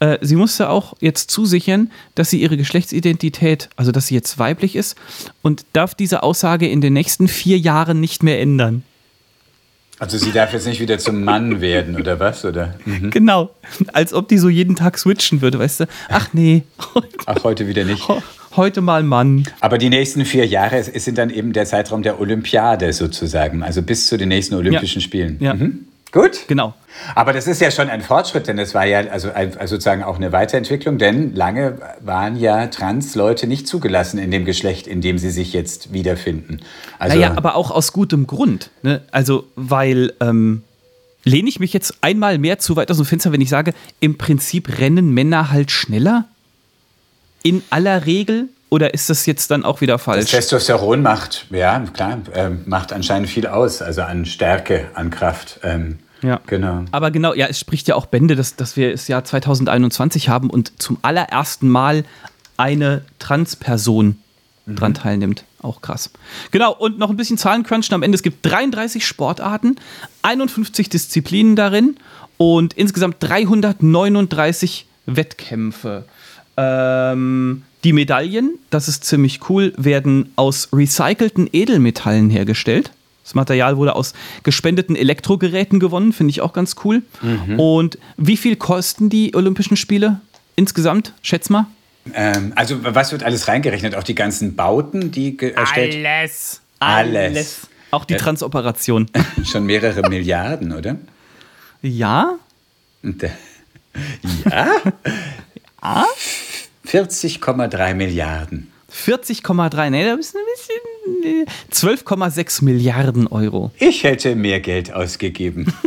äh, 0.00 0.18
sie 0.20 0.36
musste 0.36 0.68
auch 0.68 0.94
jetzt 1.00 1.30
zusichern, 1.30 1.90
dass 2.14 2.30
sie 2.30 2.40
ihre 2.40 2.56
Geschlechtsidentität, 2.56 3.68
also 3.76 3.92
dass 3.92 4.08
sie 4.08 4.14
jetzt 4.14 4.38
weiblich 4.38 4.76
ist 4.76 4.96
und 5.42 5.64
darf 5.72 5.94
diese 5.94 6.22
Aussage 6.22 6.68
in 6.68 6.80
den 6.80 6.92
nächsten 6.92 7.28
vier 7.28 7.58
Jahren 7.58 8.00
nicht 8.00 8.22
mehr 8.22 8.40
ändern. 8.40 8.82
Also 9.98 10.18
sie 10.18 10.32
darf 10.32 10.52
jetzt 10.52 10.66
nicht 10.66 10.80
wieder 10.80 10.98
zum 10.98 11.22
Mann 11.22 11.60
werden, 11.60 11.94
oder 11.94 12.18
was? 12.18 12.44
Oder? 12.44 12.74
Mhm. 12.84 13.10
Genau. 13.10 13.50
Als 13.92 14.12
ob 14.12 14.26
die 14.26 14.38
so 14.38 14.48
jeden 14.48 14.74
Tag 14.74 14.98
switchen 14.98 15.40
würde, 15.42 15.60
weißt 15.60 15.80
du? 15.80 15.88
Ach 16.08 16.30
nee, 16.32 16.64
Ach, 17.26 17.44
heute 17.44 17.68
wieder 17.68 17.84
nicht. 17.84 18.02
Heute 18.56 18.80
mal 18.80 19.02
Mann. 19.02 19.44
Aber 19.60 19.78
die 19.78 19.88
nächsten 19.88 20.24
vier 20.24 20.46
Jahre 20.46 20.82
sind 20.82 21.18
dann 21.18 21.30
eben 21.30 21.52
der 21.52 21.66
Zeitraum 21.66 22.02
der 22.02 22.20
Olympiade 22.20 22.92
sozusagen, 22.92 23.62
also 23.62 23.82
bis 23.82 24.06
zu 24.06 24.16
den 24.16 24.28
nächsten 24.28 24.54
Olympischen 24.54 25.00
Ja. 25.00 25.04
Spielen. 25.04 25.36
Ja. 25.40 25.54
Mhm. 25.54 25.86
Gut. 26.12 26.46
Genau. 26.46 26.74
Aber 27.14 27.32
das 27.32 27.46
ist 27.46 27.62
ja 27.62 27.70
schon 27.70 27.88
ein 27.88 28.02
Fortschritt, 28.02 28.46
denn 28.46 28.58
es 28.58 28.74
war 28.74 28.84
ja 28.84 29.00
also, 29.00 29.32
ein, 29.32 29.56
also 29.56 29.76
sozusagen 29.76 30.02
auch 30.02 30.16
eine 30.16 30.30
Weiterentwicklung, 30.30 30.98
denn 30.98 31.34
lange 31.34 31.78
waren 32.00 32.36
ja 32.36 32.66
Trans-Leute 32.66 33.46
nicht 33.46 33.66
zugelassen 33.66 34.18
in 34.18 34.30
dem 34.30 34.44
Geschlecht, 34.44 34.86
in 34.86 35.00
dem 35.00 35.16
sie 35.16 35.30
sich 35.30 35.54
jetzt 35.54 35.94
wiederfinden. 35.94 36.60
Also, 36.98 37.16
naja, 37.16 37.32
aber 37.34 37.54
auch 37.54 37.70
aus 37.70 37.94
gutem 37.94 38.26
Grund. 38.26 38.70
Ne? 38.82 39.00
Also, 39.10 39.44
weil 39.56 40.12
ähm, 40.20 40.62
lehne 41.24 41.48
ich 41.48 41.60
mich 41.60 41.72
jetzt 41.72 41.96
einmal 42.02 42.36
mehr 42.36 42.58
zu 42.58 42.76
weit 42.76 42.90
aus 42.90 42.98
dem 42.98 43.06
Fenster, 43.06 43.32
wenn 43.32 43.40
ich 43.40 43.48
sage, 43.48 43.72
im 44.00 44.18
Prinzip 44.18 44.78
rennen 44.80 45.14
Männer 45.14 45.50
halt 45.50 45.70
schneller? 45.70 46.26
In 47.42 47.62
aller 47.70 48.06
Regel? 48.06 48.48
Oder 48.70 48.94
ist 48.94 49.10
das 49.10 49.26
jetzt 49.26 49.50
dann 49.50 49.64
auch 49.64 49.82
wieder 49.82 49.94
das 49.94 50.02
falsch? 50.02 50.30
Testosteron 50.30 51.02
macht, 51.02 51.46
ja, 51.50 51.80
klar, 51.92 52.22
ähm, 52.32 52.62
macht 52.64 52.92
anscheinend 52.92 53.28
viel 53.28 53.46
aus, 53.46 53.82
also 53.82 54.00
an 54.02 54.24
Stärke, 54.24 54.88
an 54.94 55.10
Kraft. 55.10 55.60
Ähm, 55.62 55.98
Ja. 56.22 56.40
Genau. 56.46 56.84
Aber 56.90 57.10
genau, 57.10 57.34
ja, 57.34 57.48
es 57.48 57.58
spricht 57.58 57.88
ja 57.88 57.96
auch 57.96 58.06
Bände, 58.06 58.34
dass, 58.34 58.56
dass 58.56 58.76
wir 58.76 58.92
das 58.92 59.08
Jahr 59.08 59.24
2021 59.24 60.28
haben 60.30 60.48
und 60.48 60.80
zum 60.80 60.96
allerersten 61.02 61.68
Mal 61.68 62.04
eine 62.56 63.02
Transperson 63.18 64.16
dran 64.66 64.94
teilnimmt. 64.94 65.44
Auch 65.60 65.82
krass. 65.82 66.10
Genau, 66.50 66.72
und 66.72 66.98
noch 66.98 67.10
ein 67.10 67.16
bisschen 67.16 67.38
Zahlencrunchen 67.38 67.94
am 67.94 68.02
Ende. 68.02 68.16
Es 68.16 68.22
gibt 68.22 68.46
33 68.46 69.04
Sportarten, 69.06 69.76
51 70.22 70.88
Disziplinen 70.88 71.56
darin 71.56 71.96
und 72.36 72.74
insgesamt 72.74 73.16
339 73.20 74.86
Wettkämpfe. 75.06 76.04
Ähm, 76.56 77.62
die 77.84 77.92
Medaillen, 77.92 78.58
das 78.70 78.88
ist 78.88 79.04
ziemlich 79.04 79.48
cool, 79.48 79.72
werden 79.76 80.32
aus 80.36 80.68
recycelten 80.72 81.48
Edelmetallen 81.52 82.30
hergestellt. 82.30 82.92
Das 83.24 83.34
Material 83.34 83.76
wurde 83.76 83.94
aus 83.94 84.14
gespendeten 84.42 84.96
Elektrogeräten 84.96 85.78
gewonnen, 85.80 86.12
finde 86.12 86.30
ich 86.32 86.40
auch 86.40 86.52
ganz 86.52 86.76
cool. 86.84 87.02
Und 87.56 87.98
wie 88.16 88.36
viel 88.36 88.56
kosten 88.56 89.08
die 89.10 89.34
Olympischen 89.36 89.76
Spiele 89.76 90.20
insgesamt? 90.56 91.12
Schätz 91.22 91.48
mal. 91.48 91.66
Ähm, 92.14 92.52
also 92.56 92.78
was 92.82 93.12
wird 93.12 93.22
alles 93.22 93.46
reingerechnet? 93.46 93.94
Auch 93.94 94.02
die 94.02 94.16
ganzen 94.16 94.56
Bauten, 94.56 95.12
die 95.12 95.38
erstellt? 95.38 96.04
Alles. 96.04 96.60
Alles. 96.80 97.60
Auch 97.92 98.04
die 98.04 98.14
Ja. 98.14 98.18
Transoperation. 98.20 99.06
Schon 99.44 99.66
mehrere 99.66 100.08
Milliarden, 100.08 100.72
oder? 100.72 100.96
ja? 101.80 102.34
Und, 103.04 103.22
ja? 105.82 106.06
40,3 106.86 107.94
Milliarden. 107.94 108.72
40,3, 108.92 109.90
nee, 109.90 110.04
da 110.04 110.16
bist 110.16 110.34
du 110.34 110.38
ein 110.38 110.44
bisschen. 111.22 111.46
äh, 111.46 111.46
12,6 111.72 112.64
Milliarden 112.64 113.26
Euro. 113.26 113.70
Ich 113.78 114.04
hätte 114.04 114.34
mehr 114.36 114.60
Geld 114.60 114.92
ausgegeben. 114.92 115.72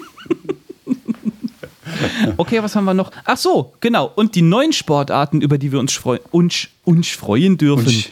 Okay, 2.38 2.62
was 2.62 2.76
haben 2.76 2.86
wir 2.86 2.94
noch? 2.94 3.12
Ach 3.24 3.38
so, 3.38 3.74
genau. 3.80 4.12
Und 4.16 4.36
die 4.36 4.42
neuen 4.42 4.74
Sportarten, 4.74 5.42
über 5.42 5.58
die 5.58 5.72
wir 5.72 5.80
uns, 5.80 5.94
freu 5.94 6.20
uns, 6.32 6.68
uns 6.84 7.10
freuen 7.10 7.58
dürfen. 7.58 7.86
Und 7.88 8.10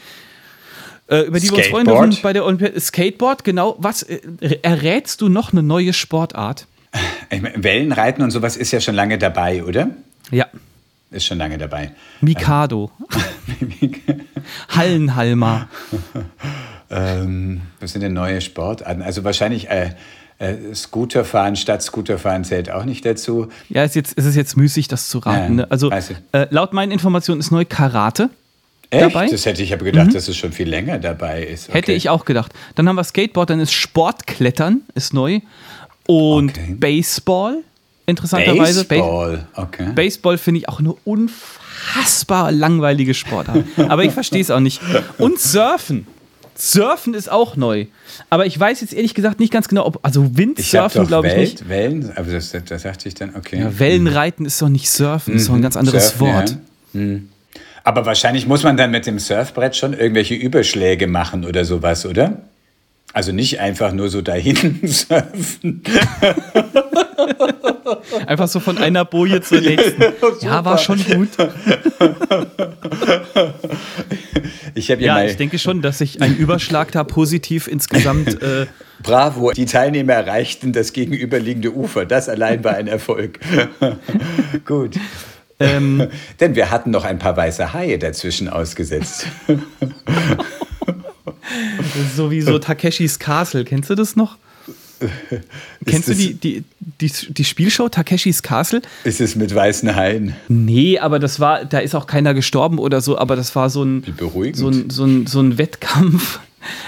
äh, 1.07 1.21
über 1.23 1.39
die 1.39 1.49
wir 1.49 1.57
uns 1.57 1.67
freuen 1.67 1.85
Skateboard. 1.85 2.11
dürfen 2.11 2.21
bei 2.23 2.33
der 2.33 2.45
Olympiade. 2.45 2.79
Skateboard, 2.79 3.43
genau. 3.43 3.75
Was 3.79 4.03
äh, 4.03 4.19
errätst 4.61 5.21
du 5.21 5.29
noch 5.29 5.51
eine 5.51 5.63
neue 5.63 5.93
Sportart? 5.93 6.67
meine, 7.29 7.63
Wellenreiten 7.63 8.23
und 8.23 8.31
sowas 8.31 8.55
ist 8.55 8.71
ja 8.71 8.79
schon 8.79 8.95
lange 8.95 9.17
dabei, 9.17 9.63
oder? 9.63 9.89
Ja, 10.31 10.47
Ist 11.13 11.26
schon 11.26 11.38
lange 11.38 11.58
dabei. 11.58 11.91
Mikado. 12.21 12.91
Hallenhalmer. 14.69 15.67
Ähm, 16.89 17.62
was 17.80 17.91
sind 17.93 18.02
denn 18.02 18.13
neue 18.13 18.41
Sportarten? 18.41 19.02
Also 19.02 19.23
wahrscheinlich 19.23 19.69
äh, 19.69 19.91
äh, 20.39 20.73
Scooterfahren 20.73 21.56
statt 21.56 21.82
Scooterfahren 21.82 22.43
zählt 22.43 22.71
auch 22.71 22.86
nicht 22.86 23.06
dazu. 23.06 23.47
Ja, 23.69 23.84
ist 23.84 23.95
jetzt, 23.95 24.13
ist 24.13 24.26
es 24.26 24.36
jetzt 24.36 24.58
müßig, 24.58 24.88
das 24.88 25.08
zu 25.10 25.19
raten. 25.19 25.60
Ja, 25.60 25.65
ne? 25.65 25.71
Also, 25.71 25.91
äh, 25.91 26.47
laut 26.49 26.73
meinen 26.73 26.91
Informationen 26.91 27.39
ist 27.39 27.52
neu 27.52 27.65
Karate. 27.65 28.30
Echt? 28.89 29.02
Dabei? 29.04 29.28
Mhm. 29.28 29.32
Das 29.32 29.45
hätte 29.45 29.63
ich 29.63 29.73
aber 29.73 29.86
gedacht, 29.86 30.13
dass 30.13 30.28
es 30.28 30.38
schon 30.38 30.52
viel 30.52 30.69
länger 30.69 30.99
dabei 30.99 31.43
ist. 31.43 31.69
Okay. 31.69 31.78
Hätte 31.80 31.91
ich 31.93 32.10
auch 32.10 32.26
gedacht. 32.26 32.54
Dann 32.76 32.88
haben 32.88 32.95
wir 32.95 33.04
Skateboard, 33.04 33.49
dann 33.49 33.60
ist 33.60 33.73
Sportklettern, 33.73 34.82
ist 34.93 35.13
neu. 35.13 35.39
Und 36.06 36.52
Okay. 36.52 36.76
Baseball, 36.78 37.63
interessanterweise. 38.05 38.81
Bas- 38.81 38.87
Baseball. 38.87 39.47
Okay. 39.55 39.89
Baseball 39.95 40.37
finde 40.37 40.59
ich 40.61 40.69
auch 40.69 40.79
eine 40.79 40.93
unfassbar 41.05 42.51
langweilige 42.51 43.13
Sportart. 43.13 43.63
Aber 43.89 44.03
ich 44.03 44.11
verstehe 44.11 44.41
es 44.41 44.51
auch 44.51 44.59
nicht. 44.59 44.81
Und 45.17 45.39
Surfen. 45.39 46.07
Surfen 46.55 47.15
ist 47.15 47.31
auch 47.31 47.55
neu. 47.55 47.87
Aber 48.29 48.45
ich 48.45 48.59
weiß 48.59 48.81
jetzt 48.81 48.93
ehrlich 48.93 49.15
gesagt 49.15 49.39
nicht 49.39 49.51
ganz 49.51 49.67
genau, 49.67 49.85
ob. 49.87 49.99
Also 50.03 50.37
Windsurfen 50.37 51.07
glaube 51.07 51.27
ich 51.29 51.35
nicht. 51.35 51.67
Wellen, 51.69 52.11
aber 52.15 52.31
das, 52.31 52.51
das 52.51 52.83
dachte 52.83 53.07
ich 53.07 53.15
dann, 53.15 53.35
okay. 53.35 53.59
Ja, 53.59 53.79
Wellenreiten 53.79 54.45
ist 54.45 54.61
doch 54.61 54.69
nicht 54.69 54.89
Surfen, 54.89 55.35
ist 55.35 55.49
doch 55.49 55.55
ein 55.55 55.63
ganz 55.63 55.75
anderes 55.75 56.09
Surfen, 56.09 56.27
Wort. 56.27 56.49
Ja. 56.93 56.99
Hm. 56.99 57.29
Aber 57.83 58.05
wahrscheinlich 58.05 58.47
muss 58.47 58.63
man 58.63 58.77
dann 58.77 58.91
mit 58.91 59.07
dem 59.07 59.17
Surfbrett 59.19 59.75
schon 59.75 59.93
irgendwelche 59.93 60.35
Überschläge 60.35 61.07
machen 61.07 61.43
oder 61.43 61.65
sowas, 61.65 62.05
oder? 62.05 62.37
Also 63.13 63.31
nicht 63.31 63.59
einfach 63.59 63.91
nur 63.91 64.09
so 64.09 64.21
dahin 64.21 64.79
surfen. 64.87 65.81
Einfach 68.27 68.47
so 68.47 68.59
von 68.59 68.77
einer 68.77 69.05
Boje 69.05 69.41
zur 69.41 69.61
nächsten. 69.61 70.01
Ja, 70.41 70.63
war 70.65 70.77
schon 70.77 71.03
gut. 71.03 71.29
Ich 74.75 74.91
habe 74.91 75.01
ja, 75.01 75.19
Ja, 75.19 75.25
ich 75.29 75.37
denke 75.37 75.59
schon, 75.59 75.81
dass 75.81 75.99
sich 75.99 76.21
ein 76.21 76.35
Überschlag 76.35 76.91
da 76.91 77.03
positiv 77.03 77.67
insgesamt. 77.67 78.41
Äh, 78.41 78.67
Bravo, 79.01 79.51
die 79.51 79.65
Teilnehmer 79.65 80.13
erreichten 80.13 80.73
das 80.73 80.93
gegenüberliegende 80.93 81.73
Ufer. 81.73 82.05
Das 82.05 82.29
allein 82.29 82.63
war 82.63 82.75
ein 82.75 82.87
Erfolg. 82.87 83.39
Gut. 84.65 84.95
ähm, 85.59 86.07
Denn 86.39 86.55
wir 86.55 86.71
hatten 86.71 86.91
noch 86.91 87.03
ein 87.03 87.19
paar 87.19 87.35
weiße 87.37 87.73
Haie 87.73 87.99
dazwischen 87.99 88.49
ausgesetzt. 88.49 89.27
sowieso 92.15 92.59
Takeshis 92.59 93.19
Castle. 93.19 93.65
Kennst 93.65 93.89
du 93.89 93.95
das 93.95 94.15
noch? 94.15 94.37
Kennst 95.85 96.07
du 96.07 96.15
die, 96.15 96.33
die, 96.33 96.63
die, 97.01 97.11
die 97.29 97.43
Spielshow 97.43 97.89
Takeshis 97.89 98.43
Castle? 98.43 98.81
Ist 99.03 99.21
es 99.21 99.35
mit 99.35 99.53
weißen 99.53 99.95
Haien? 99.95 100.35
Nee, 100.47 100.99
aber 100.99 101.19
das 101.19 101.39
war, 101.39 101.65
da 101.65 101.79
ist 101.79 101.95
auch 101.95 102.07
keiner 102.07 102.33
gestorben 102.33 102.79
oder 102.79 103.01
so, 103.01 103.17
aber 103.17 103.35
das 103.35 103.55
war 103.55 103.69
so 103.69 103.83
ein, 103.83 104.03
so 104.53 104.69
ein, 104.69 104.89
so 104.89 105.05
ein, 105.05 105.27
so 105.27 105.39
ein 105.39 105.57
Wettkampf. 105.57 106.39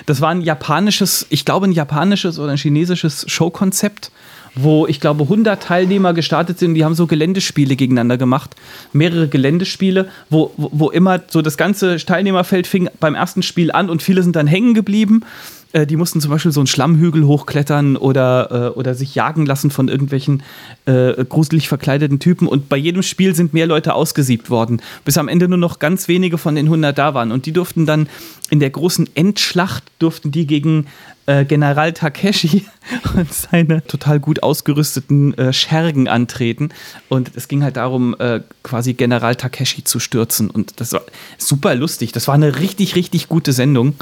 Das 0.06 0.22
war 0.22 0.30
ein 0.30 0.42
japanisches, 0.42 1.26
ich 1.30 1.46
glaube 1.46 1.68
ein 1.68 1.72
japanisches 1.72 2.40
oder 2.40 2.52
ein 2.52 2.58
chinesisches 2.58 3.26
Showkonzept, 3.28 4.12
wo 4.56 4.88
ich 4.88 5.02
glaube 5.02 5.24
100 5.24 5.62
Teilnehmer 5.62 6.14
gestartet 6.14 6.60
sind 6.60 6.70
und 6.70 6.76
die 6.76 6.86
haben 6.86 6.96
so 6.96 7.08
Geländespiele 7.08 7.76
gegeneinander 7.76 8.18
gemacht. 8.18 8.56
Mehrere 8.94 9.28
Geländespiele, 9.28 10.10
wo, 10.30 10.54
wo, 10.56 10.70
wo 10.72 10.90
immer 10.90 11.22
so 11.28 11.42
das 11.42 11.58
ganze 11.58 11.98
Teilnehmerfeld 11.98 12.68
fing 12.68 12.90
beim 13.00 13.16
ersten 13.16 13.44
Spiel 13.44 13.72
an 13.72 13.90
und 13.90 14.02
viele 14.02 14.24
sind 14.24 14.36
dann 14.36 14.48
hängen 14.48 14.74
geblieben. 14.74 15.24
Äh, 15.72 15.86
Die 15.86 15.96
mussten 15.96 16.22
zum 16.22 16.32
Beispiel 16.32 16.52
so 16.52 16.60
einen 16.60 16.68
Schlammhügel 16.68 17.26
hochklettern 17.26 17.98
oder, 17.98 18.74
äh, 18.74 18.78
oder 18.78 18.96
sich 18.96 19.16
jagen 19.16 19.46
lassen 19.46 19.72
von 19.72 19.88
irgendwelchen 19.88 20.44
äh, 20.86 21.24
gruselig 21.26 21.68
verkleideten 21.68 22.20
Typen. 22.20 22.48
Und 22.48 22.70
bei 22.70 22.78
jedem 22.78 23.04
Spiel 23.04 23.36
sind 23.36 23.54
mehr 23.54 23.68
Leute 23.68 23.94
ausgesiebt 23.94 24.50
worden, 24.50 24.82
bis 25.04 25.18
am 25.18 25.28
Ende 25.28 25.48
nur 25.48 25.58
noch 25.58 25.80
ganz 25.80 26.08
wenige 26.08 26.38
von 26.38 26.56
den 26.56 26.66
100 26.68 26.98
da 26.98 27.14
waren. 27.14 27.32
Und 27.32 27.46
die 27.46 27.52
durften 27.52 27.86
dann 27.86 28.08
in 28.50 28.60
der 28.60 28.70
großen 28.70 29.10
Endschlacht, 29.16 29.84
durften 30.00 30.32
die 30.32 30.46
gegen 30.46 30.88
äh, 31.26 31.46
General 31.46 31.92
Takeshi 31.92 32.66
und 33.16 33.34
seine 33.34 33.84
total 33.86 34.20
gut 34.20 34.44
ausgerüsteten 34.44 35.38
äh, 35.38 35.54
Schergen 35.54 36.08
antreten. 36.08 36.70
Und 37.10 37.32
es 37.36 37.48
ging 37.48 37.64
halt 37.64 37.78
darum, 37.78 38.16
äh, 38.20 38.42
quasi 38.64 38.94
General 38.94 39.36
Takeshi 39.36 39.84
zu 39.84 40.00
stürzen. 40.00 40.50
Und 40.50 40.80
das 40.80 40.94
war 40.94 41.02
super 41.38 41.76
lustig. 41.76 42.12
Das 42.12 42.28
war 42.28 42.36
eine 42.36 42.60
richtig, 42.60 42.96
richtig 42.96 43.28
gute 43.28 43.54
Sendung. 43.54 43.96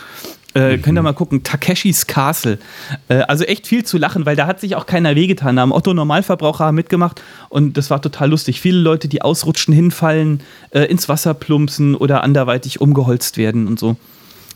Äh, 0.54 0.78
Könnt 0.78 0.98
ihr 0.98 1.02
mal 1.02 1.14
gucken, 1.14 1.44
Takeshis 1.44 2.06
Castle. 2.08 2.60
Äh, 3.08 3.16
also 3.22 3.44
echt 3.44 3.66
viel 3.68 3.84
zu 3.84 3.98
lachen, 3.98 4.26
weil 4.26 4.36
da 4.36 4.46
hat 4.46 4.60
sich 4.60 4.76
auch 4.76 4.86
keiner 4.86 5.16
wehgetan. 5.16 5.56
Da 5.56 5.64
haben 5.64 5.72
Otto 5.72 5.94
Normalverbraucher 5.94 6.72
mitgemacht 6.72 7.22
und 7.50 7.78
das 7.78 7.90
war 7.90 8.02
total 8.02 8.30
lustig. 8.30 8.62
Viele 8.62 8.80
Leute, 8.80 9.08
die 9.08 9.22
ausrutschen, 9.22 9.74
hinfallen, 9.74 10.42
äh, 10.72 10.82
ins 10.86 11.10
Wasser 11.10 11.34
plumpsen 11.34 11.96
oder 11.96 12.24
anderweitig 12.24 12.82
umgeholzt 12.82 13.38
werden 13.38 13.68
und 13.68 13.80
so. 13.80 13.96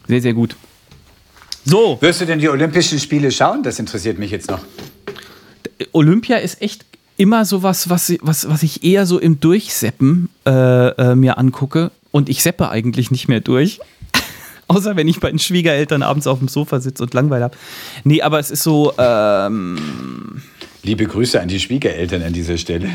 Sehr, 0.08 0.22
sehr 0.22 0.34
gut. 0.34 0.56
So, 1.66 1.98
Wirst 2.00 2.22
du 2.22 2.26
denn 2.26 2.40
die 2.40 2.48
Olympischen 2.48 3.00
Spiele 3.00 3.30
schauen? 3.32 3.62
Das 3.64 3.78
interessiert 3.78 4.20
mich 4.20 4.32
jetzt 4.32 4.50
noch. 4.50 4.62
Olympia 5.92 6.38
ist 6.38 6.62
echt 6.62 6.86
immer 7.18 7.44
sowas, 7.44 7.90
was, 7.90 8.14
was, 8.22 8.48
was 8.48 8.64
ich 8.64 8.84
eher 8.84 9.06
so 9.06 9.20
im 9.20 9.40
Durchseppen 9.40 10.30
äh, 10.46 10.52
äh, 10.52 11.16
mir 11.16 11.38
angucke. 11.38 11.92
Und 12.12 12.30
ich 12.30 12.42
seppe 12.42 12.70
eigentlich 12.70 13.12
nicht 13.12 13.28
mehr 13.28 13.42
durch. 13.42 13.80
Außer 14.78 14.96
wenn 14.96 15.08
ich 15.08 15.20
bei 15.20 15.30
den 15.30 15.40
Schwiegereltern 15.40 16.04
abends 16.04 16.28
auf 16.28 16.40
dem 16.40 16.48
Sofa 16.48 16.80
sitze 16.80 17.04
und 17.04 17.14
Langweil 17.14 17.44
habe. 17.44 17.56
Nee, 18.04 18.22
aber 18.22 18.40
es 18.40 18.52
ist 18.52 18.64
so, 18.64 18.94
ähm, 18.98 20.42
Liebe 20.84 21.06
Grüße 21.06 21.40
an 21.42 21.48
die 21.48 21.60
Schwiegereltern 21.60 22.24
an 22.24 22.34
dieser 22.34 22.58
Stelle. 22.58 22.90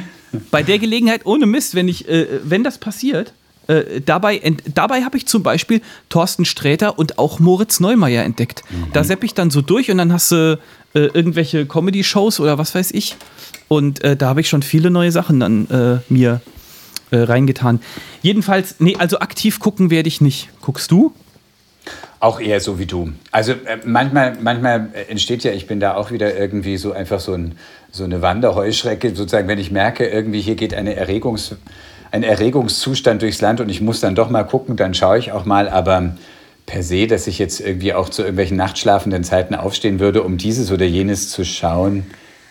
bei 0.50 0.62
der 0.62 0.78
Gelegenheit, 0.78 1.26
ohne 1.26 1.46
Mist, 1.46 1.74
wenn 1.74 1.88
ich, 1.88 2.08
äh, 2.08 2.26
wenn 2.44 2.64
das 2.64 2.78
passiert, 2.78 3.32
äh, 3.68 4.00
dabei, 4.00 4.40
dabei 4.74 5.02
habe 5.04 5.16
ich 5.16 5.26
zum 5.26 5.42
Beispiel 5.42 5.82
Thorsten 6.08 6.44
Sträter 6.44 6.98
und 6.98 7.18
auch 7.18 7.38
Moritz 7.38 7.80
Neumeier 7.80 8.24
entdeckt. 8.24 8.62
Mhm. 8.70 8.92
Da 8.92 9.04
sepp 9.04 9.24
ich 9.24 9.34
dann 9.34 9.50
so 9.50 9.62
durch 9.62 9.90
und 9.90 9.98
dann 9.98 10.12
hast 10.12 10.32
du 10.32 10.58
äh, 10.94 10.98
irgendwelche 10.98 11.66
Comedy-Shows 11.66 12.40
oder 12.40 12.58
was 12.58 12.74
weiß 12.74 12.90
ich. 12.92 13.16
Und 13.68 14.02
äh, 14.02 14.16
da 14.16 14.28
habe 14.28 14.40
ich 14.40 14.48
schon 14.48 14.62
viele 14.62 14.90
neue 14.90 15.12
Sachen 15.12 15.40
dann 15.40 15.68
äh, 15.70 16.12
mir 16.12 16.40
äh, 17.10 17.18
reingetan. 17.18 17.80
Jedenfalls, 18.20 18.76
nee, 18.80 18.96
also 18.98 19.20
aktiv 19.20 19.60
gucken 19.60 19.90
werde 19.90 20.08
ich 20.08 20.20
nicht. 20.20 20.48
Guckst 20.60 20.90
du? 20.90 21.12
Auch 22.22 22.38
eher 22.38 22.60
so 22.60 22.78
wie 22.78 22.86
du. 22.86 23.12
Also 23.32 23.50
äh, 23.50 23.78
manchmal, 23.84 24.36
manchmal 24.40 24.90
entsteht 25.08 25.42
ja, 25.42 25.50
ich 25.50 25.66
bin 25.66 25.80
da 25.80 25.96
auch 25.96 26.12
wieder 26.12 26.38
irgendwie 26.38 26.76
so 26.76 26.92
einfach 26.92 27.18
so, 27.18 27.32
ein, 27.32 27.56
so 27.90 28.04
eine 28.04 28.22
Wanderheuschrecke, 28.22 29.08
sozusagen, 29.08 29.48
wenn 29.48 29.58
ich 29.58 29.72
merke, 29.72 30.06
irgendwie 30.06 30.40
hier 30.40 30.54
geht 30.54 30.72
eine 30.72 30.94
Erregungs, 30.94 31.56
ein 32.12 32.22
Erregungszustand 32.22 33.22
durchs 33.22 33.40
Land 33.40 33.60
und 33.60 33.68
ich 33.70 33.80
muss 33.80 33.98
dann 33.98 34.14
doch 34.14 34.30
mal 34.30 34.44
gucken, 34.44 34.76
dann 34.76 34.94
schaue 34.94 35.18
ich 35.18 35.32
auch 35.32 35.46
mal, 35.46 35.68
aber 35.68 36.14
per 36.64 36.84
se, 36.84 37.08
dass 37.08 37.26
ich 37.26 37.40
jetzt 37.40 37.58
irgendwie 37.58 37.92
auch 37.92 38.08
zu 38.08 38.22
irgendwelchen 38.22 38.56
nachtschlafenden 38.56 39.24
Zeiten 39.24 39.56
aufstehen 39.56 39.98
würde, 39.98 40.22
um 40.22 40.38
dieses 40.38 40.70
oder 40.70 40.84
jenes 40.84 41.28
zu 41.28 41.44
schauen, 41.44 42.06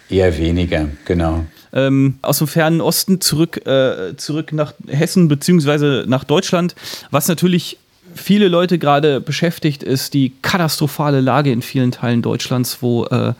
eher 0.10 0.38
weniger, 0.38 0.90
genau. 1.06 1.46
Ähm, 1.72 2.16
aus 2.22 2.40
dem 2.40 2.48
fernen 2.48 2.82
Osten 2.82 3.22
zurück, 3.22 3.66
äh, 3.66 4.18
zurück 4.18 4.52
nach 4.52 4.74
Hessen 4.90 5.30
bzw. 5.30 6.06
nach 6.08 6.26
Deutschland, 6.26 6.76
was 7.10 7.30
natürlich 7.30 7.78
viele 8.15 8.47
Leute 8.47 8.78
gerade 8.78 9.21
beschäftigt, 9.21 9.84
ist 9.84 10.13
die 10.13 10.34
katastrophale 10.41 11.21
Lage 11.21 11.52
in 11.52 11.62
vielen 11.62 11.91
Teilen 11.91 12.21
Deutschlands, 12.21 12.78
wo 12.82 13.06
äh, 13.06 13.34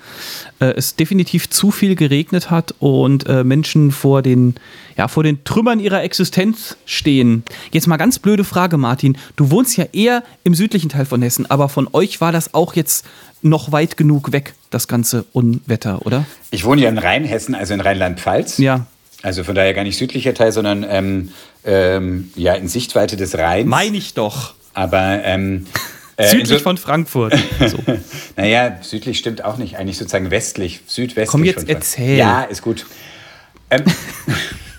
äh, 0.60 0.66
es 0.76 0.96
definitiv 0.96 1.50
zu 1.50 1.72
viel 1.72 1.96
geregnet 1.96 2.50
hat 2.50 2.74
und 2.80 3.28
äh, 3.28 3.44
Menschen 3.44 3.92
vor 3.92 4.22
den, 4.22 4.56
ja, 4.98 5.08
vor 5.08 5.24
den 5.24 5.44
Trümmern 5.44 5.80
ihrer 5.80 6.04
Existenz 6.04 6.78
stehen. 6.86 7.44
Jetzt 7.72 7.88
mal 7.88 7.98
ganz 7.98 8.20
blöde 8.20 8.44
Frage, 8.44 8.78
Martin. 8.78 9.18
Du 9.36 9.52
wohnst 9.52 9.78
ja 9.78 9.86
eher 9.92 10.24
im 10.44 10.56
südlichen 10.56 10.90
Teil 10.90 11.06
von 11.06 11.22
Hessen, 11.22 11.50
aber 11.50 11.70
von 11.70 11.88
euch 11.94 12.22
war 12.22 12.32
das 12.32 12.54
auch 12.54 12.76
jetzt 12.76 13.06
noch 13.42 13.72
weit 13.72 13.98
genug 13.98 14.32
weg, 14.32 14.54
das 14.70 14.88
ganze 14.88 15.26
Unwetter, 15.34 16.06
oder? 16.06 16.26
Ich 16.52 16.64
wohne 16.64 16.82
ja 16.82 16.90
in 16.90 16.98
Rheinhessen, 16.98 17.56
also 17.56 17.74
in 17.74 17.82
Rheinland-Pfalz. 17.82 18.58
Ja. 18.60 18.86
Also 19.24 19.44
von 19.44 19.56
daher 19.56 19.74
gar 19.74 19.84
nicht 19.84 19.98
südlicher 19.98 20.34
Teil, 20.34 20.52
sondern 20.52 20.86
ähm, 20.88 21.30
ähm, 21.64 22.32
ja 22.36 22.54
in 22.54 22.68
Sichtweite 22.68 23.18
des 23.18 23.38
Rheins. 23.38 23.68
Meine 23.68 23.98
ich 23.98 24.14
doch. 24.14 24.56
Aber 24.74 25.22
ähm, 25.24 25.68
äh, 26.18 26.28
südlich 26.28 26.48
so, 26.50 26.60
von 26.60 26.78
Frankfurt. 26.78 27.38
So. 27.68 27.78
naja, 28.36 28.78
südlich 28.82 29.18
stimmt 29.18 29.44
auch 29.44 29.58
nicht, 29.58 29.78
eigentlich 29.78 29.98
sozusagen 29.98 30.32
westlich, 30.32 30.82
südwestlich. 30.88 31.28
Komm 31.28 31.44
jetzt 31.44 31.68
erzähl. 31.68 32.18
Ja, 32.18 32.44
ist 32.44 32.62
gut. 32.62 32.86
Ähm, 33.70 33.84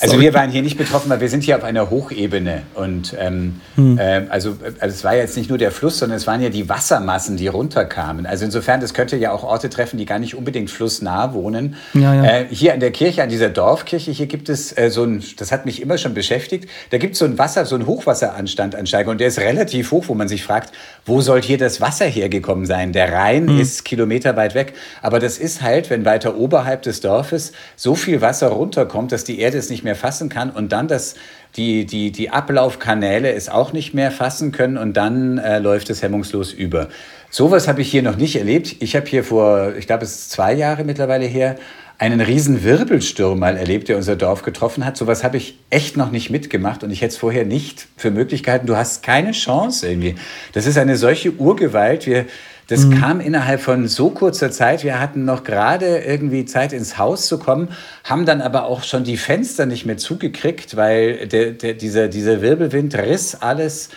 Also 0.00 0.20
wir 0.20 0.34
waren 0.34 0.50
hier 0.50 0.62
nicht 0.62 0.78
betroffen, 0.78 1.10
weil 1.10 1.20
wir 1.20 1.28
sind 1.28 1.42
hier 1.42 1.56
auf 1.56 1.64
einer 1.64 1.90
Hochebene. 1.90 2.62
Und 2.74 3.16
ähm, 3.18 3.60
hm. 3.74 3.98
äh, 3.98 4.26
also, 4.28 4.56
also 4.80 4.94
es 4.94 5.04
war 5.04 5.16
jetzt 5.16 5.36
nicht 5.36 5.48
nur 5.48 5.58
der 5.58 5.72
Fluss, 5.72 5.98
sondern 5.98 6.16
es 6.16 6.26
waren 6.26 6.40
ja 6.40 6.50
die 6.50 6.68
Wassermassen, 6.68 7.36
die 7.36 7.48
runterkamen. 7.48 8.26
Also 8.26 8.44
insofern, 8.44 8.80
das 8.80 8.94
könnte 8.94 9.16
ja 9.16 9.32
auch 9.32 9.42
Orte 9.42 9.70
treffen, 9.70 9.98
die 9.98 10.04
gar 10.04 10.18
nicht 10.18 10.34
unbedingt 10.34 10.70
flussnah 10.70 11.34
wohnen. 11.34 11.76
Ja, 11.94 12.14
ja. 12.14 12.24
Äh, 12.24 12.46
hier 12.50 12.74
an 12.74 12.80
der 12.80 12.92
Kirche, 12.92 13.22
an 13.22 13.28
dieser 13.28 13.48
Dorfkirche, 13.48 14.12
hier 14.12 14.26
gibt 14.26 14.48
es 14.48 14.76
äh, 14.76 14.90
so 14.90 15.04
ein, 15.04 15.22
das 15.36 15.50
hat 15.50 15.66
mich 15.66 15.82
immer 15.82 15.98
schon 15.98 16.14
beschäftigt, 16.14 16.68
da 16.90 16.98
gibt 16.98 17.14
es 17.14 17.18
so 17.18 17.24
ein 17.24 17.38
Wasser, 17.38 17.66
so 17.66 17.74
ein 17.74 17.86
Hochwasseranstand 17.86 18.76
an 18.76 18.86
Steiger 18.86 19.10
und 19.10 19.20
der 19.20 19.28
ist 19.28 19.40
relativ 19.40 19.90
hoch, 19.90 20.04
wo 20.06 20.14
man 20.14 20.28
sich 20.28 20.44
fragt, 20.44 20.72
wo 21.06 21.20
soll 21.20 21.42
hier 21.42 21.58
das 21.58 21.80
Wasser 21.80 22.06
hergekommen 22.06 22.66
sein? 22.66 22.92
Der 22.92 23.12
Rhein 23.12 23.48
hm. 23.48 23.60
ist 23.60 23.84
kilometerweit 23.84 24.54
weg. 24.54 24.74
Aber 25.02 25.18
das 25.18 25.38
ist 25.38 25.62
halt, 25.62 25.90
wenn 25.90 26.04
weiter 26.04 26.36
oberhalb 26.36 26.82
des 26.82 27.00
Dorfes 27.00 27.52
so 27.76 27.94
viel 27.94 28.20
Wasser 28.20 28.48
runterkommt, 28.48 29.12
dass 29.12 29.24
die 29.24 29.40
Erde 29.40 29.58
es 29.58 29.70
nicht 29.70 29.84
mehr 29.84 29.87
mehr 29.88 29.96
fassen 29.96 30.28
kann 30.28 30.50
und 30.50 30.70
dann 30.70 30.86
das, 30.86 31.14
die, 31.56 31.86
die, 31.86 32.12
die 32.12 32.28
Ablaufkanäle 32.28 33.32
es 33.32 33.48
auch 33.48 33.72
nicht 33.72 33.94
mehr 33.94 34.10
fassen 34.10 34.52
können 34.52 34.76
und 34.76 34.98
dann 34.98 35.38
äh, 35.38 35.58
läuft 35.58 35.88
es 35.88 36.02
hemmungslos 36.02 36.52
über. 36.52 36.88
Sowas 37.30 37.68
habe 37.68 37.80
ich 37.80 37.90
hier 37.90 38.02
noch 38.02 38.16
nicht 38.16 38.36
erlebt. 38.36 38.76
Ich 38.80 38.94
habe 38.96 39.06
hier 39.06 39.24
vor, 39.24 39.74
ich 39.76 39.86
glaube, 39.86 40.04
es 40.04 40.12
ist 40.12 40.30
zwei 40.30 40.52
Jahre 40.52 40.84
mittlerweile 40.84 41.24
her, 41.24 41.56
einen 41.98 42.20
riesen 42.20 42.62
Wirbelsturm 42.62 43.38
mal 43.38 43.56
erlebt, 43.56 43.88
der 43.88 43.96
unser 43.96 44.14
Dorf 44.14 44.42
getroffen 44.42 44.84
hat. 44.84 44.96
Sowas 44.96 45.24
habe 45.24 45.36
ich 45.36 45.58
echt 45.68 45.96
noch 45.96 46.12
nicht 46.12 46.30
mitgemacht 46.30 46.84
und 46.84 46.90
ich 46.90 47.00
hätte 47.00 47.12
es 47.12 47.16
vorher 47.16 47.44
nicht 47.44 47.88
für 47.96 48.12
Möglichkeiten. 48.12 48.66
Du 48.66 48.76
hast 48.76 49.02
keine 49.02 49.32
Chance 49.32 49.88
irgendwie. 49.88 50.14
Das 50.52 50.66
ist 50.66 50.78
eine 50.78 50.96
solche 50.96 51.32
Urgewalt. 51.32 52.06
Wir, 52.06 52.26
das 52.68 52.84
mhm. 52.84 53.00
kam 53.00 53.20
innerhalb 53.20 53.60
von 53.60 53.88
so 53.88 54.10
kurzer 54.10 54.50
Zeit. 54.50 54.84
Wir 54.84 55.00
hatten 55.00 55.24
noch 55.24 55.42
gerade 55.42 55.98
irgendwie 55.98 56.44
Zeit, 56.44 56.72
ins 56.72 56.98
Haus 56.98 57.26
zu 57.26 57.38
kommen, 57.38 57.68
haben 58.04 58.26
dann 58.26 58.40
aber 58.40 58.66
auch 58.66 58.84
schon 58.84 59.04
die 59.04 59.16
Fenster 59.16 59.66
nicht 59.66 59.86
mehr 59.86 59.96
zugekriegt, 59.96 60.76
weil 60.76 61.26
der, 61.26 61.52
der, 61.52 61.74
dieser, 61.74 62.08
dieser 62.08 62.40
Wirbelwind 62.42 62.94
riss 62.94 63.34
alles 63.34 63.88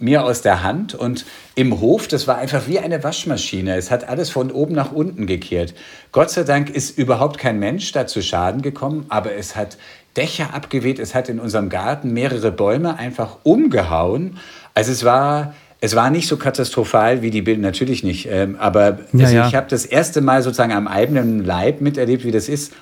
mir 0.00 0.22
aus 0.24 0.42
der 0.42 0.62
Hand 0.62 0.94
und 0.94 1.24
im 1.54 1.80
Hof, 1.80 2.08
das 2.08 2.28
war 2.28 2.36
einfach 2.36 2.68
wie 2.68 2.78
eine 2.78 3.02
Waschmaschine. 3.02 3.74
Es 3.76 3.90
hat 3.90 4.06
alles 4.06 4.28
von 4.28 4.50
oben 4.50 4.74
nach 4.74 4.92
unten 4.92 5.26
gekehrt. 5.26 5.72
Gott 6.12 6.28
sei 6.30 6.42
Dank 6.42 6.68
ist 6.68 6.98
überhaupt 6.98 7.38
kein 7.38 7.58
Mensch 7.58 7.90
da 7.92 8.06
zu 8.06 8.20
Schaden 8.20 8.60
gekommen, 8.60 9.06
aber 9.08 9.32
es 9.32 9.56
hat 9.56 9.78
Dächer 10.18 10.52
abgeweht, 10.52 10.98
es 10.98 11.14
hat 11.14 11.30
in 11.30 11.40
unserem 11.40 11.70
Garten 11.70 12.12
mehrere 12.12 12.52
Bäume 12.52 12.98
einfach 12.98 13.38
umgehauen. 13.44 14.38
Also 14.74 14.92
es 14.92 15.04
war 15.04 15.54
es 15.80 15.94
war 15.94 16.10
nicht 16.10 16.26
so 16.28 16.36
katastrophal 16.36 17.22
wie 17.22 17.30
die 17.30 17.42
Bilder, 17.42 17.60
natürlich 17.60 18.02
nicht. 18.02 18.28
Ähm, 18.30 18.56
aber 18.58 18.98
ja, 19.12 19.24
also 19.24 19.36
ja. 19.36 19.48
ich 19.48 19.54
habe 19.54 19.66
das 19.68 19.84
erste 19.84 20.20
Mal 20.20 20.42
sozusagen 20.42 20.72
am 20.72 20.88
eigenen 20.88 21.44
Leib 21.44 21.80
miterlebt, 21.80 22.24
wie 22.24 22.32
das 22.32 22.48
ist, 22.48 22.72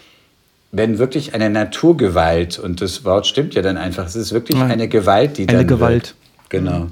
wenn 0.72 0.98
wirklich 0.98 1.34
eine 1.34 1.50
Naturgewalt, 1.50 2.58
und 2.58 2.80
das 2.80 3.04
Wort 3.04 3.26
stimmt 3.26 3.54
ja 3.54 3.62
dann 3.62 3.76
einfach, 3.76 4.06
es 4.06 4.16
ist 4.16 4.32
wirklich 4.32 4.58
ja. 4.58 4.66
eine 4.66 4.88
Gewalt, 4.88 5.38
die 5.38 5.42
eine 5.42 5.46
dann. 5.46 5.56
Eine 5.56 5.66
Gewalt. 5.66 5.92
Wird. 5.92 6.14
Genau. 6.48 6.86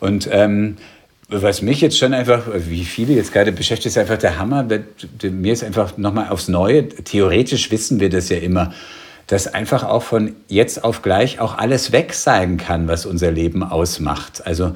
Und 0.00 0.28
ähm, 0.30 0.76
was 1.28 1.60
mich 1.62 1.80
jetzt 1.80 1.98
schon 1.98 2.14
einfach, 2.14 2.42
wie 2.54 2.84
viele 2.84 3.14
jetzt 3.14 3.32
gerade 3.32 3.50
beschäftigt, 3.50 3.88
ist 3.88 3.98
einfach 3.98 4.18
der 4.18 4.38
Hammer. 4.38 4.64
Mir 5.22 5.52
ist 5.52 5.64
einfach 5.64 5.96
nochmal 5.96 6.28
aufs 6.28 6.48
Neue, 6.48 6.88
theoretisch 6.88 7.70
wissen 7.70 7.98
wir 7.98 8.10
das 8.10 8.28
ja 8.28 8.38
immer, 8.38 8.72
dass 9.26 9.52
einfach 9.52 9.82
auch 9.82 10.04
von 10.04 10.36
jetzt 10.46 10.84
auf 10.84 11.02
gleich 11.02 11.40
auch 11.40 11.58
alles 11.58 11.90
weg 11.90 12.14
sein 12.14 12.58
kann, 12.58 12.86
was 12.86 13.06
unser 13.06 13.32
Leben 13.32 13.64
ausmacht. 13.64 14.46
Also 14.46 14.74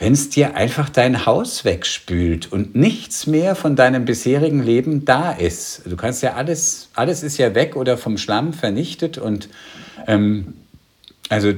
wenn 0.00 0.14
es 0.14 0.30
dir 0.30 0.56
einfach 0.56 0.88
dein 0.88 1.26
Haus 1.26 1.64
wegspült 1.66 2.50
und 2.50 2.74
nichts 2.74 3.26
mehr 3.26 3.54
von 3.54 3.76
deinem 3.76 4.06
bisherigen 4.06 4.62
Leben 4.62 5.04
da 5.04 5.30
ist. 5.30 5.82
Du 5.84 5.94
kannst 5.94 6.22
ja 6.22 6.34
alles, 6.34 6.88
alles 6.94 7.22
ist 7.22 7.36
ja 7.36 7.54
weg 7.54 7.76
oder 7.76 7.98
vom 7.98 8.16
Schlamm 8.16 8.54
vernichtet 8.54 9.18
und 9.18 9.50
ähm, 10.06 10.54
also 11.28 11.52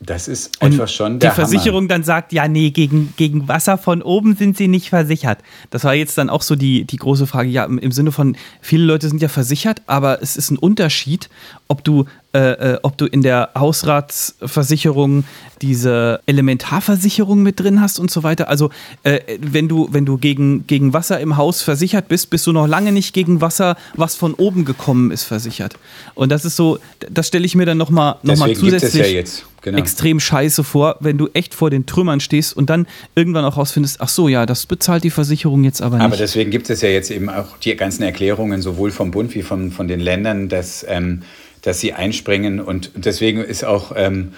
das 0.00 0.28
ist 0.28 0.62
einfach 0.62 0.82
und 0.82 0.90
schon 0.90 1.18
der 1.18 1.30
Die 1.30 1.34
Versicherung 1.34 1.80
Hammer. 1.80 1.88
dann 1.88 2.02
sagt, 2.04 2.32
ja, 2.32 2.46
nee, 2.46 2.70
gegen, 2.70 3.14
gegen 3.16 3.48
Wasser 3.48 3.78
von 3.78 4.00
oben 4.00 4.36
sind 4.36 4.56
sie 4.56 4.68
nicht 4.68 4.90
versichert. 4.90 5.38
Das 5.70 5.82
war 5.82 5.94
jetzt 5.94 6.16
dann 6.18 6.30
auch 6.30 6.42
so 6.42 6.54
die, 6.54 6.84
die 6.84 6.96
große 6.96 7.26
Frage. 7.26 7.48
Ja, 7.48 7.64
im, 7.64 7.78
im 7.78 7.90
Sinne 7.90 8.12
von, 8.12 8.36
viele 8.60 8.84
Leute 8.84 9.08
sind 9.08 9.20
ja 9.20 9.28
versichert, 9.28 9.82
aber 9.86 10.22
es 10.22 10.36
ist 10.36 10.50
ein 10.50 10.58
Unterschied, 10.58 11.28
ob 11.66 11.82
du 11.82 12.04
äh, 12.32 12.74
äh, 12.74 12.78
ob 12.82 12.98
du 12.98 13.06
in 13.06 13.22
der 13.22 13.50
Hausratsversicherung 13.56 15.24
diese 15.62 16.20
Elementarversicherung 16.26 17.42
mit 17.42 17.58
drin 17.58 17.80
hast 17.80 17.98
und 17.98 18.10
so 18.10 18.22
weiter. 18.22 18.48
Also 18.48 18.70
äh, 19.02 19.20
wenn 19.40 19.66
du, 19.66 19.88
wenn 19.92 20.04
du 20.04 20.18
gegen, 20.18 20.66
gegen 20.66 20.92
Wasser 20.92 21.18
im 21.20 21.38
Haus 21.38 21.62
versichert 21.62 22.06
bist, 22.08 22.28
bist 22.28 22.46
du 22.46 22.52
noch 22.52 22.66
lange 22.66 22.92
nicht 22.92 23.14
gegen 23.14 23.40
Wasser, 23.40 23.76
was 23.94 24.14
von 24.14 24.34
oben 24.34 24.66
gekommen 24.66 25.10
ist, 25.10 25.24
versichert. 25.24 25.76
Und 26.14 26.30
das 26.30 26.44
ist 26.44 26.56
so, 26.56 26.78
das 27.10 27.28
stelle 27.28 27.46
ich 27.46 27.54
mir 27.54 27.64
dann 27.64 27.78
nochmal 27.78 28.16
noch 28.22 28.36
mal 28.36 28.54
zusätzlich 28.54 29.12
ja 29.12 29.47
genau. 29.62 29.78
extrem 29.78 30.20
scheiße 30.20 30.64
vor, 30.64 30.96
wenn 31.00 31.18
du 31.18 31.28
echt 31.34 31.54
vor 31.54 31.70
den 31.70 31.86
Trümmern 31.86 32.20
stehst 32.20 32.56
und 32.56 32.70
dann 32.70 32.86
irgendwann 33.14 33.44
auch 33.44 33.56
rausfindest, 33.56 34.00
ach 34.00 34.08
so, 34.08 34.28
ja, 34.28 34.46
das 34.46 34.66
bezahlt 34.66 35.04
die 35.04 35.10
Versicherung 35.10 35.64
jetzt 35.64 35.82
aber 35.82 35.96
nicht. 35.96 36.04
Aber 36.04 36.16
deswegen 36.16 36.50
gibt 36.50 36.70
es 36.70 36.80
ja 36.82 36.88
jetzt 36.88 37.10
eben 37.10 37.28
auch 37.28 37.56
die 37.58 37.74
ganzen 37.76 38.02
Erklärungen 38.02 38.62
sowohl 38.62 38.90
vom 38.90 39.10
Bund 39.10 39.34
wie 39.34 39.42
von, 39.42 39.70
von 39.70 39.88
den 39.88 40.00
Ländern, 40.00 40.48
dass 40.48 40.84
ähm, 40.88 41.22
dass 41.62 41.80
sie 41.80 41.92
einspringen. 41.92 42.60
Und 42.60 42.92
deswegen 42.94 43.42
ist 43.42 43.64
auch, 43.64 43.92
ähm, 43.96 44.32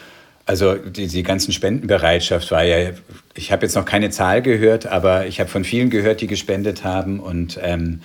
also 0.46 0.74
die, 0.74 1.06
die 1.06 1.22
ganzen 1.22 1.52
Spendenbereitschaft 1.52 2.50
war 2.50 2.64
ja, 2.64 2.90
ich 3.35 3.52
habe 3.52 3.64
jetzt 3.64 3.76
noch 3.76 3.85
keine 3.85 4.11
Zahl 4.11 4.42
gehört, 4.42 4.87
aber 4.87 5.26
ich 5.26 5.40
habe 5.40 5.48
von 5.50 5.64
vielen 5.64 5.90
gehört, 5.90 6.20
die 6.20 6.26
gespendet 6.26 6.85
haben. 6.85 7.20
Und, 7.20 7.59
ähm, 7.62 8.00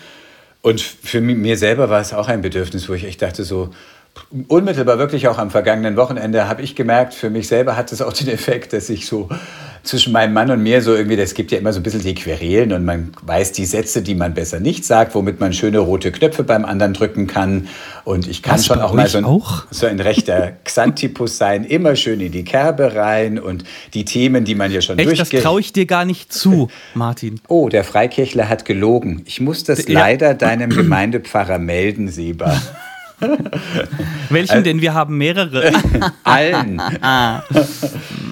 und 0.62 0.82
für 0.82 1.22
mir 1.22 1.58
selber 1.58 1.90
war 1.90 2.02
es 2.02 2.14
auch 2.14 2.28
ein 2.28 2.42
Bedürfnis, 2.42 2.90
wo 2.90 2.94
ich 2.94 3.06
echt 3.06 3.22
dachte, 3.22 3.44
so, 3.44 3.72
unmittelbar 4.48 4.98
wirklich 4.98 5.28
auch 5.28 5.38
am 5.38 5.52
vergangenen 5.52 5.98
Wochenende 5.98 6.48
habe 6.48 6.62
ich 6.62 6.76
gemerkt, 6.76 7.14
für 7.14 7.30
mich 7.30 7.48
selber 7.48 7.76
hat 7.76 7.92
es 7.92 8.02
auch 8.02 8.14
den 8.14 8.28
Effekt, 8.28 8.74
dass 8.74 8.90
ich 8.90 9.06
so 9.06 9.30
zwischen 9.84 10.14
meinem 10.14 10.34
Mann 10.34 10.50
und 10.50 10.64
mir 10.64 10.82
so 10.82 10.96
irgendwie, 10.96 11.16
das 11.16 11.34
gibt 11.34 11.52
ja 11.52 11.60
immer 11.60 11.72
so 11.72 11.80
ein 11.80 11.84
bisschen 11.84 12.02
die 12.02 12.16
Querelen 12.16 12.74
und 12.74 12.86
man 12.86 13.12
weiß 13.22 13.52
die 13.52 13.66
Sätze, 13.66 14.02
die 14.02 14.16
man 14.16 14.34
besser 14.34 14.60
nicht 14.60 14.84
sagt, 14.84 15.14
womit 15.16 15.40
man 15.40 15.54
schöne 15.54 15.80
rote 15.80 16.12
Knöpfe 16.12 16.44
beim 16.44 16.66
anderen 16.66 16.94
drücken 16.94 17.28
kann. 17.28 17.68
Und 18.04 18.28
ich 18.28 18.42
kann 18.42 18.56
Was, 18.56 18.66
schon 18.66 18.82
auch 18.82 18.94
mal 18.94 19.08
so 19.08 19.20
ein, 19.20 19.26
auch? 19.26 19.66
so 19.70 19.86
ein 19.86 20.00
rechter 20.00 20.54
Xantipus 20.64 21.38
sein, 21.38 21.64
immer 21.64 21.96
schön 21.96 22.20
in 22.20 22.32
die 22.32 22.44
Kerbe 22.44 22.96
rein 22.96 23.40
und 23.40 23.64
die 23.94 24.06
Themen, 24.06 24.44
die 24.44 24.56
man 24.56 24.72
ja 24.72 24.82
schon 24.82 24.98
Echt, 24.98 25.08
durchgeht. 25.10 25.34
Das 25.34 25.44
traue 25.44 25.60
ich 25.60 25.72
dir 25.72 25.86
gar 25.86 26.06
nicht 26.06 26.34
zu, 26.34 26.70
Martin. 26.96 27.40
Oh, 27.48 27.70
der 27.70 27.84
Freikirchler 27.84 28.50
hat 28.50 28.66
gelogen. 28.66 29.22
Ich 29.26 29.40
muss 29.40 29.64
das 29.64 29.88
ja. 29.88 30.00
leider 30.00 30.34
deinem 30.34 30.72
Gemeindepfarrer 30.72 31.60
melden, 31.60 32.08
Seba. 32.08 32.60
Welchen 34.30 34.64
denn? 34.64 34.82
Wir 34.82 34.94
haben 34.94 35.18
mehrere. 35.18 35.72
Allen. 36.24 36.82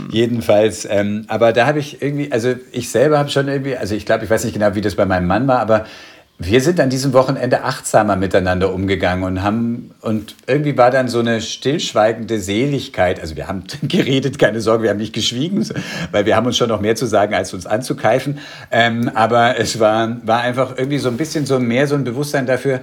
Jedenfalls. 0.09 0.87
Ähm, 0.89 1.25
aber 1.27 1.53
da 1.53 1.65
habe 1.65 1.79
ich 1.79 2.01
irgendwie, 2.01 2.31
also 2.31 2.53
ich 2.71 2.89
selber 2.89 3.17
habe 3.17 3.29
schon 3.29 3.47
irgendwie, 3.47 3.75
also 3.77 3.95
ich 3.95 4.05
glaube, 4.05 4.25
ich 4.25 4.29
weiß 4.29 4.43
nicht 4.43 4.53
genau, 4.53 4.75
wie 4.75 4.81
das 4.81 4.95
bei 4.95 5.05
meinem 5.05 5.27
Mann 5.27 5.47
war, 5.47 5.59
aber 5.59 5.85
wir 6.39 6.61
sind 6.61 6.79
an 6.79 6.89
diesem 6.89 7.13
Wochenende 7.13 7.63
achtsamer 7.63 8.15
miteinander 8.15 8.73
umgegangen 8.73 9.23
und 9.23 9.43
haben 9.43 9.91
und 10.01 10.35
irgendwie 10.47 10.75
war 10.77 10.89
dann 10.89 11.07
so 11.07 11.19
eine 11.19 11.41
stillschweigende 11.41 12.39
Seligkeit. 12.39 13.19
Also 13.19 13.35
wir 13.35 13.47
haben 13.47 13.63
geredet, 13.83 14.39
keine 14.39 14.59
Sorge, 14.59 14.83
wir 14.83 14.89
haben 14.89 14.97
nicht 14.97 15.13
geschwiegen, 15.13 15.65
weil 16.11 16.25
wir 16.25 16.35
haben 16.35 16.45
uns 16.45 16.57
schon 16.57 16.69
noch 16.69 16.81
mehr 16.81 16.95
zu 16.95 17.05
sagen, 17.05 17.33
als 17.33 17.53
uns 17.53 17.65
anzukeifen. 17.65 18.39
Ähm, 18.71 19.11
aber 19.13 19.59
es 19.59 19.79
war, 19.79 20.17
war 20.25 20.41
einfach 20.41 20.77
irgendwie 20.77 20.97
so 20.97 21.09
ein 21.09 21.17
bisschen 21.17 21.45
so 21.45 21.59
mehr 21.59 21.87
so 21.87 21.95
ein 21.95 22.03
Bewusstsein 22.03 22.45
dafür, 22.45 22.81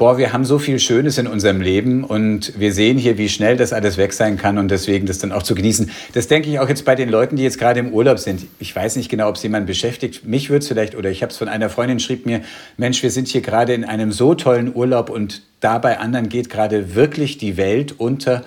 boah, 0.00 0.16
wir 0.16 0.32
haben 0.32 0.46
so 0.46 0.58
viel 0.58 0.78
Schönes 0.78 1.18
in 1.18 1.26
unserem 1.26 1.60
Leben 1.60 2.04
und 2.04 2.58
wir 2.58 2.72
sehen 2.72 2.96
hier, 2.96 3.18
wie 3.18 3.28
schnell 3.28 3.58
das 3.58 3.74
alles 3.74 3.98
weg 3.98 4.14
sein 4.14 4.38
kann 4.38 4.56
und 4.56 4.70
deswegen 4.70 5.04
das 5.04 5.18
dann 5.18 5.30
auch 5.30 5.42
zu 5.42 5.54
genießen. 5.54 5.90
Das 6.14 6.26
denke 6.26 6.48
ich 6.48 6.58
auch 6.58 6.70
jetzt 6.70 6.86
bei 6.86 6.94
den 6.94 7.10
Leuten, 7.10 7.36
die 7.36 7.42
jetzt 7.42 7.58
gerade 7.58 7.80
im 7.80 7.92
Urlaub 7.92 8.18
sind. 8.18 8.46
Ich 8.60 8.74
weiß 8.74 8.96
nicht 8.96 9.10
genau, 9.10 9.28
ob 9.28 9.36
es 9.36 9.42
jemand 9.42 9.66
beschäftigt. 9.66 10.24
Mich 10.24 10.48
würde 10.48 10.60
es 10.60 10.68
vielleicht, 10.68 10.94
oder 10.94 11.10
ich 11.10 11.20
habe 11.20 11.32
es 11.32 11.36
von 11.36 11.48
einer 11.48 11.68
Freundin, 11.68 12.00
schrieb 12.00 12.24
mir, 12.24 12.40
Mensch, 12.78 13.02
wir 13.02 13.10
sind 13.10 13.28
hier 13.28 13.42
gerade 13.42 13.74
in 13.74 13.84
einem 13.84 14.10
so 14.10 14.34
tollen 14.34 14.74
Urlaub 14.74 15.10
und 15.10 15.42
da 15.60 15.76
bei 15.76 15.98
anderen 15.98 16.30
geht 16.30 16.48
gerade 16.48 16.94
wirklich 16.94 17.36
die 17.36 17.58
Welt 17.58 18.00
unter. 18.00 18.42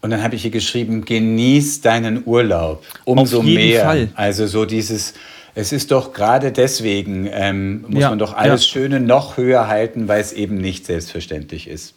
Und 0.00 0.08
dann 0.08 0.22
habe 0.22 0.36
ich 0.36 0.42
hier 0.42 0.50
geschrieben, 0.50 1.04
genieß 1.04 1.82
deinen 1.82 2.22
Urlaub. 2.24 2.82
Umso 3.04 3.40
Auf 3.40 3.44
jeden 3.44 3.68
mehr. 3.68 3.84
Fall. 3.84 4.08
Also 4.14 4.46
so 4.46 4.64
dieses, 4.64 5.12
es 5.54 5.72
ist 5.72 5.90
doch 5.90 6.12
gerade 6.12 6.52
deswegen, 6.52 7.28
ähm, 7.30 7.84
muss 7.88 8.00
Ja, 8.00 8.10
man 8.10 8.18
doch 8.18 8.34
alles 8.34 8.66
ja. 8.66 8.72
Schöne 8.72 9.00
noch 9.00 9.36
höher 9.36 9.68
halten, 9.68 10.08
weil 10.08 10.20
es 10.20 10.32
eben 10.32 10.56
nicht 10.56 10.86
selbstverständlich 10.86 11.68
ist. 11.68 11.94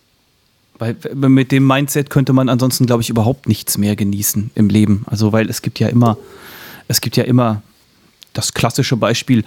Weil 0.80 0.96
mit 1.16 1.52
dem 1.52 1.66
Mindset 1.66 2.10
könnte 2.10 2.34
man 2.34 2.50
ansonsten, 2.50 2.86
glaube 2.86 3.02
ich, 3.02 3.10
überhaupt 3.10 3.48
nichts 3.48 3.78
mehr 3.80 3.96
genießen 3.96 4.52
im 4.54 4.70
Leben. 4.70 5.06
Also, 5.08 5.32
weil 5.32 5.50
es 5.50 5.64
gibt 5.64 5.80
ja 5.80 5.88
immer, 5.88 6.18
es 6.88 7.02
gibt 7.02 7.18
ja 7.18 7.24
immer 7.24 7.64
das 8.34 8.54
klassische 8.54 8.96
Beispiel, 8.96 9.44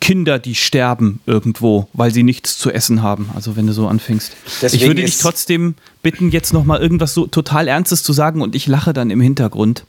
Kinder, 0.00 0.38
die 0.38 0.54
sterben 0.54 1.20
irgendwo, 1.26 1.88
weil 1.92 2.10
sie 2.10 2.22
nichts 2.22 2.58
zu 2.58 2.70
essen 2.70 3.02
haben. 3.02 3.30
Also 3.34 3.56
wenn 3.56 3.66
du 3.66 3.72
so 3.72 3.86
anfängst. 3.86 4.32
Deswegen 4.62 4.82
ich 4.82 4.88
würde 4.88 5.02
dich 5.02 5.18
trotzdem 5.18 5.74
bitten, 6.02 6.30
jetzt 6.30 6.52
noch 6.52 6.64
mal 6.64 6.80
irgendwas 6.80 7.12
so 7.12 7.26
total 7.26 7.68
Ernstes 7.68 8.02
zu 8.02 8.12
sagen 8.12 8.40
und 8.40 8.54
ich 8.54 8.66
lache 8.66 8.94
dann 8.94 9.10
im 9.10 9.20
Hintergrund, 9.20 9.84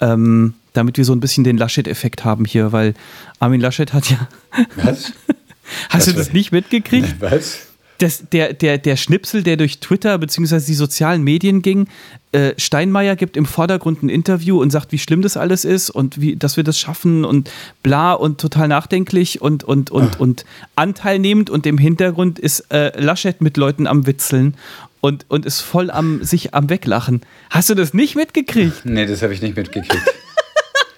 ähm, 0.00 0.54
damit 0.72 0.96
wir 0.96 1.04
so 1.04 1.12
ein 1.12 1.20
bisschen 1.20 1.44
den 1.44 1.56
Laschet-Effekt 1.58 2.24
haben 2.24 2.44
hier, 2.44 2.72
weil 2.72 2.94
Armin 3.38 3.60
Laschet 3.60 3.92
hat 3.92 4.10
ja, 4.10 4.28
Was? 4.76 5.12
hast 5.88 6.06
du 6.06 6.12
Was 6.12 6.16
das 6.18 6.28
für- 6.28 6.36
nicht 6.36 6.52
mitgekriegt? 6.52 7.16
Was? 7.20 7.66
das, 7.98 8.24
der, 8.32 8.54
der, 8.54 8.78
der 8.78 8.96
Schnipsel, 8.96 9.42
der 9.42 9.58
durch 9.58 9.78
Twitter 9.80 10.16
bzw. 10.16 10.58
die 10.66 10.72
sozialen 10.74 11.22
Medien 11.22 11.60
ging, 11.60 11.86
äh, 12.32 12.54
Steinmeier 12.56 13.14
gibt 13.14 13.36
im 13.36 13.44
Vordergrund 13.44 14.02
ein 14.02 14.08
Interview 14.08 14.58
und 14.58 14.70
sagt, 14.70 14.90
wie 14.92 14.98
schlimm 14.98 15.20
das 15.20 15.36
alles 15.36 15.66
ist 15.66 15.90
und 15.90 16.18
wie, 16.18 16.34
dass 16.34 16.56
wir 16.56 16.64
das 16.64 16.78
schaffen 16.78 17.26
und 17.26 17.50
bla 17.82 18.14
und 18.14 18.40
total 18.40 18.68
nachdenklich 18.68 19.42
und, 19.42 19.64
und, 19.64 19.90
und, 19.90 20.18
und 20.18 20.46
anteilnehmend 20.76 21.50
und 21.50 21.66
im 21.66 21.76
Hintergrund 21.76 22.38
ist 22.38 22.60
äh, 22.72 22.98
Laschet 22.98 23.42
mit 23.42 23.58
Leuten 23.58 23.86
am 23.86 24.06
Witzeln 24.06 24.54
und, 25.02 25.26
und 25.28 25.44
ist 25.44 25.60
voll 25.60 25.90
am 25.90 26.24
sich 26.24 26.54
am 26.54 26.70
Weglachen. 26.70 27.20
Hast 27.50 27.68
du 27.68 27.74
das 27.74 27.92
nicht 27.92 28.16
mitgekriegt? 28.16 28.82
Nee, 28.84 29.04
das 29.04 29.20
habe 29.20 29.34
ich 29.34 29.42
nicht 29.42 29.56
mitgekriegt. 29.56 30.02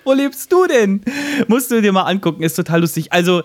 Wo 0.05 0.13
lebst 0.13 0.53
du 0.53 0.67
denn? 0.67 1.03
Musst 1.49 1.71
du 1.71 1.81
dir 1.81 1.93
mal 1.93 2.05
angucken, 2.05 2.43
ist 2.43 2.55
total 2.55 2.81
lustig. 2.81 3.13
Also, 3.13 3.41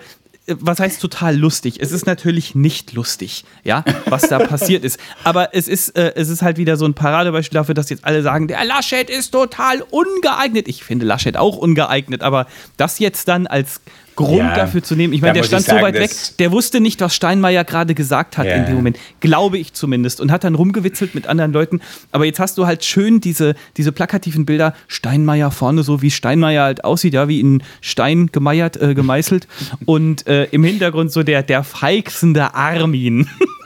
äh, 0.47 0.55
was 0.59 0.79
heißt 0.79 1.01
total 1.01 1.35
lustig? 1.35 1.79
Es 1.79 1.91
ist 1.91 2.05
natürlich 2.05 2.55
nicht 2.55 2.93
lustig, 2.93 3.45
ja, 3.63 3.83
was 4.05 4.23
da 4.23 4.39
passiert 4.47 4.83
ist. 4.83 4.99
Aber 5.23 5.53
es 5.53 5.67
ist, 5.67 5.89
äh, 5.97 6.13
es 6.15 6.29
ist 6.29 6.41
halt 6.41 6.57
wieder 6.57 6.77
so 6.77 6.85
ein 6.85 6.93
Paradebeispiel 6.93 7.55
dafür, 7.55 7.75
dass 7.75 7.89
jetzt 7.89 8.05
alle 8.05 8.23
sagen, 8.23 8.47
der 8.47 8.63
Laschet 8.65 9.09
ist 9.09 9.31
total 9.31 9.81
ungeeignet. 9.89 10.67
Ich 10.67 10.83
finde 10.83 11.05
Laschet 11.05 11.37
auch 11.37 11.57
ungeeignet, 11.57 12.23
aber 12.23 12.47
das 12.77 12.99
jetzt 12.99 13.27
dann 13.27 13.47
als 13.47 13.81
Grund 14.17 14.39
Ja, 14.39 14.53
dafür 14.55 14.83
zu 14.83 14.95
nehmen. 14.95 15.13
Ich 15.13 15.21
meine, 15.21 15.35
der 15.35 15.43
stand 15.43 15.63
so 15.63 15.71
sagen, 15.71 15.83
weit 15.83 15.93
weg, 15.93 16.11
der 16.39 16.51
wusste 16.51 16.81
nicht, 16.81 16.99
was 16.99 17.15
Steinmeier 17.15 17.63
gerade 17.63 17.93
gesagt 17.95 18.37
hat 18.37 18.45
Ja. 18.47 18.55
in 18.55 18.65
dem 18.65 18.75
Moment. 18.75 18.97
Glaube 19.21 19.57
ich 19.57 19.71
zumindest. 19.73 20.19
Und 20.19 20.31
hat 20.31 20.43
dann 20.43 20.55
rumgewitzelt 20.55 21.15
mit 21.15 21.27
anderen 21.27 21.53
Leuten. 21.53 21.79
Aber 22.11 22.25
jetzt 22.25 22.39
hast 22.39 22.57
du 22.57 22.65
halt 22.65 22.83
schön 22.83 23.21
diese, 23.21 23.55
diese 23.77 23.91
plakativen 23.93 24.45
Bilder. 24.45 24.73
Steinmeier 24.87 25.51
vorne, 25.51 25.83
so 25.83 26.01
wie 26.01 26.11
Steinmeier 26.11 26.63
halt 26.63 26.83
aussieht, 26.83 27.13
ja, 27.13 27.27
wie 27.29 27.39
in 27.39 27.63
Stein 27.79 28.27
gemeiert, 28.31 28.75
äh, 28.81 28.93
gemeißelt. 28.95 29.47
Und 29.85 30.27
äh, 30.27 30.45
im 30.45 30.63
Hintergrund 30.63 31.11
so 31.11 31.23
der, 31.23 31.43
der 31.43 31.63
feixende 31.63 32.53
Armin. 32.55 33.29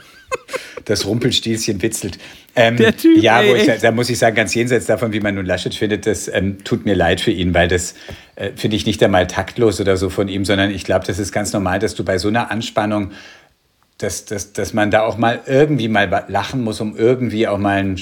Das 0.84 1.06
Rumpelstilzchen 1.06 1.80
witzelt. 1.80 2.18
Ähm, 2.56 2.76
Der 2.76 2.96
Typ, 2.96 3.22
ja, 3.22 3.38
wo 3.38 3.54
ey, 3.54 3.70
ich, 3.70 3.80
da 3.80 3.92
muss 3.92 4.10
ich 4.10 4.18
sagen, 4.18 4.34
ganz 4.34 4.54
jenseits 4.54 4.86
davon, 4.86 5.12
wie 5.12 5.20
man 5.20 5.34
nun 5.34 5.46
Laschet 5.46 5.74
findet, 5.74 6.06
das 6.06 6.28
ähm, 6.28 6.64
tut 6.64 6.84
mir 6.84 6.94
leid 6.94 7.20
für 7.20 7.30
ihn, 7.30 7.54
weil 7.54 7.68
das 7.68 7.94
äh, 8.34 8.50
finde 8.56 8.76
ich 8.76 8.84
nicht 8.84 9.02
einmal 9.02 9.26
taktlos 9.26 9.80
oder 9.80 9.96
so 9.96 10.10
von 10.10 10.28
ihm, 10.28 10.44
sondern 10.44 10.70
ich 10.70 10.84
glaube, 10.84 11.06
das 11.06 11.18
ist 11.18 11.32
ganz 11.32 11.52
normal, 11.52 11.78
dass 11.78 11.94
du 11.94 12.04
bei 12.04 12.18
so 12.18 12.28
einer 12.28 12.50
Anspannung, 12.50 13.12
dass, 13.98 14.24
dass, 14.24 14.52
dass 14.52 14.74
man 14.74 14.90
da 14.90 15.02
auch 15.02 15.16
mal 15.16 15.40
irgendwie 15.46 15.88
mal 15.88 16.24
lachen 16.28 16.64
muss, 16.64 16.80
um 16.80 16.96
irgendwie 16.96 17.46
auch 17.46 17.58
mal 17.58 17.78
ein, 17.78 18.00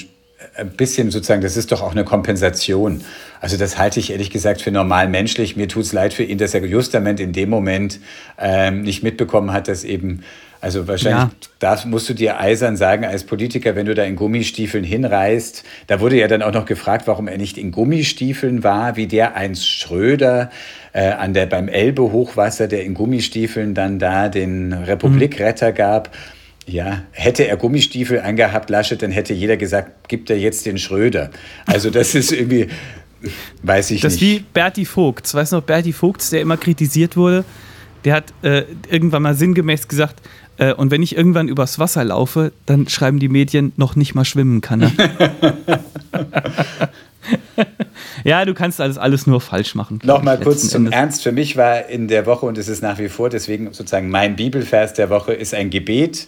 ein 0.55 0.71
bisschen 0.71 1.11
sozusagen, 1.11 1.41
das 1.41 1.57
ist 1.57 1.71
doch 1.71 1.81
auch 1.81 1.91
eine 1.91 2.03
Kompensation. 2.03 3.03
Also 3.39 3.57
das 3.57 3.77
halte 3.77 3.99
ich 3.99 4.11
ehrlich 4.11 4.31
gesagt 4.31 4.61
für 4.61 4.71
normal 4.71 5.07
menschlich. 5.07 5.55
Mir 5.55 5.67
tut 5.67 5.83
es 5.83 5.93
leid 5.93 6.13
für 6.13 6.23
ihn, 6.23 6.37
dass 6.39 6.53
er 6.53 6.65
justament 6.65 7.19
in 7.19 7.31
dem 7.31 7.49
Moment 7.49 7.99
ähm, 8.39 8.81
nicht 8.81 9.03
mitbekommen 9.03 9.53
hat, 9.53 9.67
dass 9.67 9.83
eben, 9.83 10.23
also 10.61 10.87
wahrscheinlich 10.87 11.21
Ja. 11.23 11.31
das 11.59 11.85
musst 11.85 12.07
du 12.07 12.13
dir 12.13 12.39
eisern 12.39 12.77
sagen 12.77 13.03
als 13.03 13.23
Politiker, 13.25 13.75
wenn 13.75 13.87
du 13.87 13.95
da 13.95 14.03
in 14.03 14.15
Gummistiefeln 14.15 14.83
hinreist. 14.83 15.63
Da 15.87 15.99
wurde 15.99 16.17
ja 16.17 16.27
dann 16.27 16.41
auch 16.41 16.53
noch 16.53 16.65
gefragt, 16.65 17.07
warum 17.07 17.27
er 17.27 17.37
nicht 17.37 17.57
in 17.57 17.71
Gummistiefeln 17.71 18.63
war, 18.63 18.95
wie 18.95 19.07
der 19.07 19.35
einst 19.35 19.67
Schröder 19.67 20.51
äh, 20.93 21.09
an 21.09 21.33
der, 21.33 21.47
beim 21.47 21.67
Elbe-Hochwasser, 21.67 22.67
der 22.67 22.83
in 22.85 22.93
Gummistiefeln 22.93 23.73
dann 23.73 23.99
da 23.99 24.29
den 24.29 24.71
Republikretter 24.73 25.71
gab. 25.71 26.15
Ja, 26.67 27.01
hätte 27.11 27.47
er 27.47 27.57
Gummistiefel 27.57 28.19
angehabt, 28.21 28.69
Laschet, 28.69 29.01
dann 29.01 29.09
hätte 29.11 29.33
jeder 29.33 29.57
gesagt, 29.57 30.07
gibt 30.07 30.29
er 30.29 30.37
jetzt 30.37 30.65
den 30.67 30.77
Schröder. 30.77 31.31
Also 31.65 31.89
das 31.89 32.13
ist 32.13 32.31
irgendwie, 32.31 32.67
weiß 33.63 33.91
ich 33.91 34.01
Das 34.01 34.13
ist 34.13 34.21
nicht. 34.21 34.39
wie 34.41 34.45
Berti 34.53 34.85
Vogts. 34.85 35.33
Weißt 35.33 35.51
du 35.51 35.57
noch, 35.57 35.63
Berti 35.63 35.91
Vogts, 35.91 36.29
der 36.29 36.41
immer 36.41 36.57
kritisiert 36.57 37.17
wurde, 37.17 37.43
der 38.05 38.13
hat 38.13 38.25
äh, 38.43 38.63
irgendwann 38.89 39.23
mal 39.23 39.33
sinngemäß 39.35 39.87
gesagt, 39.87 40.21
äh, 40.61 40.73
und 40.73 40.91
wenn 40.91 41.01
ich 41.01 41.17
irgendwann 41.17 41.47
übers 41.47 41.79
Wasser 41.79 42.03
laufe, 42.03 42.53
dann 42.67 42.87
schreiben 42.87 43.17
die 43.17 43.29
Medien, 43.29 43.73
noch 43.77 43.95
nicht 43.95 44.13
mal 44.13 44.25
schwimmen 44.25 44.61
kann 44.61 44.81
er. 44.81 44.91
ja, 48.23 48.45
du 48.45 48.53
kannst 48.53 48.79
alles, 48.79 48.99
alles 48.99 49.25
nur 49.25 49.41
falsch 49.41 49.73
machen. 49.73 49.99
Nochmal 50.03 50.39
kurz 50.39 50.69
zum 50.69 50.85
Endes. 50.85 50.99
Ernst. 50.99 51.23
Für 51.23 51.31
mich 51.31 51.57
war 51.57 51.87
in 51.87 52.07
der 52.07 52.27
Woche, 52.27 52.45
und 52.45 52.59
es 52.59 52.67
ist 52.67 52.83
nach 52.83 52.99
wie 52.99 53.09
vor, 53.09 53.29
deswegen 53.29 53.73
sozusagen 53.73 54.11
mein 54.11 54.35
Bibelvers 54.35 54.93
der 54.93 55.09
Woche, 55.09 55.33
ist 55.33 55.55
ein 55.55 55.71
Gebet 55.71 56.27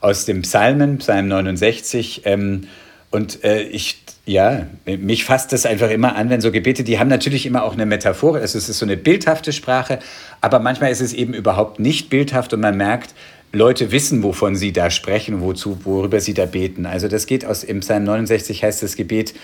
aus 0.00 0.24
dem 0.24 0.42
Psalmen, 0.42 0.98
Psalm 0.98 1.28
69. 1.28 2.22
Ähm, 2.24 2.66
und 3.12 3.44
äh, 3.44 3.62
ich, 3.62 4.02
ja, 4.26 4.66
mich 4.86 5.24
fasst 5.24 5.52
das 5.52 5.66
einfach 5.66 5.90
immer 5.90 6.16
an, 6.16 6.30
wenn 6.30 6.40
so 6.40 6.50
Gebete, 6.50 6.82
die 6.82 6.98
haben 6.98 7.08
natürlich 7.08 7.46
immer 7.46 7.62
auch 7.62 7.74
eine 7.74 7.86
Metaphor, 7.86 8.36
also 8.36 8.58
es 8.58 8.68
ist 8.68 8.78
so 8.78 8.84
eine 8.84 8.96
bildhafte 8.96 9.52
Sprache, 9.52 10.00
aber 10.40 10.58
manchmal 10.58 10.90
ist 10.90 11.00
es 11.00 11.14
eben 11.14 11.32
überhaupt 11.32 11.78
nicht 11.78 12.10
bildhaft 12.10 12.52
und 12.52 12.60
man 12.60 12.76
merkt, 12.76 13.14
Leute 13.52 13.92
wissen, 13.92 14.22
wovon 14.22 14.56
sie 14.56 14.72
da 14.72 14.90
sprechen, 14.90 15.40
wozu, 15.40 15.78
worüber 15.84 16.20
sie 16.20 16.34
da 16.34 16.46
beten. 16.46 16.84
Also 16.84 17.08
das 17.08 17.26
geht 17.26 17.44
aus, 17.44 17.64
im 17.64 17.80
Psalm 17.80 18.04
69 18.04 18.62
heißt 18.62 18.82
das 18.82 18.96
Gebet, 18.96 19.34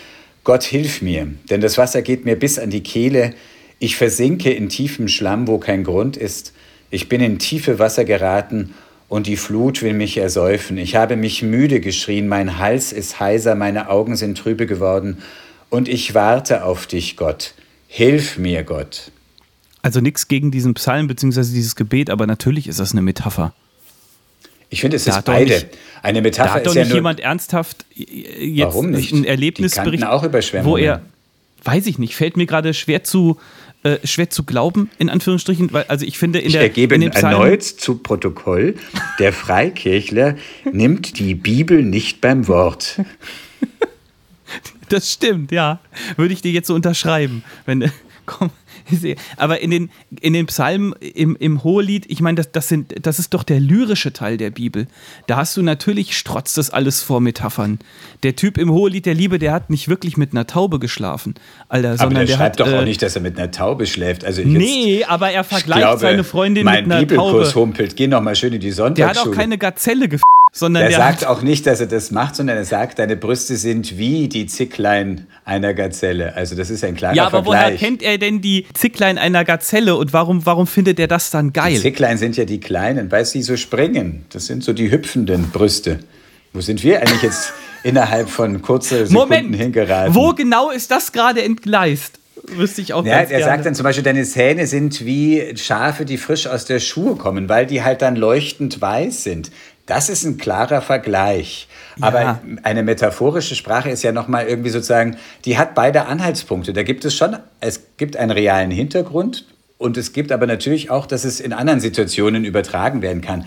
Gott 0.45 0.63
hilf 0.63 1.01
mir, 1.01 1.29
denn 1.49 1.63
das 1.63 1.79
Wasser 1.79 2.03
geht 2.03 2.27
mir 2.27 2.39
bis 2.39 2.59
an 2.59 2.69
die 2.69 2.83
Kehle, 2.83 3.33
ich 3.79 3.97
versinke 3.97 4.53
in 4.53 4.69
tiefem 4.69 5.09
Schlamm, 5.09 5.49
wo 5.49 5.59
kein 5.59 5.85
Grund 5.85 6.17
ist, 6.17 6.53
ich 6.91 7.09
bin 7.09 7.23
in 7.23 7.39
tiefe 7.39 7.79
Wasser 7.79 8.05
geraten 8.05 8.75
und 9.09 9.27
die 9.27 9.37
Flut 9.37 9.83
will 9.83 9.95
mich 9.95 10.17
ersäufen. 10.19 10.77
Ich 10.79 10.97
habe 10.97 11.17
mich 11.17 11.43
müde 11.43 11.81
geschrien, 11.81 12.29
mein 12.29 12.59
Hals 12.59 12.93
ist 12.93 13.21
heiser, 13.21 13.55
meine 13.55 13.89
Augen 13.89 14.17
sind 14.17 14.37
trübe 14.37 14.67
geworden 14.67 15.19
und 15.71 15.89
ich 15.89 16.15
warte 16.15 16.65
auf 16.65 16.87
dich, 16.87 17.17
Gott. 17.17 17.55
Hilf 17.89 18.39
mir, 18.39 18.65
Gott. 18.65 19.13
Also 19.83 20.01
nichts 20.01 20.29
gegen 20.29 20.51
diesen 20.51 20.75
Psalm 20.75 21.07
bzw. 21.09 21.41
dieses 21.41 21.75
Gebet, 21.75 22.11
aber 22.11 22.27
natürlich 22.27 22.69
ist 22.69 22.81
das 22.81 22.93
eine 22.93 23.03
Metapher. 23.03 23.55
Ich 24.75 24.81
finde, 24.81 24.97
es 24.97 25.05
Da 25.05 25.19
ist 25.19 25.25
beide. 25.25 25.55
nicht- 25.55 25.69
Eine 26.03 26.19
Da 26.19 26.23
Metapher 26.23 26.55
hat 26.55 26.67
doch 26.67 26.73
ist 26.73 26.75
ja 26.77 26.83
nicht 26.83 26.89
nur, 26.91 26.97
jemand 26.99 27.21
ernsthaft 27.21 27.87
äh, 27.97 28.45
jetzt 28.45 28.67
Warum 28.67 28.91
nicht? 28.91 29.13
ein 29.13 29.25
Erlebnisbericht, 29.25 30.05
auch 30.05 30.25
wo 30.65 30.77
er, 30.77 31.01
weiß 31.63 31.87
ich 31.87 31.99
nicht, 32.01 32.17
fällt 32.17 32.37
mir 32.37 32.47
gerade 32.47 32.75
schwer 32.75 33.05
zu, 33.05 33.39
äh, 33.85 33.99
schwer 34.05 34.31
zu 34.31 34.43
glauben, 34.43 34.91
in 34.99 35.09
Anführungsstrichen, 35.09 35.73
weil, 35.73 35.85
also 35.85 36.05
ich 36.05 36.19
finde 36.19 36.41
in 36.41 36.47
Ich 36.49 36.53
der 36.55 36.63
ergebe 36.63 36.97
in 36.97 37.03
erneut 37.03 37.63
zu 37.63 37.99
Protokoll, 37.99 38.75
der 39.21 39.33
Freikirchler 39.33 40.35
nimmt 40.73 41.21
die 41.21 41.35
Bibel 41.37 41.83
nicht 41.85 42.21
beim 42.21 42.49
Wort. 42.49 43.01
Das 44.89 45.11
stimmt, 45.13 45.53
ja. 45.53 45.81
Würde 46.17 46.35
ich 46.35 46.43
dir 46.43 46.51
jetzt 46.53 46.67
so 46.67 46.75
unterschreiben. 46.75 47.43
Wenn, 47.65 47.91
komm, 48.27 48.51
Aber 49.37 49.61
in 49.61 49.71
den, 49.71 49.91
in 50.21 50.33
den 50.33 50.47
Psalmen 50.47 50.95
im, 51.01 51.37
im 51.37 51.65
Hohelied, 51.65 52.05
ich 52.09 52.21
meine, 52.21 52.37
das, 52.37 52.53
das, 52.53 52.69
sind, 52.69 52.95
das 53.07 53.19
ist 53.19 53.35
doch 53.35 53.43
der 53.43 53.61
lyrische 53.61 54.13
Teil 54.13 54.37
der 54.37 54.51
Bibel. 54.51 54.87
Da 55.27 55.37
hast 55.37 55.57
du 55.57 55.63
natürlich 55.63 56.17
strotzt 56.17 56.59
das 56.59 56.71
alles 56.71 57.03
vor 57.03 57.21
Metaphern. 57.21 57.79
Der 58.23 58.37
Typ 58.37 58.59
im 58.59 58.71
Hohelied 58.71 59.07
der 59.07 59.15
Liebe, 59.15 59.39
der 59.39 59.53
hat 59.53 59.71
nicht 59.71 59.89
wirklich 59.89 60.17
mit 60.17 60.33
einer 60.33 60.47
Taube 60.47 60.79
geschlafen, 60.79 61.35
Alter, 61.69 61.91
aber 61.91 61.99
sondern 61.99 62.15
der, 62.15 62.27
der 62.27 62.37
schreibt 62.37 62.61
hat, 62.61 62.67
doch 62.67 62.73
auch 62.73 62.83
äh, 62.83 62.85
nicht, 62.85 63.03
dass 63.03 63.17
er 63.17 63.23
mit 63.23 63.39
einer 63.39 63.51
Taube 63.51 63.87
schläft. 63.87 64.25
Also 64.25 64.43
Nee, 64.45 65.05
aber 65.05 65.31
er 65.31 65.45
vergleicht 65.45 65.81
glaube, 65.83 66.01
seine 66.01 66.25
Freundin 66.25 66.65
mein 66.65 66.85
mit 66.85 66.93
einer 66.93 67.01
Bibelkurs 67.01 67.49
Taube. 67.51 67.61
humpelt. 67.61 67.97
Geh 67.97 68.07
noch 68.07 68.21
mal 68.21 68.35
schön 68.37 68.53
in 68.53 68.61
die 68.61 68.67
Der 68.69 68.75
Sonntagsschule. 68.75 69.21
hat 69.21 69.33
auch 69.33 69.37
keine 69.37 69.59
Gazelle 69.59 70.09
gef 70.09 70.21
sondern 70.57 70.83
Der 70.83 70.91
der 70.91 70.99
sagt 70.99 71.27
auch 71.27 71.43
nicht, 71.43 71.67
dass 71.67 71.81
er 71.81 71.89
das 71.89 72.13
macht, 72.13 72.37
sondern 72.37 72.57
er 72.57 72.65
sagt, 72.65 73.01
deine 73.01 73.17
Brüste 73.17 73.57
sind 73.57 73.99
wie 73.99 74.29
die 74.29 74.47
Zicklein 74.47 75.27
einer 75.45 75.75
Gazelle. 75.75 76.37
Also 76.37 76.55
das 76.55 76.71
ist 76.71 76.85
ein 76.85 76.95
klarer 76.95 77.17
ja, 77.17 77.27
aber 77.27 77.45
woher 77.45 77.63
Vergleich. 77.63 77.81
kennt 77.81 78.03
er 78.05 78.19
denn 78.19 78.41
die 78.41 78.65
Zicklein 78.73 79.19
einer 79.19 79.45
Gazelle 79.45 79.97
und 79.97 80.13
warum, 80.13 80.47
warum 80.47 80.69
findet 80.69 81.01
er 81.01 81.09
das 81.09 81.31
dann 81.33 81.53
geil? 81.53 81.75
Zicklein 81.77 82.19
sind 82.19 82.37
ja 82.37 82.45
die 82.45 82.61
Kleinen, 82.61 83.11
weil 83.11 83.25
sie 83.25 83.43
so 83.43 83.57
springen. 83.57 84.27
Das 84.31 84.47
sind 84.47 84.63
so 84.63 84.73
die 84.73 84.93
hüpfenden 84.93 85.51
Brüste. 85.51 85.99
Wo 86.53 86.61
sind 86.61 86.85
wir 86.85 87.01
eigentlich 87.01 87.23
jetzt 87.23 87.53
innerhalb 87.83 88.31
von 88.31 88.63
kurzer 88.63 89.07
Sekunden 89.07 89.15
Moment, 89.15 89.57
hingeraten? 89.57 90.15
wo 90.15 90.35
genau 90.35 90.71
ist 90.71 90.89
das 90.93 91.11
gerade 91.11 91.43
entgleist? 91.43 92.21
Wüsste 92.47 92.81
ich 92.83 92.93
auch 92.93 93.05
Ja, 93.05 93.15
er 93.15 93.27
gerne. 93.27 93.45
sagt 93.45 93.67
dann 93.67 93.75
zum 93.75 93.85
Beispiel, 93.85 94.05
deine 94.05 94.23
Zähne 94.23 94.67
sind 94.67 95.05
wie 95.05 95.57
Schafe, 95.57 96.05
die 96.05 96.19
frisch 96.19 96.47
aus 96.47 96.65
der 96.67 96.79
Schuhe 96.79 97.17
kommen, 97.17 97.49
weil 97.49 97.67
die 97.67 97.83
halt 97.83 98.03
dann 98.03 98.17
leuchtend 98.17 98.81
weiß 98.81 99.25
sind. 99.25 99.51
Das 99.87 100.09
ist 100.09 100.25
ein 100.25 100.39
klarer 100.39 100.81
Vergleich. 100.81 101.69
Aber 102.01 102.21
Ja. 102.23 102.41
eine 102.63 102.83
metaphorische 102.83 103.55
Sprache 103.55 103.91
ist 103.91 104.03
ja 104.03 104.13
nochmal 104.13 104.47
irgendwie 104.47 104.71
sozusagen, 104.71 105.17
die 105.45 105.59
hat 105.59 105.75
beide 105.75 106.07
Anhaltspunkte. 106.07 106.73
Da 106.73 106.83
gibt 106.83 107.05
es 107.05 107.15
schon, 107.15 107.37
es 107.61 107.81
gibt 107.99 108.17
einen 108.17 108.31
realen 108.31 108.71
Hintergrund 108.71 109.45
und 109.79 109.97
es 109.97 110.13
gibt 110.13 110.33
aber 110.33 110.47
natürlich 110.47 110.91
auch, 110.91 111.07
dass 111.07 111.25
es 111.25 111.39
in 111.41 111.53
anderen 111.53 111.81
Situationen 111.81 112.45
übertragen 112.45 113.03
werden 113.03 113.21
kann. 113.21 113.45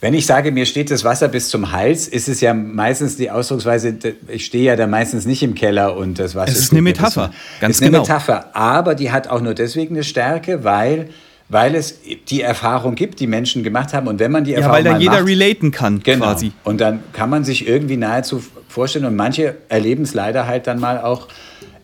Wenn 0.00 0.14
ich 0.14 0.26
sage, 0.26 0.52
mir 0.52 0.64
steht 0.64 0.92
das 0.92 1.02
Wasser 1.02 1.26
bis 1.26 1.48
zum 1.48 1.72
Hals, 1.72 2.06
ist 2.06 2.28
es 2.28 2.40
ja 2.40 2.54
meistens 2.54 3.16
die 3.16 3.32
Ausdrucksweise, 3.32 3.96
ich 4.28 4.44
stehe 4.44 4.64
ja 4.64 4.76
da 4.76 4.86
meistens 4.86 5.26
nicht 5.26 5.42
im 5.42 5.56
Keller 5.56 5.96
und 5.96 6.20
das 6.20 6.36
Wasser 6.36 6.52
Es 6.52 6.58
ist 6.60 6.70
eine 6.72 6.82
Metapher, 6.82 7.32
ganz 7.60 7.76
ist 7.76 7.82
eine 7.82 7.90
genau. 7.90 8.02
Metapher, 8.02 8.54
aber 8.54 8.94
die 8.94 9.10
hat 9.10 9.26
auch 9.26 9.40
nur 9.40 9.54
deswegen 9.54 9.96
eine 9.96 10.04
Stärke, 10.04 10.62
weil, 10.62 11.08
weil 11.48 11.74
es 11.74 12.00
die 12.28 12.42
Erfahrung 12.42 12.94
gibt, 12.94 13.20
die 13.20 13.26
Menschen 13.26 13.62
gemacht 13.62 13.94
haben. 13.94 14.06
Und 14.06 14.20
wenn 14.20 14.30
man 14.30 14.44
die 14.44 14.52
ja, 14.52 14.58
Erfahrung 14.58 14.76
weil 14.76 14.84
da 14.84 14.92
mal 14.92 15.00
jeder 15.00 15.12
macht, 15.12 15.26
relaten 15.26 15.70
kann, 15.70 16.00
genau, 16.02 16.26
quasi. 16.26 16.52
und 16.64 16.80
dann 16.80 17.02
kann 17.12 17.30
man 17.30 17.44
sich 17.44 17.66
irgendwie 17.66 17.96
nahezu 17.96 18.42
vorstellen 18.68 19.06
und 19.06 19.16
manche 19.16 19.56
erleben 19.68 20.02
es 20.02 20.14
leider 20.14 20.46
halt 20.46 20.66
dann 20.66 20.78
mal 20.78 21.00
auch 21.00 21.28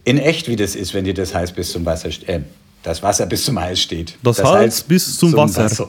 in 0.04 0.18
echt, 0.18 0.48
wie 0.48 0.56
das 0.56 0.74
ist, 0.74 0.92
wenn 0.92 1.04
dir 1.04 1.14
das 1.14 1.34
Hals 1.34 1.52
bis 1.52 1.72
zum 1.72 1.86
Wasser, 1.86 2.10
äh, 2.26 2.40
das 2.82 3.02
Wasser 3.02 3.24
bis 3.26 3.44
zum 3.44 3.58
Hals 3.58 3.80
steht. 3.80 4.18
Das 4.22 4.42
Hals 4.44 4.82
bis 4.82 5.16
zum 5.16 5.32
Wasser. 5.32 5.88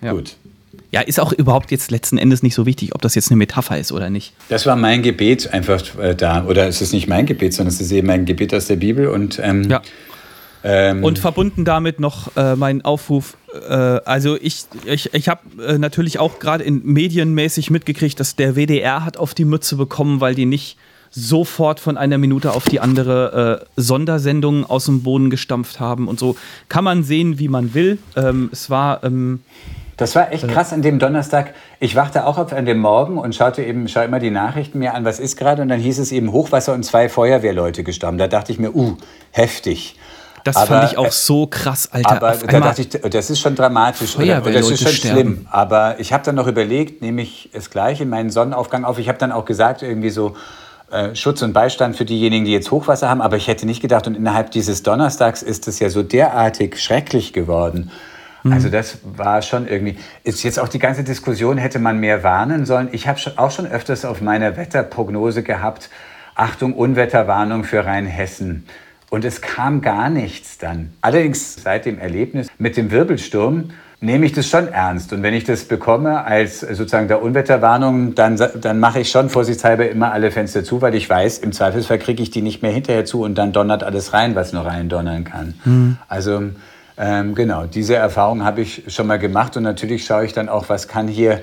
Ja. 0.00 0.12
Gut. 0.12 0.36
Ja, 0.90 1.00
ist 1.00 1.20
auch 1.20 1.32
überhaupt 1.32 1.70
jetzt 1.70 1.90
letzten 1.90 2.18
Endes 2.18 2.42
nicht 2.42 2.54
so 2.54 2.66
wichtig, 2.66 2.94
ob 2.94 3.00
das 3.00 3.14
jetzt 3.14 3.30
eine 3.30 3.38
Metapher 3.38 3.78
ist 3.78 3.92
oder 3.92 4.10
nicht. 4.10 4.34
Das 4.50 4.66
war 4.66 4.76
mein 4.76 5.02
Gebet 5.02 5.52
einfach 5.52 5.82
äh, 5.98 6.14
da. 6.14 6.44
Oder 6.44 6.68
es 6.68 6.82
ist 6.82 6.92
nicht 6.92 7.08
mein 7.08 7.24
Gebet, 7.24 7.54
sondern 7.54 7.72
es 7.72 7.80
ist 7.80 7.92
eben 7.92 8.10
ein 8.10 8.26
Gebet 8.26 8.52
aus 8.54 8.66
der 8.66 8.76
Bibel. 8.76 9.08
Und, 9.08 9.40
ähm, 9.42 9.70
Ja. 9.70 9.80
Ähm, 10.64 11.02
Und 11.02 11.18
verbunden 11.18 11.64
damit 11.64 12.00
noch 12.00 12.36
äh, 12.36 12.56
mein 12.56 12.84
Aufruf. 12.84 13.36
Äh, 13.68 13.72
also 13.72 14.36
ich, 14.40 14.64
ich, 14.84 15.12
ich 15.12 15.28
habe 15.28 15.40
äh, 15.62 15.78
natürlich 15.78 16.18
auch 16.18 16.38
gerade 16.38 16.64
in 16.64 16.84
medienmäßig 16.84 17.70
mitgekriegt, 17.70 18.20
dass 18.20 18.36
der 18.36 18.54
WDR 18.54 19.04
hat 19.04 19.16
auf 19.16 19.34
die 19.34 19.44
Mütze 19.44 19.76
bekommen, 19.76 20.20
weil 20.20 20.34
die 20.34 20.46
nicht 20.46 20.76
sofort 21.10 21.78
von 21.78 21.98
einer 21.98 22.16
Minute 22.16 22.52
auf 22.52 22.64
die 22.64 22.80
andere 22.80 23.60
äh, 23.62 23.80
Sondersendungen 23.80 24.64
aus 24.64 24.86
dem 24.86 25.02
Boden 25.02 25.30
gestampft 25.30 25.78
haben 25.78 26.08
und 26.08 26.18
so. 26.18 26.36
Kann 26.68 26.84
man 26.84 27.04
sehen, 27.04 27.38
wie 27.38 27.48
man 27.48 27.74
will. 27.74 27.98
Ähm, 28.16 28.48
es 28.50 28.70
war 28.70 29.04
ähm, 29.04 29.40
Das 29.98 30.14
war 30.14 30.32
echt 30.32 30.48
krass 30.48 30.72
an 30.72 30.80
dem 30.80 30.98
Donnerstag. 30.98 31.52
Ich 31.80 31.96
wachte 31.96 32.24
auch 32.24 32.38
auf 32.38 32.52
an 32.52 32.64
dem 32.64 32.78
Morgen 32.78 33.18
und 33.18 33.34
schaute 33.34 33.62
eben, 33.62 33.88
schau 33.88 34.02
immer 34.02 34.20
die 34.20 34.30
Nachrichten 34.30 34.78
mir 34.78 34.94
an, 34.94 35.04
was 35.04 35.20
ist 35.20 35.36
gerade. 35.36 35.60
Und 35.60 35.68
dann 35.68 35.80
hieß 35.80 35.98
es 35.98 36.12
eben 36.12 36.32
Hochwasser 36.32 36.72
und 36.72 36.82
zwei 36.82 37.10
Feuerwehrleute 37.10 37.84
gestorben. 37.84 38.16
Da 38.16 38.26
dachte 38.26 38.52
ich 38.52 38.58
mir, 38.58 38.74
uh, 38.74 38.96
heftig. 39.32 39.96
Das 40.44 40.56
Aber, 40.56 40.66
fand 40.66 40.92
ich 40.92 40.98
auch 40.98 41.12
so 41.12 41.46
krass, 41.46 41.88
Alter. 41.92 42.16
Aber 42.16 42.36
da 42.36 42.60
dachte 42.60 42.82
ich, 42.82 42.88
das 42.88 43.30
ist 43.30 43.40
schon 43.40 43.54
dramatisch. 43.54 44.16
Oder, 44.16 44.40
das 44.40 44.70
ist 44.70 44.82
schon 44.82 44.92
sterben. 44.92 45.20
schlimm. 45.20 45.46
Aber 45.50 46.00
ich 46.00 46.12
habe 46.12 46.24
dann 46.24 46.34
noch 46.34 46.46
überlegt, 46.46 47.02
nehme 47.02 47.22
ich 47.22 47.50
es 47.52 47.70
gleich 47.70 48.00
in 48.00 48.08
meinen 48.08 48.30
Sonnenaufgang 48.30 48.84
auf. 48.84 48.98
Ich 48.98 49.08
habe 49.08 49.18
dann 49.18 49.32
auch 49.32 49.44
gesagt, 49.44 49.82
irgendwie 49.82 50.10
so 50.10 50.36
äh, 50.90 51.14
Schutz 51.14 51.42
und 51.42 51.52
Beistand 51.52 51.96
für 51.96 52.04
diejenigen, 52.04 52.44
die 52.44 52.52
jetzt 52.52 52.70
Hochwasser 52.70 53.08
haben. 53.08 53.22
Aber 53.22 53.36
ich 53.36 53.48
hätte 53.48 53.66
nicht 53.66 53.80
gedacht, 53.80 54.06
und 54.06 54.16
innerhalb 54.16 54.50
dieses 54.50 54.82
Donnerstags 54.82 55.42
ist 55.42 55.68
es 55.68 55.78
ja 55.78 55.88
so 55.88 56.02
derartig 56.02 56.78
schrecklich 56.80 57.32
geworden. 57.32 57.90
Mhm. 58.42 58.52
Also 58.52 58.68
das 58.68 58.98
war 59.04 59.42
schon 59.42 59.68
irgendwie, 59.68 59.96
ist 60.24 60.42
jetzt 60.42 60.58
auch 60.58 60.68
die 60.68 60.78
ganze 60.78 61.04
Diskussion, 61.04 61.58
hätte 61.58 61.78
man 61.78 61.98
mehr 61.98 62.22
warnen 62.22 62.66
sollen. 62.66 62.88
Ich 62.92 63.08
habe 63.08 63.20
auch 63.36 63.50
schon 63.50 63.66
öfters 63.66 64.04
auf 64.04 64.20
meiner 64.20 64.56
Wetterprognose 64.56 65.42
gehabt, 65.42 65.88
Achtung, 66.34 66.74
Unwetterwarnung 66.74 67.64
für 67.64 67.84
Rheinhessen. 67.84 68.66
Und 69.12 69.26
es 69.26 69.42
kam 69.42 69.82
gar 69.82 70.08
nichts 70.08 70.56
dann. 70.56 70.94
Allerdings 71.02 71.62
seit 71.62 71.84
dem 71.84 71.98
Erlebnis 71.98 72.48
mit 72.56 72.78
dem 72.78 72.90
Wirbelsturm 72.90 73.68
nehme 74.00 74.24
ich 74.24 74.32
das 74.32 74.48
schon 74.48 74.68
ernst. 74.68 75.12
Und 75.12 75.22
wenn 75.22 75.34
ich 75.34 75.44
das 75.44 75.66
bekomme 75.66 76.24
als 76.24 76.60
sozusagen 76.60 77.08
der 77.08 77.20
Unwetterwarnung, 77.20 78.14
dann, 78.14 78.40
dann 78.58 78.80
mache 78.80 79.00
ich 79.00 79.10
schon 79.10 79.28
vorsichtshalber 79.28 79.86
immer 79.90 80.12
alle 80.12 80.30
Fenster 80.30 80.64
zu, 80.64 80.80
weil 80.80 80.94
ich 80.94 81.10
weiß, 81.10 81.40
im 81.40 81.52
Zweifelsfall 81.52 81.98
kriege 81.98 82.22
ich 82.22 82.30
die 82.30 82.40
nicht 82.40 82.62
mehr 82.62 82.72
hinterher 82.72 83.04
zu 83.04 83.20
und 83.20 83.34
dann 83.34 83.52
donnert 83.52 83.84
alles 83.84 84.14
rein, 84.14 84.34
was 84.34 84.54
nur 84.54 84.64
rein 84.64 84.88
donnern 84.88 85.24
kann. 85.24 85.56
Also 86.08 86.44
ähm, 86.96 87.34
genau, 87.34 87.66
diese 87.66 87.96
Erfahrung 87.96 88.44
habe 88.44 88.62
ich 88.62 88.84
schon 88.86 89.06
mal 89.06 89.18
gemacht 89.18 89.58
und 89.58 89.64
natürlich 89.64 90.06
schaue 90.06 90.24
ich 90.24 90.32
dann 90.32 90.48
auch, 90.48 90.70
was 90.70 90.88
kann 90.88 91.06
hier 91.06 91.42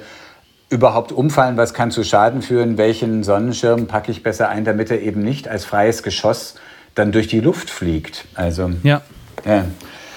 überhaupt 0.71 1.11
umfallen, 1.11 1.55
was 1.55 1.75
kann 1.75 1.91
zu 1.91 2.03
Schaden 2.03 2.41
führen, 2.41 2.79
welchen 2.79 3.23
Sonnenschirm 3.23 3.85
packe 3.85 4.09
ich 4.09 4.23
besser 4.23 4.49
ein, 4.49 4.65
damit 4.65 4.89
er 4.89 5.03
eben 5.03 5.21
nicht 5.21 5.47
als 5.47 5.65
freies 5.65 6.01
Geschoss 6.01 6.55
dann 6.99 7.11
durch 7.11 7.27
die 7.27 7.39
Luft 7.39 7.69
fliegt. 7.69 8.25
Also 8.35 8.71
ja. 8.83 9.01
ja. 9.45 9.65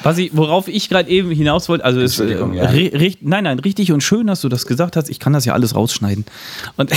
Was 0.03 0.19
ich, 0.19 0.37
worauf 0.37 0.69
ich 0.69 0.89
gerade 0.89 1.09
eben 1.11 1.31
hinaus 1.31 1.69
wollte, 1.69 1.85
also 1.85 2.01
ist, 2.01 2.19
äh, 2.21 2.39
ja. 2.39 2.71
nein, 3.21 3.45
nein, 3.45 3.59
richtig 3.59 3.93
und 3.93 4.03
schön, 4.03 4.27
dass 4.27 4.41
du 4.41 4.49
das 4.49 4.67
gesagt 4.67 4.97
hast. 4.97 5.09
Ich 5.09 5.21
kann 5.21 5.33
das 5.33 5.45
ja 5.45 5.53
alles 5.53 5.75
rausschneiden. 5.75 6.25
Und 6.77 6.91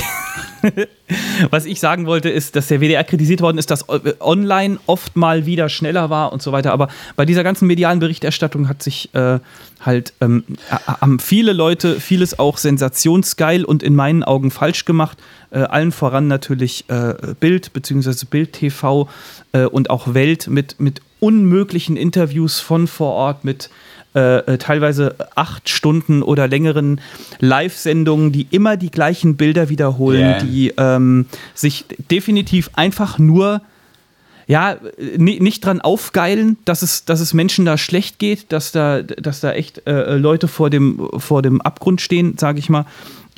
was 1.49 1.65
ich 1.65 1.79
sagen 1.79 2.05
wollte, 2.05 2.29
ist, 2.29 2.55
dass 2.55 2.67
der 2.67 2.79
WDR 2.81 3.03
kritisiert 3.03 3.41
worden 3.41 3.57
ist, 3.57 3.69
dass 3.71 3.83
äh, 3.89 4.13
online 4.19 4.79
oft 4.85 5.15
mal 5.15 5.45
wieder 5.45 5.69
schneller 5.69 6.09
war 6.09 6.33
und 6.33 6.41
so 6.41 6.51
weiter. 6.51 6.73
Aber 6.73 6.87
bei 7.15 7.25
dieser 7.25 7.43
ganzen 7.43 7.67
medialen 7.67 7.99
Berichterstattung 7.99 8.67
hat 8.67 8.81
sich 8.81 9.13
äh, 9.13 9.39
halt 9.79 10.13
ähm, 10.21 10.43
äh, 10.69 10.75
haben 10.99 11.19
viele 11.19 11.53
Leute 11.53 11.99
vieles 11.99 12.39
auch 12.39 12.57
sensationsgeil 12.57 13.65
und 13.65 13.83
in 13.83 13.95
meinen 13.95 14.23
Augen 14.23 14.51
falsch 14.51 14.85
gemacht. 14.85 15.17
Äh, 15.51 15.59
allen 15.59 15.91
voran 15.91 16.27
natürlich 16.27 16.85
äh, 16.89 17.13
Bild 17.39 17.73
bzw. 17.73 18.25
Bild 18.29 18.53
TV 18.53 19.07
äh, 19.51 19.65
und 19.65 19.89
auch 19.89 20.13
Welt 20.13 20.47
mit, 20.47 20.79
mit 20.79 21.01
unmöglichen 21.19 21.97
Interviews 21.97 22.59
von 22.59 22.87
vor 22.87 23.13
Ort 23.13 23.43
mit 23.45 23.69
äh, 24.15 24.37
äh, 24.39 24.57
teilweise 24.57 25.15
acht 25.35 25.67
Stunden 25.69 26.23
oder 26.23 26.47
längeren 26.47 27.01
Live-Sendungen, 27.39 28.31
die 28.31 28.47
immer 28.51 28.77
die 28.77 28.91
gleichen 28.91 29.35
Bilder 29.35 29.69
wiederholen, 29.69 30.21
Ja. 30.21 30.39
die 30.39 30.73
ähm, 30.77 31.25
sich 31.53 31.85
definitiv 32.11 32.69
einfach 32.75 33.17
nur 33.19 33.61
ja, 34.47 34.77
ni- 35.17 35.39
nicht 35.39 35.65
dran 35.65 35.81
aufgeilen, 35.81 36.57
dass 36.65 36.81
es, 36.83 37.03
dass 37.05 37.19
es 37.19 37.33
Menschen 37.33 37.65
da 37.65 37.77
schlecht 37.79 38.19
geht, 38.19 38.51
dass 38.51 38.71
da, 38.71 39.01
dass 39.01 39.39
da 39.39 39.51
echt 39.53 39.81
äh, 39.87 40.17
Leute 40.17 40.47
vor 40.47 40.69
dem, 40.69 41.09
vor 41.17 41.41
dem 41.41 41.61
Abgrund 41.61 41.99
stehen, 41.99 42.37
sage 42.37 42.59
ich 42.59 42.69
mal, 42.69 42.85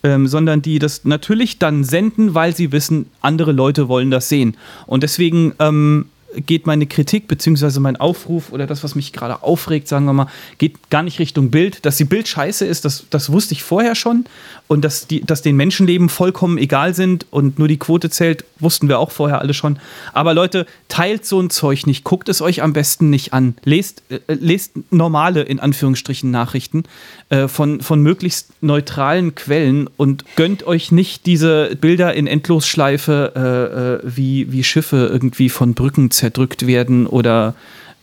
ähm, 0.03 0.27
sondern 0.27 0.61
die 0.61 0.79
das 0.79 1.05
natürlich 1.05 1.59
dann 1.59 1.85
senden, 1.85 2.33
weil 2.35 2.53
sie 2.55 2.71
wissen, 2.73 3.05
andere 3.21 3.53
Leute 3.53 3.87
wollen 3.87 4.11
das 4.11 4.27
sehen. 4.27 4.57
Und 4.85 5.01
deswegen 5.01 5.53
ähm, 5.59 6.07
geht 6.45 6.65
meine 6.65 6.85
Kritik 6.85 7.27
beziehungsweise 7.27 7.79
mein 7.79 7.97
Aufruf 7.97 8.51
oder 8.51 8.67
das, 8.67 8.83
was 8.83 8.95
mich 8.95 9.13
gerade 9.13 9.43
aufregt, 9.43 9.87
sagen 9.87 10.05
wir 10.05 10.13
mal, 10.13 10.27
geht 10.57 10.89
gar 10.89 11.03
nicht 11.03 11.19
Richtung 11.19 11.51
Bild. 11.51 11.85
Dass 11.85 11.97
die 11.97 12.05
Bild 12.05 12.27
scheiße 12.27 12.65
ist, 12.65 12.85
das, 12.85 13.05
das 13.09 13.31
wusste 13.31 13.53
ich 13.53 13.63
vorher 13.63 13.95
schon. 13.95 14.25
Und 14.67 14.83
dass, 14.83 15.07
die, 15.07 15.21
dass 15.21 15.41
den 15.41 15.55
Menschenleben 15.55 16.09
vollkommen 16.09 16.57
egal 16.57 16.93
sind 16.93 17.25
und 17.31 17.57
nur 17.57 17.67
die 17.67 17.77
Quote 17.77 18.09
zählt, 18.09 18.43
wussten 18.59 18.89
wir 18.89 18.99
auch 18.99 19.11
vorher 19.11 19.39
alle 19.39 19.53
schon. 19.53 19.79
Aber 20.13 20.33
Leute, 20.33 20.65
teilt 20.87 21.25
so 21.25 21.39
ein 21.39 21.49
Zeug 21.49 21.85
nicht. 21.85 22.03
Guckt 22.03 22.29
es 22.29 22.41
euch 22.41 22.61
am 22.61 22.73
besten 22.73 23.09
nicht 23.09 23.33
an. 23.33 23.55
Lest, 23.63 24.03
äh, 24.09 24.19
lest 24.27 24.73
normale, 24.91 25.41
in 25.41 25.59
Anführungsstrichen, 25.59 26.31
Nachrichten 26.31 26.83
äh, 27.29 27.47
von, 27.47 27.81
von 27.81 28.01
möglichst 28.01 28.49
neutralen 28.61 29.35
Quellen 29.35 29.89
und 29.97 30.25
gönnt 30.35 30.65
euch 30.65 30.91
nicht 30.91 31.25
diese 31.25 31.75
Bilder 31.79 32.13
in 32.13 32.27
Endlosschleife, 32.27 33.99
äh, 34.03 34.07
äh, 34.07 34.15
wie, 34.15 34.51
wie 34.51 34.63
Schiffe 34.63 35.09
irgendwie 35.11 35.49
von 35.49 35.73
Brücken 35.73 36.11
zerdrückt 36.27 36.67
werden 36.67 37.07
oder 37.07 37.55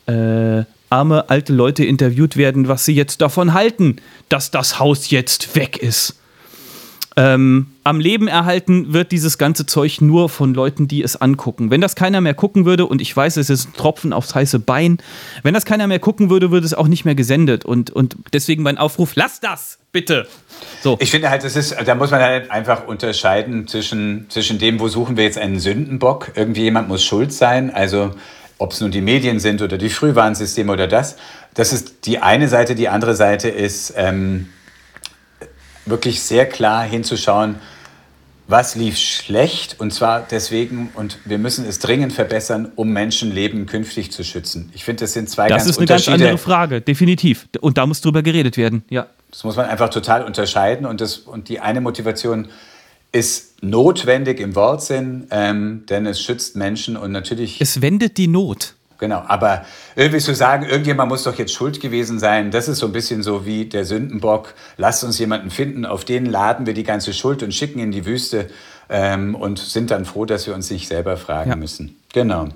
äh, 0.07 0.63
arme 0.89 1.29
alte 1.29 1.53
Leute 1.53 1.85
interviewt 1.85 2.37
werden, 2.37 2.67
was 2.67 2.85
sie 2.85 2.93
jetzt 2.93 3.21
davon 3.21 3.53
halten, 3.53 3.97
dass 4.29 4.51
das 4.51 4.79
Haus 4.79 5.09
jetzt 5.11 5.55
weg 5.55 5.77
ist. 5.77 6.19
Ähm, 7.17 7.67
am 7.85 8.01
Leben 8.01 8.27
erhalten 8.27 8.91
wird 8.91 9.13
dieses 9.13 9.37
ganze 9.37 9.65
Zeug 9.65 10.01
nur 10.01 10.27
von 10.27 10.53
Leuten, 10.53 10.89
die 10.89 11.01
es 11.01 11.15
angucken. 11.15 11.71
Wenn 11.71 11.79
das 11.79 11.95
keiner 11.95 12.19
mehr 12.19 12.33
gucken 12.33 12.65
würde, 12.65 12.85
und 12.85 13.01
ich 13.01 13.15
weiß, 13.15 13.37
es 13.37 13.49
ist 13.49 13.69
ein 13.69 13.73
Tropfen 13.73 14.11
aufs 14.11 14.35
heiße 14.35 14.59
Bein, 14.59 14.97
wenn 15.41 15.53
das 15.53 15.63
keiner 15.63 15.87
mehr 15.87 15.99
gucken 15.99 16.29
würde, 16.29 16.51
würde 16.51 16.65
es 16.65 16.73
auch 16.73 16.87
nicht 16.89 17.05
mehr 17.05 17.15
gesendet. 17.15 17.63
Und, 17.63 17.89
und 17.89 18.17
deswegen 18.33 18.63
mein 18.63 18.77
Aufruf, 18.77 19.15
lass 19.15 19.39
das, 19.39 19.79
bitte. 19.93 20.27
So. 20.83 20.97
Ich 20.99 21.09
finde 21.09 21.29
halt, 21.29 21.45
das 21.45 21.55
ist, 21.55 21.75
da 21.85 21.95
muss 21.95 22.11
man 22.11 22.21
halt 22.21 22.51
einfach 22.51 22.85
unterscheiden 22.85 23.65
zwischen, 23.67 24.25
zwischen 24.29 24.59
dem, 24.59 24.81
wo 24.81 24.89
suchen 24.89 25.15
wir 25.15 25.23
jetzt 25.23 25.37
einen 25.37 25.59
Sündenbock. 25.59 26.33
Irgendwie 26.35 26.63
jemand 26.63 26.89
muss 26.89 27.05
schuld 27.05 27.31
sein. 27.31 27.73
Also 27.73 28.13
ob 28.57 28.73
es 28.73 28.81
nun 28.81 28.91
die 28.91 29.01
Medien 29.01 29.39
sind 29.39 29.61
oder 29.61 29.77
die 29.77 29.89
Frühwarnsysteme 29.89 30.71
oder 30.71 30.87
das. 30.87 31.15
Das 31.53 31.71
ist 31.71 32.05
die 32.05 32.19
eine 32.19 32.49
Seite. 32.49 32.75
Die 32.75 32.89
andere 32.89 33.15
Seite 33.15 33.47
ist 33.47 33.93
ähm, 33.95 34.49
wirklich 35.85 36.21
sehr 36.21 36.45
klar 36.47 36.83
hinzuschauen, 36.83 37.55
was 38.47 38.75
lief 38.75 38.97
schlecht 38.97 39.79
und 39.79 39.91
zwar 39.91 40.21
deswegen, 40.21 40.91
und 40.95 41.17
wir 41.25 41.39
müssen 41.39 41.65
es 41.65 41.79
dringend 41.79 42.13
verbessern, 42.13 42.71
um 42.75 42.91
Menschenleben 42.91 43.65
künftig 43.65 44.11
zu 44.11 44.23
schützen. 44.23 44.71
Ich 44.75 44.83
finde, 44.83 45.01
das 45.01 45.13
sind 45.13 45.29
zwei 45.29 45.47
das 45.47 45.57
ganz. 45.57 45.63
Das 45.63 45.71
ist 45.71 45.77
eine 45.79 45.87
ganz 45.87 46.07
andere 46.07 46.37
Frage, 46.37 46.81
definitiv. 46.81 47.47
Und 47.59 47.77
da 47.77 47.87
muss 47.87 48.01
drüber 48.01 48.21
geredet 48.21 48.57
werden, 48.57 48.83
ja. 48.89 49.07
Das 49.31 49.43
muss 49.43 49.55
man 49.55 49.65
einfach 49.65 49.89
total 49.89 50.23
unterscheiden 50.23 50.85
und, 50.85 51.01
das, 51.01 51.17
und 51.17 51.49
die 51.49 51.59
eine 51.59 51.81
Motivation 51.81 52.47
ist 53.11 53.63
notwendig 53.63 54.39
im 54.39 54.55
Wortsinn, 54.55 55.27
ähm, 55.31 55.85
denn 55.89 56.05
es 56.05 56.21
schützt 56.21 56.55
Menschen 56.55 56.97
und 56.97 57.11
natürlich. 57.11 57.59
Es 57.59 57.81
wendet 57.81 58.17
die 58.17 58.27
Not. 58.27 58.74
Genau, 58.97 59.23
aber 59.27 59.65
irgendwie 59.95 60.19
zu 60.19 60.33
sagen, 60.33 60.65
irgendjemand 60.65 61.09
muss 61.09 61.23
doch 61.23 61.37
jetzt 61.37 61.53
schuld 61.53 61.81
gewesen 61.81 62.17
sein, 62.17 62.51
das 62.51 62.67
ist 62.67 62.79
so 62.79 62.85
ein 62.85 62.93
bisschen 62.93 63.23
so 63.23 63.45
wie 63.45 63.65
der 63.65 63.83
Sündenbock. 63.83 64.53
Lasst 64.77 65.03
uns 65.03 65.19
jemanden 65.19 65.49
finden, 65.49 65.85
auf 65.85 66.05
den 66.05 66.25
laden 66.25 66.65
wir 66.65 66.73
die 66.73 66.83
ganze 66.83 67.13
Schuld 67.13 67.43
und 67.43 67.53
schicken 67.53 67.79
in 67.79 67.91
die 67.91 68.05
Wüste 68.05 68.47
ähm, 68.89 69.35
und 69.35 69.59
sind 69.59 69.91
dann 69.91 70.05
froh, 70.05 70.25
dass 70.25 70.47
wir 70.47 70.55
uns 70.55 70.69
nicht 70.71 70.87
selber 70.87 71.17
fragen 71.17 71.49
ja. 71.49 71.55
müssen. 71.55 71.97
Genau. 72.13 72.47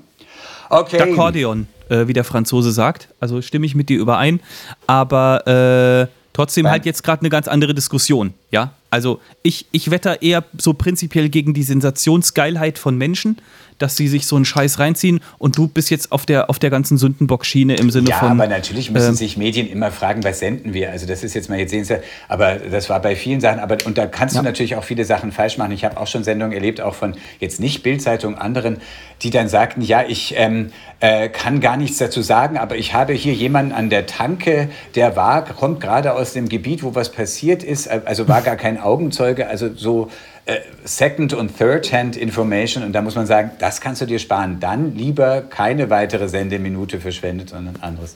Okay. 0.70 1.02
D'accordion, 1.02 1.66
äh, 1.90 2.08
wie 2.08 2.14
der 2.14 2.24
Franzose 2.24 2.72
sagt. 2.72 3.10
Also 3.20 3.42
stimme 3.42 3.66
ich 3.66 3.76
mit 3.76 3.90
dir 3.90 4.00
überein. 4.00 4.40
Aber 4.88 6.08
äh, 6.08 6.14
trotzdem 6.34 6.64
Nein. 6.64 6.74
halt 6.74 6.86
jetzt 6.86 7.04
gerade 7.04 7.22
eine 7.22 7.30
ganz 7.30 7.48
andere 7.48 7.74
Diskussion. 7.74 8.34
Ja, 8.52 8.74
also 8.92 9.20
ich, 9.44 9.68
ich 9.72 9.92
wetter 9.92 10.22
eher 10.22 10.44
so 10.58 10.74
prinzipiell 10.74 11.30
gegen 11.30 11.54
die 11.54 11.64
Sensationsgeilheit 11.64 12.80
von 12.80 12.98
Menschen, 12.98 13.38
dass 13.78 13.96
sie 13.96 14.08
sich 14.08 14.28
so 14.28 14.36
einen 14.36 14.46
Scheiß 14.46 14.80
reinziehen 14.80 15.22
und 15.38 15.58
du 15.58 15.68
bist 15.68 15.90
jetzt 15.90 16.12
auf 16.12 16.26
der, 16.26 16.50
auf 16.50 16.60
der 16.60 16.70
ganzen 16.70 16.98
Sündenbock-Schiene 16.98 17.76
im 17.76 17.92
Sinne 17.92 18.10
ja, 18.10 18.18
von. 18.18 18.28
Ja, 18.28 18.34
aber 18.34 18.48
natürlich 18.48 18.92
müssen 18.92 19.14
äh, 19.14 19.18
sich 19.18 19.38
Medien 19.38 19.70
immer 19.70 19.92
fragen, 19.92 20.24
was 20.24 20.40
senden 20.40 20.74
wir? 20.74 20.92
Also 20.92 21.06
das 21.06 21.24
ist 21.24 21.34
jetzt 21.34 21.50
mal, 21.50 21.58
jetzt 21.58 21.72
sehen 21.72 21.86
Sie, 21.86 22.00
aber 22.28 22.56
das 22.56 22.90
war 22.90 23.02
bei 23.02 23.16
vielen 23.16 23.40
Sachen, 23.40 23.60
aber 23.60 23.78
und 23.86 23.98
da 23.98 24.06
kannst 24.06 24.36
ja. 24.36 24.42
du 24.42 24.46
natürlich 24.46 24.76
auch 24.76 24.84
viele 24.84 25.06
Sachen 25.06 25.32
falsch 25.32 25.58
machen. 25.58 25.72
Ich 25.72 25.86
habe 25.86 25.98
auch 25.98 26.08
schon 26.08 26.24
Sendungen 26.24 26.54
erlebt, 26.54 26.82
auch 26.82 26.96
von 26.96 27.16
jetzt 27.40 27.60
nicht 27.60 27.84
Bildzeitung, 27.84 28.36
anderen, 28.36 28.78
die 29.22 29.30
dann 29.30 29.48
sagten, 29.48 29.82
ja, 29.82 30.04
ich 30.06 30.34
ähm, 30.38 30.72
äh, 31.00 31.30
kann 31.30 31.62
gar 31.62 31.78
nichts 31.78 31.98
dazu 31.98 32.22
sagen, 32.22 32.58
aber 32.58 32.76
ich 32.76 32.94
habe 32.94 33.14
hier 33.14 33.34
jemanden 33.34 33.72
an 33.72 33.90
der 33.90 34.06
Tanke, 34.06 34.70
der 34.96 35.16
war, 35.16 35.46
kommt 35.46 35.80
gerade 35.80 36.14
aus 36.14 36.34
dem 36.34 36.50
Gebiet, 36.50 36.84
wo 36.84 36.96
was 36.96 37.12
passiert 37.12 37.64
ist, 37.64 37.90
also 37.90 38.28
war 38.28 38.39
gar 38.42 38.56
kein 38.56 38.80
Augenzeuge, 38.80 39.48
also 39.48 39.70
so 39.74 40.10
äh, 40.46 40.58
Second- 40.84 41.34
und 41.34 41.58
Third-Hand 41.58 42.18
Information. 42.18 42.84
Und 42.84 42.94
da 42.94 43.02
muss 43.02 43.16
man 43.16 43.26
sagen, 43.26 43.52
das 43.60 43.82
kannst 43.82 44.02
du 44.02 44.06
dir 44.06 44.20
sparen. 44.20 44.60
Dann 44.60 44.96
lieber 44.96 45.42
keine 45.42 45.90
weitere 45.90 46.28
Sendeminute 46.28 47.00
verschwendet, 47.00 47.50
sondern 47.50 47.76
anderes. 47.82 48.16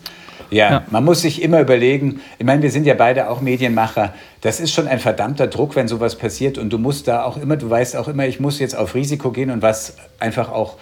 Ja, 0.50 0.70
ja, 0.70 0.84
man 0.92 1.04
muss 1.04 1.22
sich 1.22 1.42
immer 1.42 1.62
überlegen, 1.62 2.22
ich 2.38 2.46
meine, 2.46 2.62
wir 2.62 2.70
sind 2.70 2.86
ja 2.86 2.94
beide 2.94 3.30
auch 3.30 3.42
Medienmacher, 3.42 4.14
das 4.42 4.60
ist 4.60 4.72
schon 4.72 4.88
ein 4.88 5.00
verdammter 5.00 5.48
Druck, 5.48 5.76
wenn 5.76 5.88
sowas 5.88 6.16
passiert 6.16 6.58
und 6.58 6.72
du 6.72 6.78
musst 6.78 7.08
da 7.08 7.24
auch 7.24 7.38
immer, 7.38 7.58
du 7.58 7.70
weißt 7.70 7.96
auch 7.96 8.08
immer, 8.08 8.28
ich 8.28 8.40
muss 8.40 8.60
jetzt 8.60 8.76
auf 8.76 8.94
Risiko 8.94 9.32
gehen 9.32 9.50
und 9.50 9.62
was 9.62 9.96
einfach 10.20 10.52
auch 10.52 10.78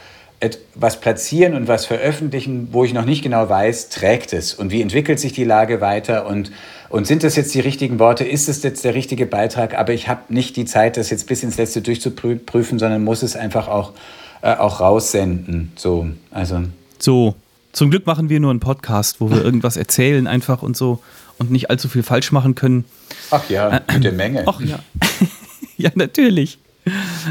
was 0.74 1.00
platzieren 1.00 1.54
und 1.54 1.68
was 1.68 1.86
veröffentlichen, 1.86 2.70
wo 2.72 2.84
ich 2.84 2.94
noch 2.94 3.06
nicht 3.06 3.22
genau 3.24 3.48
weiß, 3.48 3.90
trägt 3.90 4.34
es 4.34 4.54
und 4.54 4.72
wie 4.72 4.82
entwickelt 4.82 5.20
sich 5.20 5.34
die 5.34 5.44
Lage 5.44 5.82
weiter 5.82 6.26
und, 6.26 6.52
und 6.90 7.06
sind 7.06 7.24
das 7.24 7.36
jetzt 7.36 7.54
die 7.54 7.60
richtigen 7.60 8.00
Worte, 8.00 8.24
ist 8.24 8.50
es 8.50 8.64
jetzt 8.64 8.84
der 8.84 8.96
richtige 8.96 9.28
Beitrag, 9.28 9.78
aber 9.78 9.94
ich 9.94 10.08
habe 10.08 10.34
nicht 10.34 10.56
die 10.56 10.66
Zeit, 10.66 10.98
das 10.98 11.12
jetzt 11.12 11.28
bis 11.28 11.44
ins 11.44 11.58
Letzte 11.58 11.82
durchzuprüfen, 11.82 12.80
sondern 12.80 13.04
muss 13.04 13.22
es 13.22 13.36
einfach 13.36 13.68
auch, 13.68 13.94
äh, 14.42 14.56
auch 14.56 14.80
raussenden. 14.80 15.72
So, 15.76 16.08
also. 16.32 16.64
So, 16.98 17.36
zum 17.72 17.92
Glück 17.92 18.08
machen 18.08 18.30
wir 18.30 18.40
nur 18.40 18.50
einen 18.50 18.60
Podcast, 18.60 19.22
wo 19.22 19.30
wir 19.30 19.44
irgendwas 19.44 19.78
erzählen 19.78 20.26
einfach 20.26 20.64
und 20.64 20.76
so 20.76 21.02
und 21.38 21.52
nicht 21.52 21.70
allzu 21.70 21.88
viel 21.88 22.04
falsch 22.04 22.32
machen 22.32 22.56
können. 22.56 22.86
Ach 23.30 23.48
ja, 23.50 23.80
gute 23.94 24.12
Menge. 24.12 24.44
Ach 24.48 24.60
ja. 24.62 24.80
ja, 25.78 25.92
natürlich. 25.96 26.58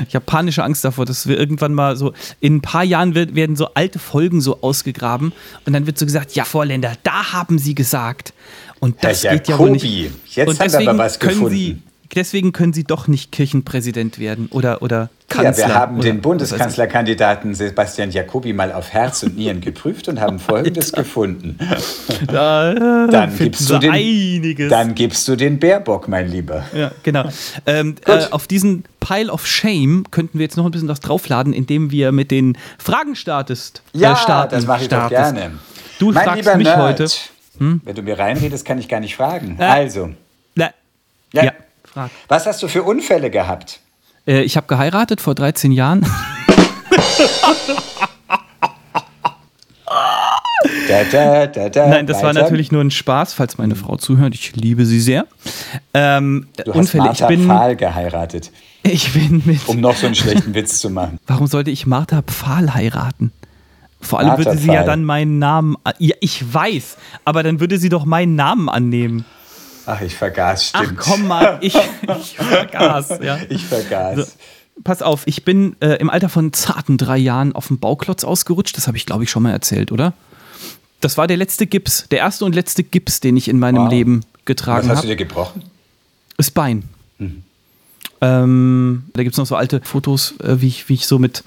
Ich 0.09 0.15
habe 0.15 0.25
panische 0.25 0.63
Angst 0.63 0.85
davor, 0.85 1.07
dass 1.07 1.27
wir 1.27 1.39
irgendwann 1.39 1.75
mal 1.75 1.97
so, 1.97 2.13
in 2.39 2.57
ein 2.57 2.61
paar 2.61 2.85
Jahren 2.85 3.15
wird, 3.15 3.35
werden 3.35 3.57
so 3.57 3.75
alte 3.75 3.99
Folgen 3.99 4.41
so 4.41 4.63
ausgegraben 4.63 5.33
und 5.67 5.73
dann 5.73 5.87
wird 5.87 5.99
so 5.99 6.07
gesagt, 6.07 6.33
ja, 6.35 6.45
Vorländer, 6.45 6.93
da 7.03 7.33
haben 7.33 7.59
sie 7.59 7.75
gesagt. 7.75 8.33
Und 8.79 9.03
das 9.03 9.25
Herr 9.25 9.35
geht 9.35 9.49
ja 9.49 9.59
wohl 9.59 9.73
nicht. 9.73 9.85
Jetzt 9.85 10.49
und 10.49 10.61
haben 10.61 10.73
wir 10.73 10.91
aber 10.91 10.99
was 10.99 11.19
gefunden. 11.19 11.51
Sie, 11.51 11.83
deswegen 12.15 12.53
können 12.53 12.73
sie 12.73 12.85
doch 12.85 13.09
nicht 13.09 13.33
Kirchenpräsident 13.33 14.19
werden 14.19 14.49
oder, 14.51 14.83
oder 14.83 15.11
Kanzler. 15.29 15.63
Ja, 15.63 15.69
wir 15.69 15.75
haben 15.75 15.99
oder, 15.99 16.05
den 16.05 16.21
Bundeskanzlerkandidaten 16.21 17.55
Sebastian 17.55 18.11
Jacobi 18.11 18.53
mal 18.53 18.73
auf 18.73 18.93
Herz 18.93 19.23
und 19.23 19.37
Nieren 19.37 19.61
geprüft 19.61 20.09
und 20.09 20.21
haben 20.21 20.39
Folgendes 20.39 20.93
gefunden. 20.93 21.59
Da, 22.27 23.07
dann, 23.07 23.37
gibst 23.37 23.71
du 23.71 23.79
den, 23.79 23.93
einiges. 23.93 24.69
dann 24.69 24.95
gibst 24.95 25.27
du 25.27 25.37
den 25.37 25.59
Bärbock, 25.59 26.07
mein 26.09 26.29
Lieber. 26.29 26.65
Ja, 26.75 26.93
genau. 27.03 27.25
Ähm, 27.67 27.97
äh, 28.07 28.27
auf 28.31 28.47
diesen 28.47 28.85
Pile 29.01 29.33
of 29.33 29.47
Shame 29.47 30.05
könnten 30.11 30.39
wir 30.39 30.45
jetzt 30.45 30.57
noch 30.57 30.65
ein 30.67 30.71
bisschen 30.71 30.89
was 30.89 31.01
draufladen, 31.01 31.53
indem 31.53 31.91
wir 31.91 32.13
mit 32.13 32.31
den 32.31 32.59
Fragen 32.79 33.17
startest. 33.17 33.83
Äh, 33.95 33.99
ja, 33.99 34.13
äh, 34.13 34.17
starten, 34.17 34.55
das 34.55 34.67
mache 34.67 34.81
ich 34.81 34.87
startest. 34.87 35.13
doch 35.13 35.35
gerne. 35.35 35.59
Du 35.99 36.13
mein 36.13 36.25
fragst 36.25 36.57
mich 36.57 36.67
Nerd, 36.67 36.79
heute. 36.79 37.07
Hm? 37.59 37.81
Wenn 37.85 37.95
du 37.95 38.03
mir 38.03 38.19
reinredest, 38.19 38.65
kann 38.65 38.79
ich 38.79 38.89
gar 38.89 39.01
nicht 39.01 39.17
fragen. 39.17 39.57
Äh, 39.59 39.65
also. 39.65 40.11
Na, 40.55 40.71
ja. 41.33 41.45
ja. 41.45 41.53
Frag. 41.93 42.11
Was 42.29 42.47
hast 42.47 42.63
du 42.63 42.69
für 42.69 42.83
Unfälle 42.83 43.31
gehabt? 43.31 43.81
Äh, 44.27 44.43
ich 44.43 44.57
habe 44.57 44.67
geheiratet 44.67 45.21
vor 45.21 45.35
13 45.35 45.73
Jahren. 45.73 46.07
Da, 50.89 51.47
da, 51.47 51.69
da, 51.69 51.87
Nein, 51.89 52.07
das 52.07 52.19
weiter. 52.19 52.27
war 52.27 52.33
natürlich 52.35 52.73
nur 52.73 52.83
ein 52.83 52.91
Spaß, 52.91 53.33
falls 53.35 53.59
meine 53.59 53.77
Frau 53.77 53.97
zuhört. 53.97 54.35
Ich 54.35 54.55
liebe 54.57 54.85
sie 54.85 55.01
sehr. 55.01 55.27
Ähm, 55.95 56.49
du 56.57 56.73
hast 56.73 56.79
Unfälle. 56.79 57.05
Martha 57.05 57.31
ich 57.31 57.37
bin, 57.37 57.47
Pfahl 57.47 57.77
geheiratet. 57.77 58.51
Ich 58.83 59.13
bin 59.13 59.43
mit. 59.45 59.69
Um 59.69 59.81
noch 59.81 59.97
so 59.97 60.07
einen 60.07 60.15
schlechten 60.15 60.55
Witz 60.55 60.81
zu 60.81 60.91
machen. 60.91 61.19
Warum 61.27 61.47
sollte 61.47 61.71
ich 61.71 61.87
Martha 61.87 62.23
Pfahl 62.23 62.75
heiraten? 62.75 63.33
Vor 64.01 64.19
allem 64.19 64.29
Martha 64.29 64.45
würde 64.47 64.59
sie 64.59 64.67
Pfahl. 64.67 64.75
ja 64.77 64.85
dann 64.85 65.05
meinen 65.05 65.39
Namen. 65.39 65.77
Ja, 65.99 66.17
ich 66.21 66.53
weiß, 66.53 66.97
aber 67.25 67.43
dann 67.43 67.61
würde 67.61 67.79
sie 67.79 67.89
doch 67.89 68.05
meinen 68.05 68.35
Namen 68.35 68.69
annehmen. 68.69 69.25
Ach, 69.87 70.01
ich 70.01 70.15
vergaß, 70.15 70.69
stimmt. 70.69 70.99
Ach 70.99 71.03
komm 71.03 71.29
mal, 71.29 71.59
ich, 71.61 71.75
ich 71.75 72.37
vergaß. 72.37 73.19
Ja. 73.23 73.39
Ich 73.49 73.65
vergaß. 73.65 74.17
So, 74.17 74.25
pass 74.85 75.03
auf, 75.03 75.27
ich 75.27 75.45
bin 75.45 75.77
äh, 75.81 75.97
im 75.97 76.11
Alter 76.11 76.29
von 76.29 76.53
zarten 76.53 76.99
drei 76.99 77.19
Jahren 77.19 77.55
auf 77.55 77.69
dem 77.69 77.79
Bauklotz 77.79 78.25
ausgerutscht. 78.25 78.77
Das 78.77 78.87
habe 78.87 78.97
ich, 78.97 79.07
glaube 79.07 79.25
ich, 79.25 79.31
schon 79.31 79.43
mal 79.43 79.53
erzählt, 79.53 79.93
oder? 79.93 80.13
Das 81.01 81.17
war 81.17 81.27
der 81.27 81.37
letzte 81.37 81.67
Gips, 81.67 82.07
der 82.11 82.19
erste 82.19 82.45
und 82.45 82.55
letzte 82.55 82.83
Gips, 82.83 83.21
den 83.21 83.37
ich 83.37 83.49
in 83.49 83.59
meinem 83.59 83.85
wow. 83.85 83.91
Leben 83.91 84.25
getragen 84.45 84.79
habe. 84.79 84.89
Was 84.89 84.91
hast 84.91 84.97
hab. 84.99 85.03
du 85.05 85.09
dir 85.09 85.17
gebrochen? 85.17 85.63
Das 86.37 86.51
Bein. 86.51 86.85
Mhm. 87.19 87.45
Ähm, 88.21 89.05
da 89.15 89.23
gibt 89.23 89.35
es 89.35 89.39
noch 89.39 89.47
so 89.47 89.57
alte 89.57 89.81
Fotos, 89.83 90.35
äh, 90.41 90.61
wie, 90.61 90.69
ich, 90.69 90.89
wie 90.89 90.95
ich 90.95 91.07
so 91.07 91.19
mit, 91.19 91.43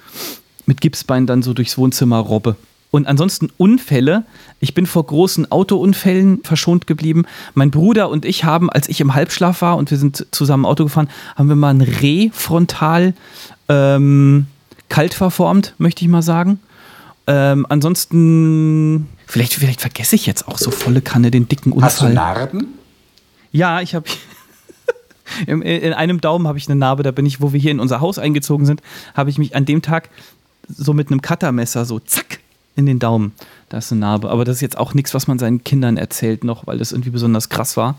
mit 0.66 0.82
Gipsbein 0.82 1.28
dann 1.28 1.44
so 1.44 1.54
durchs 1.54 1.78
Wohnzimmer 1.78 2.18
robbe. 2.18 2.56
Und 2.94 3.08
ansonsten 3.08 3.50
Unfälle. 3.58 4.24
Ich 4.60 4.76
bin 4.76 4.86
vor 4.86 5.04
großen 5.04 5.52
Autounfällen 5.52 6.44
verschont 6.44 6.86
geblieben. 6.86 7.26
Mein 7.56 7.72
Bruder 7.72 8.08
und 8.08 8.24
ich 8.24 8.44
haben, 8.44 8.70
als 8.70 8.88
ich 8.88 9.02
im 9.02 9.16
Halbschlaf 9.16 9.64
war 9.64 9.78
und 9.78 9.90
wir 9.90 9.98
sind 9.98 10.28
zusammen 10.30 10.64
Auto 10.64 10.84
gefahren, 10.84 11.10
haben 11.36 11.50
wir 11.50 11.56
mal 11.56 11.74
ein 11.74 11.82
Reh 11.82 12.30
frontal 12.32 13.16
ähm, 13.68 14.46
kalt 14.90 15.16
verformt, 15.16 15.74
möchte 15.80 16.06
ich 16.06 16.08
mal 16.08 16.22
sagen. 16.22 16.60
Ähm, 17.26 17.66
ansonsten, 17.68 19.10
vielleicht, 19.26 19.56
vielleicht 19.56 19.82
vergesse 19.82 20.14
ich 20.14 20.28
jetzt 20.28 20.48
auch 20.48 20.60
so 20.60 20.70
volle 20.70 21.02
Kanne 21.02 21.32
den 21.32 21.48
dicken 21.48 21.72
Unfall. 21.72 21.90
Hast 21.90 22.02
du 22.04 22.10
Narben? 22.10 22.68
Ja, 23.52 23.82
ich 23.82 23.96
habe 23.96 24.06
in, 25.48 25.64
in 25.64 25.94
einem 25.94 26.22
Daumen 26.22 26.48
habe 26.48 26.60
ich 26.60 26.68
eine 26.68 26.76
Narbe. 26.76 27.02
Da 27.02 27.10
bin 27.10 27.26
ich, 27.26 27.42
wo 27.42 27.54
wir 27.54 27.60
hier 27.60 27.72
in 27.72 27.80
unser 27.80 28.02
Haus 28.02 28.20
eingezogen 28.20 28.68
sind, 28.68 28.84
habe 29.16 29.32
ich 29.32 29.40
mich 29.40 29.56
an 29.56 29.66
dem 29.66 29.82
Tag 29.82 30.12
so 30.68 30.94
mit 30.94 31.10
einem 31.10 31.24
Cuttermesser 31.24 31.86
so 31.86 31.98
zack 31.98 32.43
in 32.76 32.86
den 32.86 33.00
Daumen. 33.00 33.34
Da 33.70 33.78
ist 33.78 33.92
eine 33.92 34.02
Narbe. 34.02 34.30
Aber 34.30 34.46
das 34.46 34.58
ist 34.58 34.62
jetzt 34.62 34.78
auch 34.78 34.94
nichts, 34.94 35.14
was 35.14 35.28
man 35.28 35.40
seinen 35.40 35.64
Kindern 35.64 35.98
erzählt 35.98 36.44
noch, 36.44 36.68
weil 36.68 36.78
das 36.78 36.92
irgendwie 36.92 37.12
besonders 37.12 37.50
krass 37.50 37.78
war. 37.78 37.98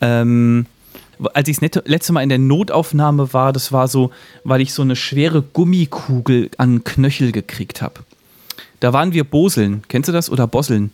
Ähm, 0.00 0.66
als 1.32 1.48
ich 1.48 1.58
das 1.58 1.82
letzte 1.86 2.12
Mal 2.12 2.22
in 2.22 2.28
der 2.28 2.38
Notaufnahme 2.38 3.32
war, 3.32 3.52
das 3.52 3.72
war 3.72 3.88
so, 3.88 4.10
weil 4.44 4.60
ich 4.60 4.72
so 4.72 4.82
eine 4.82 4.96
schwere 4.96 5.42
Gummikugel 5.42 6.50
an 6.58 6.84
Knöchel 6.84 7.32
gekriegt 7.32 7.82
habe. 7.82 8.00
Da 8.80 8.92
waren 8.92 9.12
wir 9.12 9.24
Boseln. 9.24 9.82
Kennst 9.88 10.08
du 10.08 10.12
das? 10.12 10.30
Oder 10.30 10.46
Bosseln? 10.46 10.90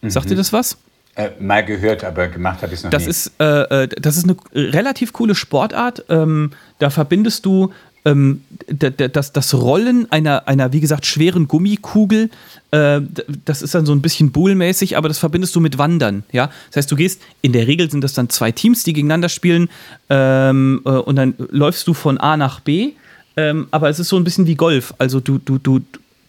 Mhm. 0.00 0.10
Sagt 0.10 0.30
dir 0.30 0.36
das 0.36 0.52
was? 0.52 0.78
Äh, 1.16 1.30
mal 1.40 1.64
gehört, 1.64 2.04
aber 2.04 2.28
gemacht 2.28 2.62
habe 2.62 2.72
ich 2.74 2.80
es 2.80 2.84
noch 2.84 2.90
das 2.90 3.04
nie. 3.04 3.10
Ist, 3.10 3.32
äh, 3.40 3.84
äh, 3.84 3.88
das 3.88 4.16
ist 4.16 4.24
eine 4.24 4.36
relativ 4.54 5.12
coole 5.12 5.34
Sportart. 5.34 6.04
Ähm, 6.08 6.52
da 6.78 6.90
verbindest 6.90 7.46
du 7.46 7.72
ähm, 8.06 8.42
das, 8.68 9.32
das 9.32 9.54
Rollen 9.54 10.10
einer, 10.10 10.48
einer, 10.48 10.72
wie 10.72 10.80
gesagt, 10.80 11.04
schweren 11.04 11.48
Gummikugel, 11.48 12.30
äh, 12.70 13.00
das 13.44 13.62
ist 13.62 13.74
dann 13.74 13.84
so 13.84 13.92
ein 13.92 14.00
bisschen 14.00 14.30
bullmäßig, 14.30 14.96
aber 14.96 15.08
das 15.08 15.18
verbindest 15.18 15.54
du 15.56 15.60
mit 15.60 15.76
Wandern. 15.76 16.22
Ja? 16.32 16.50
Das 16.68 16.76
heißt, 16.76 16.90
du 16.90 16.96
gehst, 16.96 17.20
in 17.42 17.52
der 17.52 17.66
Regel 17.66 17.90
sind 17.90 18.02
das 18.02 18.14
dann 18.14 18.30
zwei 18.30 18.52
Teams, 18.52 18.84
die 18.84 18.92
gegeneinander 18.92 19.28
spielen, 19.28 19.68
ähm, 20.08 20.80
äh, 20.84 20.90
und 20.90 21.16
dann 21.16 21.34
läufst 21.50 21.86
du 21.88 21.94
von 21.94 22.16
A 22.18 22.36
nach 22.36 22.60
B. 22.60 22.92
Ähm, 23.36 23.66
aber 23.72 23.90
es 23.90 23.98
ist 23.98 24.08
so 24.08 24.16
ein 24.16 24.24
bisschen 24.24 24.46
wie 24.46 24.54
Golf. 24.54 24.94
Also 24.96 25.20
du, 25.20 25.38
du, 25.38 25.58
du, 25.58 25.80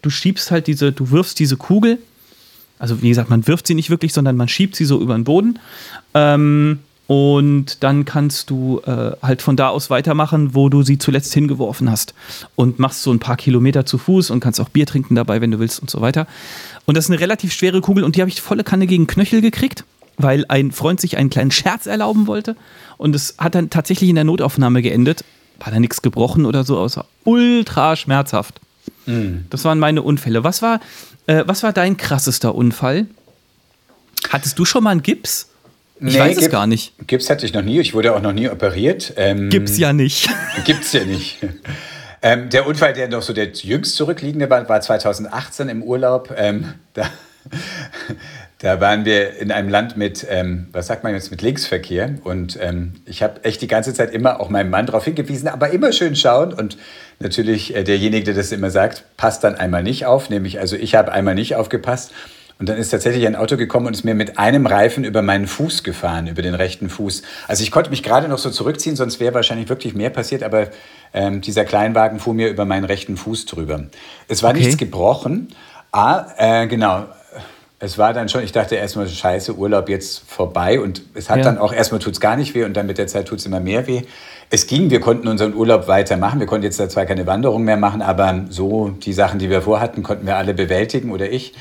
du 0.01 0.09
schiebst 0.09 0.51
halt 0.51 0.67
diese, 0.67 0.91
du 0.91 1.11
wirfst 1.11 1.39
diese 1.39 1.55
Kugel 1.55 1.99
also 2.79 3.01
wie 3.01 3.09
gesagt, 3.09 3.29
man 3.29 3.47
wirft 3.47 3.65
sie 3.65 3.73
nicht 3.73 3.89
wirklich, 3.89 4.13
sondern 4.13 4.35
man 4.35 4.47
schiebt 4.47 4.75
sie 4.75 4.85
so 4.85 5.01
über 5.01 5.15
den 5.15 5.23
Boden. 5.23 5.57
Ähm, 6.13 6.79
und 7.07 7.83
dann 7.83 8.03
kannst 8.03 8.49
du 8.49 8.81
äh, 8.85 9.11
halt 9.21 9.41
von 9.41 9.55
da 9.55 9.69
aus 9.69 9.89
weitermachen, 9.89 10.53
wo 10.53 10.67
du 10.67 10.83
sie 10.83 10.97
zuletzt 10.97 11.33
hingeworfen 11.33 11.89
hast. 11.89 12.13
Und 12.55 12.79
machst 12.79 13.01
so 13.01 13.11
ein 13.11 13.19
paar 13.19 13.37
Kilometer 13.37 13.85
zu 13.85 13.97
Fuß 13.97 14.29
und 14.29 14.41
kannst 14.41 14.59
auch 14.59 14.69
Bier 14.69 14.85
trinken 14.85 15.15
dabei, 15.15 15.39
wenn 15.39 15.51
du 15.51 15.59
willst 15.59 15.79
und 15.79 15.89
so 15.89 16.01
weiter. 16.01 16.27
Und 16.85 16.97
das 16.97 17.05
ist 17.05 17.11
eine 17.11 17.21
relativ 17.21 17.53
schwere 17.53 17.79
Kugel 17.79 18.03
und 18.03 18.17
die 18.17 18.21
habe 18.21 18.29
ich 18.29 18.41
volle 18.41 18.65
Kanne 18.65 18.87
gegen 18.87 19.07
Knöchel 19.07 19.39
gekriegt, 19.39 19.85
weil 20.17 20.45
ein 20.49 20.71
Freund 20.73 20.99
sich 20.99 21.17
einen 21.17 21.29
kleinen 21.29 21.51
Scherz 21.51 21.85
erlauben 21.85 22.27
wollte. 22.27 22.57
Und 22.97 23.15
es 23.15 23.35
hat 23.37 23.55
dann 23.55 23.69
tatsächlich 23.69 24.09
in 24.09 24.15
der 24.15 24.25
Notaufnahme 24.25 24.81
geendet. 24.81 25.23
War 25.59 25.71
da 25.71 25.79
nichts 25.79 26.01
gebrochen 26.01 26.45
oder 26.45 26.65
so, 26.65 26.77
außer 26.77 27.05
ultra 27.23 27.95
schmerzhaft. 27.95 28.59
Mhm. 29.05 29.45
Das 29.49 29.63
waren 29.63 29.79
meine 29.79 30.01
Unfälle. 30.01 30.43
Was 30.43 30.61
war, 30.61 30.81
äh, 31.25 31.45
was 31.47 31.63
war 31.63 31.71
dein 31.71 31.95
krassester 31.95 32.53
Unfall? 32.53 33.07
Hattest 34.29 34.59
du 34.59 34.65
schon 34.65 34.83
mal 34.83 34.91
einen 34.91 35.03
Gips? 35.03 35.47
Ich 35.99 36.13
nee, 36.13 36.19
weiß 36.19 36.37
es 36.37 36.49
gar 36.49 36.67
nicht. 36.67 36.93
Gips 37.07 37.29
hatte 37.29 37.45
ich 37.45 37.53
noch 37.53 37.63
nie. 37.63 37.79
Ich 37.79 37.93
wurde 37.93 38.15
auch 38.15 38.21
noch 38.21 38.33
nie 38.33 38.49
operiert. 38.49 39.13
Ähm, 39.17 39.49
gibt's 39.49 39.77
ja 39.77 39.93
nicht. 39.93 40.29
Gibt's 40.65 40.93
ja 40.93 41.03
nicht. 41.03 41.39
Ähm, 42.21 42.49
der 42.49 42.67
Unfall, 42.67 42.93
der 42.93 43.07
noch 43.07 43.21
so 43.21 43.33
der 43.33 43.47
jüngst 43.47 43.95
zurückliegende 43.95 44.49
war, 44.49 44.67
war 44.69 44.81
2018 44.81 45.69
im 45.69 45.83
Urlaub. 45.83 46.33
Ähm, 46.35 46.73
da, 46.93 47.09
da 48.59 48.79
waren 48.79 49.05
wir 49.05 49.37
in 49.37 49.51
einem 49.51 49.69
Land 49.69 49.97
mit, 49.97 50.25
ähm, 50.29 50.67
was 50.71 50.87
sagt 50.87 51.03
man 51.03 51.13
jetzt, 51.13 51.31
mit 51.31 51.41
Linksverkehr. 51.41 52.15
Und 52.23 52.57
ähm, 52.61 52.93
ich 53.05 53.23
habe 53.23 53.43
echt 53.43 53.61
die 53.61 53.67
ganze 53.67 53.93
Zeit 53.93 54.13
immer 54.13 54.39
auch 54.39 54.49
meinem 54.49 54.69
Mann 54.69 54.85
darauf 54.85 55.05
hingewiesen, 55.05 55.47
aber 55.47 55.69
immer 55.71 55.91
schön 55.93 56.15
schauen. 56.15 56.53
Und 56.53 56.77
natürlich 57.19 57.75
äh, 57.75 57.83
derjenige, 57.83 58.25
der 58.25 58.33
das 58.35 58.51
immer 58.51 58.69
sagt, 58.69 59.03
passt 59.17 59.43
dann 59.43 59.55
einmal 59.55 59.83
nicht 59.83 60.05
auf. 60.05 60.29
Nämlich, 60.29 60.59
also 60.59 60.75
ich 60.75 60.95
habe 60.95 61.11
einmal 61.11 61.35
nicht 61.35 61.55
aufgepasst. 61.55 62.11
Und 62.59 62.69
dann 62.69 62.77
ist 62.77 62.89
tatsächlich 62.89 63.27
ein 63.27 63.35
Auto 63.35 63.55
gekommen 63.55 63.87
und 63.87 63.93
ist 63.93 64.03
mir 64.03 64.15
mit 64.15 64.39
einem 64.39 64.65
Reifen 64.65 65.03
über 65.03 65.21
meinen 65.21 65.47
Fuß 65.47 65.83
gefahren, 65.83 66.27
über 66.27 66.41
den 66.41 66.55
rechten 66.55 66.89
Fuß. 66.89 67.21
Also 67.47 67.63
ich 67.63 67.71
konnte 67.71 67.89
mich 67.89 68.01
gerade 68.01 68.27
noch 68.27 68.39
so 68.39 68.49
zurückziehen, 68.49 68.95
sonst 68.95 69.19
wäre 69.19 69.33
wahrscheinlich 69.33 69.69
wirklich 69.69 69.93
mehr 69.93 70.09
passiert, 70.09 70.43
aber 70.43 70.67
ähm, 71.13 71.41
dieser 71.41 71.65
Kleinwagen 71.65 72.19
fuhr 72.19 72.33
mir 72.33 72.49
über 72.49 72.65
meinen 72.65 72.85
rechten 72.85 73.15
Fuß 73.15 73.45
drüber. 73.45 73.83
Es 74.27 74.41
war 74.41 74.51
okay. 74.51 74.59
nichts 74.59 74.77
gebrochen. 74.77 75.49
Ah, 75.91 76.25
äh, 76.37 76.67
genau 76.67 77.05
es 77.79 77.97
war 77.97 78.13
dann 78.13 78.27
schon, 78.27 78.43
ich 78.43 78.51
dachte 78.51 78.75
erstmal, 78.75 79.07
scheiße, 79.07 79.55
Urlaub 79.55 79.87
jetzt 79.87 80.23
vorbei. 80.27 80.79
Und 80.79 81.03
es 81.13 81.29
hat 81.29 81.37
ja. 81.37 81.43
dann 81.43 81.57
auch 81.59 81.71
erstmal 81.71 81.99
tut 81.99 82.13
es 82.13 82.19
gar 82.19 82.35
nicht 82.35 82.55
weh 82.55 82.63
und 82.63 82.75
dann 82.75 82.87
mit 82.87 82.97
der 82.97 83.07
Zeit 83.07 83.27
tut 83.27 83.39
es 83.39 83.45
immer 83.45 83.59
mehr 83.59 83.85
weh. 83.85 84.01
Es 84.49 84.65
ging, 84.65 84.89
wir 84.89 84.99
konnten 84.99 85.27
unseren 85.27 85.53
Urlaub 85.53 85.87
weitermachen. 85.87 86.39
Wir 86.39 86.47
konnten 86.47 86.63
jetzt 86.63 86.77
zwar 86.77 87.05
keine 87.05 87.27
Wanderung 87.27 87.63
mehr 87.63 87.77
machen, 87.77 88.01
aber 88.01 88.45
so 88.49 88.89
die 88.89 89.13
Sachen, 89.13 89.37
die 89.37 89.49
wir 89.49 89.61
vorhatten, 89.61 90.01
konnten 90.01 90.25
wir 90.25 90.37
alle 90.37 90.53
bewältigen 90.55 91.11
oder 91.11 91.29
ich. 91.29 91.53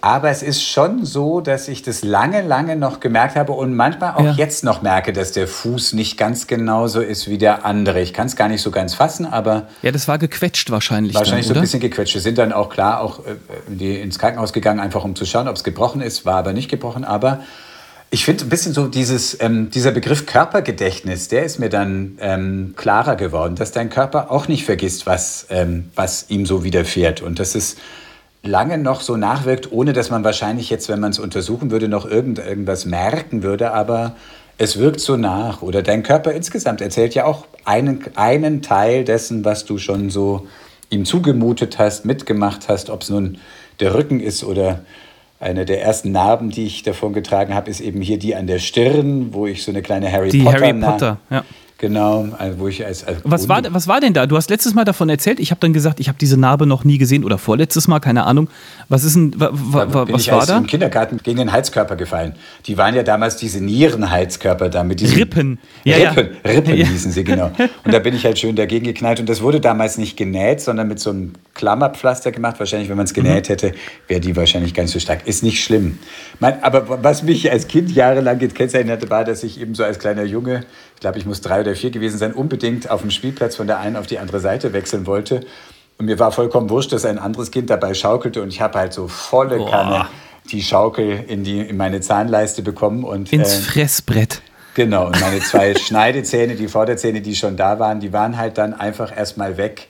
Aber 0.00 0.30
es 0.30 0.42
ist 0.42 0.62
schon 0.62 1.04
so, 1.04 1.40
dass 1.40 1.68
ich 1.68 1.82
das 1.82 2.02
lange, 2.02 2.42
lange 2.42 2.76
noch 2.76 3.00
gemerkt 3.00 3.36
habe 3.36 3.52
und 3.52 3.74
manchmal 3.74 4.14
auch 4.14 4.24
ja. 4.24 4.32
jetzt 4.32 4.62
noch 4.62 4.82
merke, 4.82 5.12
dass 5.12 5.32
der 5.32 5.48
Fuß 5.48 5.92
nicht 5.94 6.16
ganz 6.16 6.46
genauso 6.46 7.00
ist 7.00 7.28
wie 7.28 7.38
der 7.38 7.64
andere. 7.64 8.00
Ich 8.00 8.12
kann 8.12 8.26
es 8.26 8.36
gar 8.36 8.48
nicht 8.48 8.62
so 8.62 8.70
ganz 8.70 8.94
fassen, 8.94 9.26
aber. 9.26 9.66
Ja, 9.82 9.90
das 9.90 10.06
war 10.06 10.18
gequetscht 10.18 10.70
wahrscheinlich. 10.70 11.14
Wahrscheinlich 11.14 11.46
dann, 11.46 11.54
so 11.54 11.60
ein 11.60 11.62
bisschen 11.62 11.80
gequetscht. 11.80 12.14
Wir 12.14 12.20
sind 12.20 12.38
dann 12.38 12.52
auch 12.52 12.68
klar 12.68 13.00
auch 13.00 13.20
äh, 13.20 13.36
die 13.66 13.96
ins 14.00 14.18
Krankenhaus 14.18 14.52
gegangen, 14.52 14.80
einfach 14.80 15.04
um 15.04 15.16
zu 15.16 15.24
schauen, 15.24 15.48
ob 15.48 15.56
es 15.56 15.64
gebrochen 15.64 16.00
ist. 16.00 16.24
War 16.24 16.36
aber 16.36 16.52
nicht 16.52 16.68
gebrochen. 16.68 17.04
Aber 17.04 17.40
ich 18.10 18.24
finde 18.24 18.44
ein 18.44 18.48
bisschen 18.48 18.72
so 18.72 18.86
dieses, 18.86 19.40
ähm, 19.40 19.70
dieser 19.70 19.90
Begriff 19.90 20.26
Körpergedächtnis, 20.26 21.28
der 21.28 21.44
ist 21.44 21.58
mir 21.58 21.68
dann 21.68 22.16
ähm, 22.20 22.74
klarer 22.76 23.16
geworden, 23.16 23.54
dass 23.54 23.72
dein 23.72 23.90
Körper 23.90 24.30
auch 24.30 24.48
nicht 24.48 24.64
vergisst, 24.64 25.06
was, 25.06 25.46
ähm, 25.50 25.90
was 25.94 26.26
ihm 26.28 26.46
so 26.46 26.64
widerfährt. 26.64 27.20
Und 27.20 27.38
das 27.38 27.54
ist 27.54 27.78
lange 28.42 28.78
noch 28.78 29.00
so 29.00 29.16
nachwirkt, 29.16 29.72
ohne 29.72 29.92
dass 29.92 30.10
man 30.10 30.24
wahrscheinlich 30.24 30.70
jetzt, 30.70 30.88
wenn 30.88 31.00
man 31.00 31.10
es 31.10 31.18
untersuchen 31.18 31.70
würde, 31.70 31.88
noch 31.88 32.06
irgend, 32.06 32.38
irgendwas 32.38 32.84
merken 32.84 33.42
würde, 33.42 33.72
aber 33.72 34.14
es 34.58 34.78
wirkt 34.78 35.00
so 35.00 35.16
nach. 35.16 35.62
Oder 35.62 35.82
dein 35.82 36.02
Körper 36.02 36.32
insgesamt 36.32 36.80
erzählt 36.80 37.14
ja 37.14 37.24
auch 37.24 37.46
einen, 37.64 38.04
einen 38.16 38.62
Teil 38.62 39.04
dessen, 39.04 39.44
was 39.44 39.64
du 39.64 39.78
schon 39.78 40.10
so 40.10 40.46
ihm 40.90 41.04
zugemutet 41.04 41.78
hast, 41.78 42.04
mitgemacht 42.04 42.68
hast, 42.68 42.90
ob 42.90 43.02
es 43.02 43.10
nun 43.10 43.38
der 43.80 43.94
Rücken 43.94 44.20
ist 44.20 44.42
oder 44.42 44.80
eine 45.40 45.64
der 45.64 45.82
ersten 45.82 46.10
Narben, 46.10 46.50
die 46.50 46.66
ich 46.66 46.82
davon 46.82 47.12
getragen 47.12 47.54
habe, 47.54 47.70
ist 47.70 47.80
eben 47.80 48.00
hier 48.00 48.18
die 48.18 48.34
an 48.34 48.46
der 48.46 48.58
Stirn, 48.58 49.32
wo 49.32 49.46
ich 49.46 49.62
so 49.62 49.70
eine 49.70 49.82
kleine 49.82 50.10
Harry 50.10 50.30
die 50.30 50.42
Potter, 50.42 50.60
Harry 50.60 50.80
Potter 50.80 51.18
ja. 51.30 51.44
Genau, 51.80 52.26
also 52.36 52.58
wo 52.58 52.66
ich 52.66 52.84
als, 52.84 53.04
als 53.04 53.18
was, 53.22 53.48
war, 53.48 53.62
was 53.70 53.86
war 53.86 54.00
denn 54.00 54.12
da? 54.12 54.26
Du 54.26 54.36
hast 54.36 54.50
letztes 54.50 54.74
Mal 54.74 54.84
davon 54.84 55.08
erzählt. 55.08 55.38
Ich 55.38 55.52
habe 55.52 55.60
dann 55.60 55.72
gesagt, 55.72 56.00
ich 56.00 56.08
habe 56.08 56.18
diese 56.18 56.36
Narbe 56.36 56.66
noch 56.66 56.82
nie 56.82 56.98
gesehen 56.98 57.22
oder 57.22 57.38
vorletztes 57.38 57.86
Mal, 57.86 58.00
keine 58.00 58.24
Ahnung. 58.24 58.48
Was 58.88 59.04
ist 59.04 59.14
denn, 59.14 59.32
wa, 59.38 59.50
wa, 59.52 59.86
da 59.86 60.04
bin 60.04 60.14
was 60.16 60.22
ich 60.22 60.32
war 60.32 60.44
da? 60.44 60.58
im 60.58 60.66
Kindergarten 60.66 61.18
gegen 61.22 61.38
den 61.38 61.52
Heizkörper 61.52 61.94
gefallen. 61.94 62.34
Die 62.66 62.76
waren 62.76 62.96
ja 62.96 63.04
damals 63.04 63.36
diese 63.36 63.62
Nierenheizkörper 63.62 64.70
da 64.70 64.82
mit 64.82 64.98
diesen 64.98 65.18
Rippen. 65.18 65.60
Ja, 65.84 65.98
Rippen, 65.98 66.30
ja. 66.44 66.50
Rippen 66.50 66.76
ja. 66.76 66.84
hießen 66.84 67.12
sie 67.12 67.22
genau. 67.22 67.52
Und 67.84 67.94
da 67.94 68.00
bin 68.00 68.12
ich 68.12 68.24
halt 68.24 68.40
schön 68.40 68.56
dagegen 68.56 68.84
geknallt 68.84 69.20
und 69.20 69.28
das 69.28 69.40
wurde 69.40 69.60
damals 69.60 69.98
nicht 69.98 70.16
genäht, 70.16 70.60
sondern 70.60 70.88
mit 70.88 70.98
so 70.98 71.10
einem 71.10 71.34
Klammerpflaster 71.54 72.32
gemacht. 72.32 72.58
Wahrscheinlich, 72.58 72.88
wenn 72.88 72.96
man 72.96 73.06
es 73.06 73.14
genäht 73.14 73.48
mhm. 73.48 73.52
hätte, 73.52 73.72
wäre 74.08 74.20
die 74.20 74.34
wahrscheinlich 74.34 74.74
ganz 74.74 74.90
so 74.90 74.98
stark. 74.98 75.28
Ist 75.28 75.44
nicht 75.44 75.62
schlimm. 75.62 76.00
Mein, 76.40 76.60
aber 76.64 77.04
was 77.04 77.22
mich 77.22 77.52
als 77.52 77.68
Kind 77.68 77.92
jahrelang 77.92 78.40
gekennzeichnet 78.40 79.00
hatte, 79.00 79.10
war, 79.10 79.24
dass 79.24 79.44
ich 79.44 79.60
eben 79.60 79.76
so 79.76 79.84
als 79.84 80.00
kleiner 80.00 80.24
Junge 80.24 80.64
ich 80.98 81.00
glaube, 81.00 81.16
ich 81.16 81.26
muss 81.26 81.40
drei 81.40 81.60
oder 81.60 81.76
vier 81.76 81.92
gewesen 81.92 82.18
sein, 82.18 82.32
unbedingt 82.32 82.90
auf 82.90 83.02
dem 83.02 83.12
Spielplatz 83.12 83.54
von 83.54 83.68
der 83.68 83.78
einen 83.78 83.94
auf 83.94 84.08
die 84.08 84.18
andere 84.18 84.40
Seite 84.40 84.72
wechseln 84.72 85.06
wollte. 85.06 85.42
Und 85.96 86.06
mir 86.06 86.18
war 86.18 86.32
vollkommen 86.32 86.70
wurscht, 86.70 86.90
dass 86.90 87.04
ein 87.04 87.20
anderes 87.20 87.52
Kind 87.52 87.70
dabei 87.70 87.94
schaukelte 87.94 88.42
und 88.42 88.48
ich 88.48 88.60
habe 88.60 88.76
halt 88.76 88.92
so 88.92 89.06
volle 89.06 89.64
Kanne 89.64 90.08
die 90.50 90.60
Schaukel 90.60 91.24
in, 91.28 91.44
die, 91.44 91.60
in 91.60 91.76
meine 91.76 92.00
Zahnleiste 92.00 92.62
bekommen. 92.62 93.04
Und, 93.04 93.32
Ins 93.32 93.58
äh, 93.58 93.60
Fressbrett. 93.60 94.42
Genau, 94.74 95.06
und 95.06 95.20
meine 95.20 95.38
zwei 95.38 95.72
Schneidezähne, 95.78 96.56
die 96.56 96.66
Vorderzähne, 96.66 97.20
die 97.20 97.36
schon 97.36 97.56
da 97.56 97.78
waren, 97.78 98.00
die 98.00 98.12
waren 98.12 98.36
halt 98.36 98.58
dann 98.58 98.74
einfach 98.74 99.16
erstmal 99.16 99.56
weg. 99.56 99.86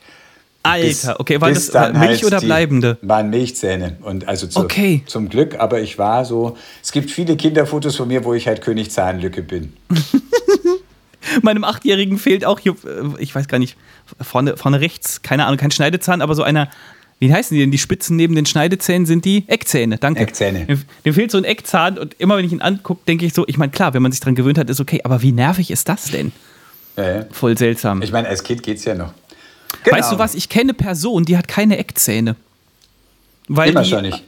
Alter, 0.61 1.19
okay, 1.19 1.41
waren 1.41 1.55
das 1.55 1.73
Milch 1.73 1.95
halt 1.95 2.23
oder 2.23 2.39
bleibende? 2.39 2.97
Waren 3.01 3.31
Milchzähne 3.31 3.97
und 4.03 4.27
also 4.27 4.45
zu, 4.45 4.59
okay. 4.59 5.01
zum 5.07 5.29
Glück, 5.29 5.59
aber 5.59 5.79
ich 5.79 5.97
war 5.97 6.23
so, 6.23 6.55
es 6.83 6.91
gibt 6.91 7.09
viele 7.09 7.35
Kinderfotos 7.35 7.95
von 7.95 8.07
mir, 8.07 8.23
wo 8.25 8.35
ich 8.35 8.47
halt 8.47 8.61
König 8.61 8.91
Zahnlücke 8.91 9.41
bin. 9.41 9.73
Meinem 11.41 11.63
Achtjährigen 11.63 12.17
fehlt 12.17 12.45
auch 12.45 12.59
hier, 12.59 12.73
äh, 12.85 13.21
ich 13.21 13.33
weiß 13.33 13.47
gar 13.47 13.59
nicht, 13.59 13.77
vorne, 14.21 14.57
vorne 14.57 14.81
rechts, 14.81 15.21
keine 15.21 15.45
Ahnung, 15.45 15.57
kein 15.57 15.71
Schneidezahn, 15.71 16.21
aber 16.21 16.35
so 16.35 16.43
einer, 16.43 16.69
wie 17.19 17.33
heißen 17.33 17.53
die 17.53 17.61
denn? 17.61 17.71
Die 17.71 17.77
Spitzen 17.77 18.15
neben 18.15 18.35
den 18.35 18.45
Schneidezähnen 18.45 19.05
sind 19.05 19.25
die 19.25 19.43
Eckzähne, 19.47 19.97
danke. 19.97 20.21
Eckzähne. 20.21 20.65
Dem, 21.05 21.13
fehlt 21.13 21.31
so 21.31 21.37
ein 21.37 21.43
Eckzahn 21.43 21.97
und 21.97 22.15
immer 22.19 22.37
wenn 22.37 22.45
ich 22.45 22.51
ihn 22.51 22.61
angucke, 22.61 23.01
denke 23.07 23.25
ich 23.25 23.33
so, 23.33 23.45
ich 23.47 23.57
meine, 23.57 23.71
klar, 23.71 23.93
wenn 23.93 24.01
man 24.01 24.11
sich 24.11 24.21
daran 24.21 24.35
gewöhnt 24.35 24.57
hat, 24.57 24.69
ist 24.69 24.79
okay, 24.79 25.01
aber 25.03 25.21
wie 25.21 25.31
nervig 25.31 25.71
ist 25.71 25.89
das 25.89 26.05
denn? 26.05 26.31
Ja, 26.95 27.25
Voll 27.31 27.57
seltsam. 27.57 28.01
Ich 28.01 28.11
meine, 28.11 28.27
als 28.27 28.43
Kind 28.43 28.63
geht 28.63 28.77
es 28.77 28.85
ja 28.85 28.95
noch. 28.95 29.13
Genau. 29.83 29.97
Weißt 29.97 30.11
du 30.11 30.17
was? 30.17 30.35
Ich 30.35 30.49
kenne 30.49 30.63
eine 30.63 30.73
Person, 30.73 31.25
die 31.25 31.37
hat 31.37 31.47
keine 31.47 31.77
Eckzähne. 31.77 32.35
Weil 33.47 33.69
Immer 33.69 33.85
schon 33.85 34.03
nicht 34.03 34.23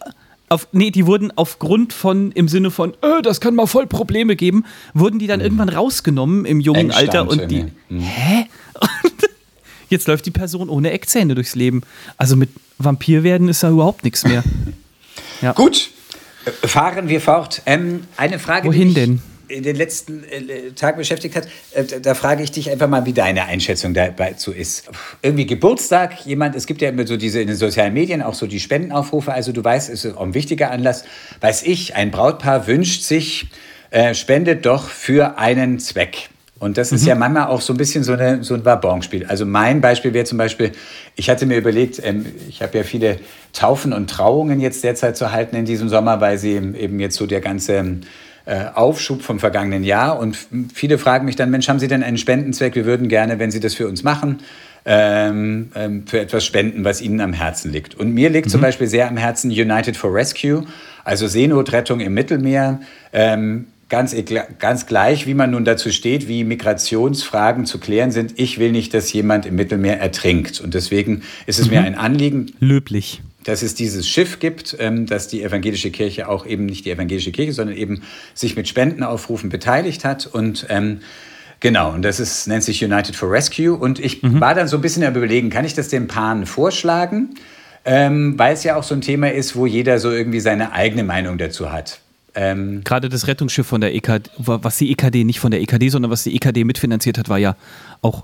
auf, 0.51 0.67
nee, 0.71 0.91
die 0.91 1.05
wurden 1.05 1.31
aufgrund 1.35 1.93
von, 1.93 2.31
im 2.33 2.47
Sinne 2.47 2.71
von, 2.71 2.93
äh, 3.01 3.21
das 3.23 3.41
kann 3.41 3.55
mal 3.55 3.67
voll 3.67 3.87
Probleme 3.87 4.35
geben, 4.35 4.65
wurden 4.93 5.17
die 5.17 5.27
dann 5.27 5.39
mhm. 5.39 5.45
irgendwann 5.45 5.69
rausgenommen 5.69 6.45
im 6.45 6.59
jungen 6.59 6.91
Engstand 6.91 7.09
Alter 7.15 7.29
und 7.29 7.49
die, 7.49 7.65
mhm. 7.89 7.99
hä? 7.99 8.45
jetzt 9.89 10.07
läuft 10.07 10.25
die 10.25 10.31
Person 10.31 10.69
ohne 10.69 10.91
Eckzähne 10.91 11.35
durchs 11.35 11.55
Leben. 11.55 11.81
Also 12.17 12.35
mit 12.35 12.49
Vampir 12.77 13.23
werden 13.23 13.47
ist 13.47 13.63
da 13.63 13.69
überhaupt 13.69 14.03
nichts 14.03 14.25
mehr. 14.25 14.43
ja. 15.41 15.53
Gut, 15.53 15.89
fahren 16.63 17.07
wir 17.07 17.21
fort. 17.21 17.61
Ähm, 17.65 18.03
eine 18.17 18.39
Frage. 18.39 18.67
Wohin 18.67 18.93
denn? 18.93 19.21
In 19.51 19.63
den 19.63 19.75
letzten 19.75 20.23
äh, 20.23 20.71
Tagen 20.75 20.97
beschäftigt 20.97 21.35
hat, 21.35 21.47
äh, 21.73 21.83
da 22.01 22.13
frage 22.13 22.43
ich 22.43 22.51
dich 22.51 22.69
einfach 22.69 22.87
mal, 22.87 23.05
wie 23.05 23.13
deine 23.13 23.45
Einschätzung 23.45 23.93
dazu 23.93 24.51
ist. 24.51 24.89
Irgendwie 25.21 25.45
Geburtstag, 25.45 26.25
jemand, 26.25 26.55
es 26.55 26.65
gibt 26.65 26.81
ja 26.81 26.89
immer 26.89 27.05
so 27.05 27.17
diese 27.17 27.41
in 27.41 27.47
den 27.47 27.57
sozialen 27.57 27.93
Medien 27.93 28.21
auch 28.21 28.33
so 28.33 28.47
die 28.47 28.59
Spendenaufrufe, 28.59 29.33
also 29.33 29.51
du 29.51 29.63
weißt, 29.63 29.89
es 29.89 30.05
ist 30.05 30.17
auch 30.17 30.21
ein 30.21 30.33
wichtiger 30.33 30.71
Anlass, 30.71 31.03
weiß 31.41 31.63
ich, 31.63 31.95
ein 31.95 32.11
Brautpaar 32.11 32.67
wünscht 32.67 33.03
sich, 33.03 33.47
äh, 33.91 34.13
spendet 34.13 34.65
doch 34.65 34.87
für 34.87 35.37
einen 35.37 35.79
Zweck. 35.79 36.29
Und 36.61 36.77
das 36.77 36.91
ist 36.91 37.01
mhm. 37.01 37.07
ja 37.07 37.15
manchmal 37.15 37.47
auch 37.47 37.59
so 37.59 37.73
ein 37.73 37.77
bisschen 37.77 38.03
so, 38.03 38.13
eine, 38.13 38.43
so 38.43 38.53
ein 38.53 38.63
Wabonspiel. 38.63 39.25
Also 39.25 39.47
mein 39.47 39.81
Beispiel 39.81 40.13
wäre 40.13 40.25
zum 40.25 40.37
Beispiel, 40.37 40.73
ich 41.15 41.27
hatte 41.27 41.47
mir 41.47 41.57
überlegt, 41.57 41.99
ähm, 42.03 42.27
ich 42.47 42.61
habe 42.61 42.77
ja 42.77 42.83
viele 42.83 43.17
Taufen 43.51 43.93
und 43.93 44.11
Trauungen 44.11 44.59
jetzt 44.59 44.83
derzeit 44.83 45.17
zu 45.17 45.31
halten 45.31 45.55
in 45.55 45.65
diesem 45.65 45.89
Sommer, 45.89 46.21
weil 46.21 46.37
sie 46.37 46.53
eben 46.53 46.99
jetzt 46.99 47.15
so 47.15 47.25
der 47.25 47.41
ganze 47.41 47.77
äh, 47.77 47.83
Aufschub 48.73 49.21
vom 49.21 49.39
vergangenen 49.39 49.83
Jahr. 49.83 50.19
Und 50.19 50.37
viele 50.73 50.97
fragen 50.97 51.25
mich 51.25 51.35
dann, 51.35 51.51
Mensch, 51.51 51.69
haben 51.69 51.79
Sie 51.79 51.87
denn 51.87 52.03
einen 52.03 52.17
Spendenzweck? 52.17 52.75
Wir 52.75 52.85
würden 52.85 53.07
gerne, 53.07 53.39
wenn 53.39 53.51
Sie 53.51 53.59
das 53.59 53.73
für 53.73 53.87
uns 53.87 54.03
machen, 54.03 54.39
ähm, 54.85 55.71
ähm, 55.75 56.03
für 56.07 56.19
etwas 56.19 56.45
spenden, 56.45 56.83
was 56.83 57.01
Ihnen 57.01 57.21
am 57.21 57.33
Herzen 57.33 57.71
liegt. 57.71 57.95
Und 57.95 58.13
mir 58.13 58.29
liegt 58.29 58.47
mhm. 58.47 58.51
zum 58.51 58.61
Beispiel 58.61 58.87
sehr 58.87 59.07
am 59.07 59.17
Herzen 59.17 59.51
United 59.51 59.95
for 59.95 60.13
Rescue, 60.13 60.65
also 61.03 61.27
Seenotrettung 61.27 61.99
im 61.99 62.13
Mittelmeer. 62.13 62.79
Ähm, 63.13 63.67
ganz, 63.89 64.15
ganz 64.57 64.85
gleich, 64.87 65.27
wie 65.27 65.33
man 65.33 65.51
nun 65.51 65.65
dazu 65.65 65.91
steht, 65.91 66.27
wie 66.27 66.43
Migrationsfragen 66.43 67.65
zu 67.65 67.79
klären 67.79 68.11
sind. 68.11 68.39
Ich 68.39 68.57
will 68.57 68.71
nicht, 68.71 68.93
dass 68.93 69.13
jemand 69.13 69.45
im 69.45 69.55
Mittelmeer 69.55 69.99
ertrinkt. 69.99 70.61
Und 70.61 70.73
deswegen 70.73 71.21
ist 71.45 71.59
es 71.59 71.67
mhm. 71.67 71.73
mir 71.73 71.81
ein 71.81 71.95
Anliegen. 71.95 72.53
Löblich. 72.59 73.21
Dass 73.43 73.63
es 73.63 73.73
dieses 73.73 74.07
Schiff 74.07 74.39
gibt, 74.39 74.75
ähm, 74.79 75.07
dass 75.07 75.27
die 75.27 75.41
evangelische 75.43 75.91
Kirche 75.91 76.29
auch 76.29 76.45
eben 76.45 76.65
nicht 76.65 76.85
die 76.85 76.91
evangelische 76.91 77.31
Kirche, 77.31 77.53
sondern 77.53 77.75
eben 77.75 78.03
sich 78.33 78.55
mit 78.55 78.67
Spendenaufrufen 78.67 79.49
beteiligt 79.49 80.05
hat. 80.05 80.27
Und 80.27 80.67
ähm, 80.69 81.01
Genau, 81.61 81.91
und 81.91 82.01
das 82.01 82.19
ist, 82.19 82.47
nennt 82.47 82.63
sich 82.63 82.83
United 82.83 83.15
for 83.15 83.31
Rescue. 83.31 83.71
Und 83.71 83.99
ich 83.99 84.23
mhm. 84.23 84.41
war 84.41 84.55
dann 84.55 84.67
so 84.67 84.77
ein 84.77 84.81
bisschen 84.81 85.03
am 85.03 85.15
Überlegen, 85.15 85.51
kann 85.51 85.63
ich 85.63 85.75
das 85.75 85.89
den 85.89 86.07
Paaren 86.07 86.47
vorschlagen? 86.47 87.35
Ähm, 87.85 88.37
weil 88.37 88.53
es 88.53 88.63
ja 88.63 88.75
auch 88.75 88.83
so 88.83 88.95
ein 88.95 89.01
Thema 89.01 89.31
ist, 89.31 89.55
wo 89.55 89.67
jeder 89.67 89.99
so 89.99 90.11
irgendwie 90.11 90.39
seine 90.39 90.73
eigene 90.73 91.03
Meinung 91.03 91.37
dazu 91.37 91.71
hat. 91.71 91.99
Ähm, 92.33 92.81
Gerade 92.83 93.09
das 93.09 93.27
Rettungsschiff 93.27 93.67
von 93.67 93.81
der 93.81 93.93
EKD, 93.93 94.29
was 94.37 94.77
die 94.77 94.91
EKD 94.91 95.23
nicht 95.23 95.39
von 95.39 95.51
der 95.51 95.61
EKD, 95.61 95.89
sondern 95.89 96.11
was 96.11 96.23
die 96.23 96.35
EKD 96.35 96.63
mitfinanziert 96.63 97.17
hat, 97.17 97.29
war 97.29 97.37
ja 97.37 97.55
auch 98.01 98.23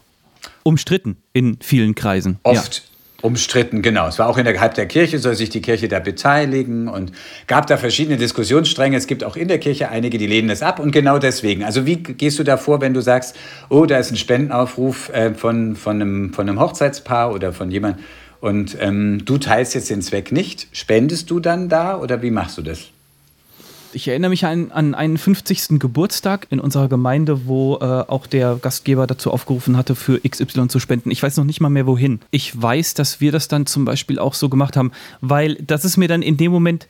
umstritten 0.63 1.17
in 1.33 1.57
vielen 1.61 1.93
Kreisen. 1.93 2.39
Oft. 2.43 2.86
Umstritten, 3.23 3.81
genau. 3.81 4.07
Es 4.07 4.19
war 4.19 4.29
auch 4.29 4.37
innerhalb 4.37 4.75
der 4.75 4.85
Kirche, 4.85 5.17
soll 5.17 5.35
sich 5.35 5.49
die 5.49 5.61
Kirche 5.61 5.87
da 5.87 5.99
beteiligen 5.99 6.87
und 6.87 7.11
gab 7.47 7.65
da 7.65 7.77
verschiedene 7.77 8.17
Diskussionsstränge. 8.17 8.95
Es 8.95 9.07
gibt 9.07 9.23
auch 9.23 9.35
in 9.35 9.47
der 9.47 9.57
Kirche 9.57 9.89
einige, 9.89 10.19
die 10.19 10.27
lehnen 10.27 10.51
es 10.51 10.61
ab 10.61 10.79
und 10.79 10.91
genau 10.91 11.17
deswegen. 11.17 11.63
Also 11.63 11.87
wie 11.87 11.95
gehst 11.95 12.37
du 12.37 12.43
da 12.43 12.57
vor, 12.57 12.79
wenn 12.79 12.93
du 12.93 13.01
sagst, 13.01 13.35
oh, 13.69 13.87
da 13.87 13.97
ist 13.97 14.11
ein 14.11 14.17
Spendenaufruf 14.17 15.09
äh, 15.09 15.33
von, 15.33 15.75
von, 15.75 16.01
einem, 16.01 16.33
von 16.33 16.47
einem 16.47 16.59
Hochzeitspaar 16.59 17.33
oder 17.33 17.53
von 17.53 17.71
jemandem 17.71 18.03
und 18.39 18.77
ähm, 18.79 19.25
du 19.25 19.39
teilst 19.39 19.73
jetzt 19.73 19.89
den 19.89 20.01
Zweck 20.01 20.31
nicht. 20.31 20.67
Spendest 20.71 21.31
du 21.31 21.39
dann 21.39 21.69
da 21.69 21.97
oder 21.97 22.21
wie 22.21 22.31
machst 22.31 22.57
du 22.57 22.61
das? 22.61 22.91
Ich 23.97 24.07
erinnere 24.07 24.29
mich 24.29 24.45
an, 24.45 24.71
an 24.71 24.93
einen 24.93 25.17
50. 25.17 25.79
Geburtstag 25.79 26.45
in 26.51 26.59
unserer 26.59 26.87
Gemeinde, 26.87 27.47
wo 27.47 27.77
äh, 27.77 27.83
auch 27.83 28.27
der 28.27 28.59
Gastgeber 28.61 29.07
dazu 29.07 29.31
aufgerufen 29.31 29.75
hatte, 29.75 29.95
für 29.95 30.19
XY 30.19 30.67
zu 30.67 30.79
spenden. 30.79 31.09
Ich 31.09 31.23
weiß 31.23 31.35
noch 31.37 31.45
nicht 31.45 31.61
mal 31.61 31.69
mehr 31.69 31.87
wohin. 31.87 32.19
Ich 32.29 32.61
weiß, 32.61 32.93
dass 32.93 33.21
wir 33.21 33.31
das 33.31 33.47
dann 33.47 33.65
zum 33.65 33.85
Beispiel 33.85 34.19
auch 34.19 34.35
so 34.35 34.49
gemacht 34.49 34.77
haben, 34.77 34.91
weil 35.21 35.55
das 35.55 35.83
ist 35.83 35.97
mir 35.97 36.07
dann 36.07 36.21
in 36.21 36.37
dem 36.37 36.51
Moment 36.51 36.85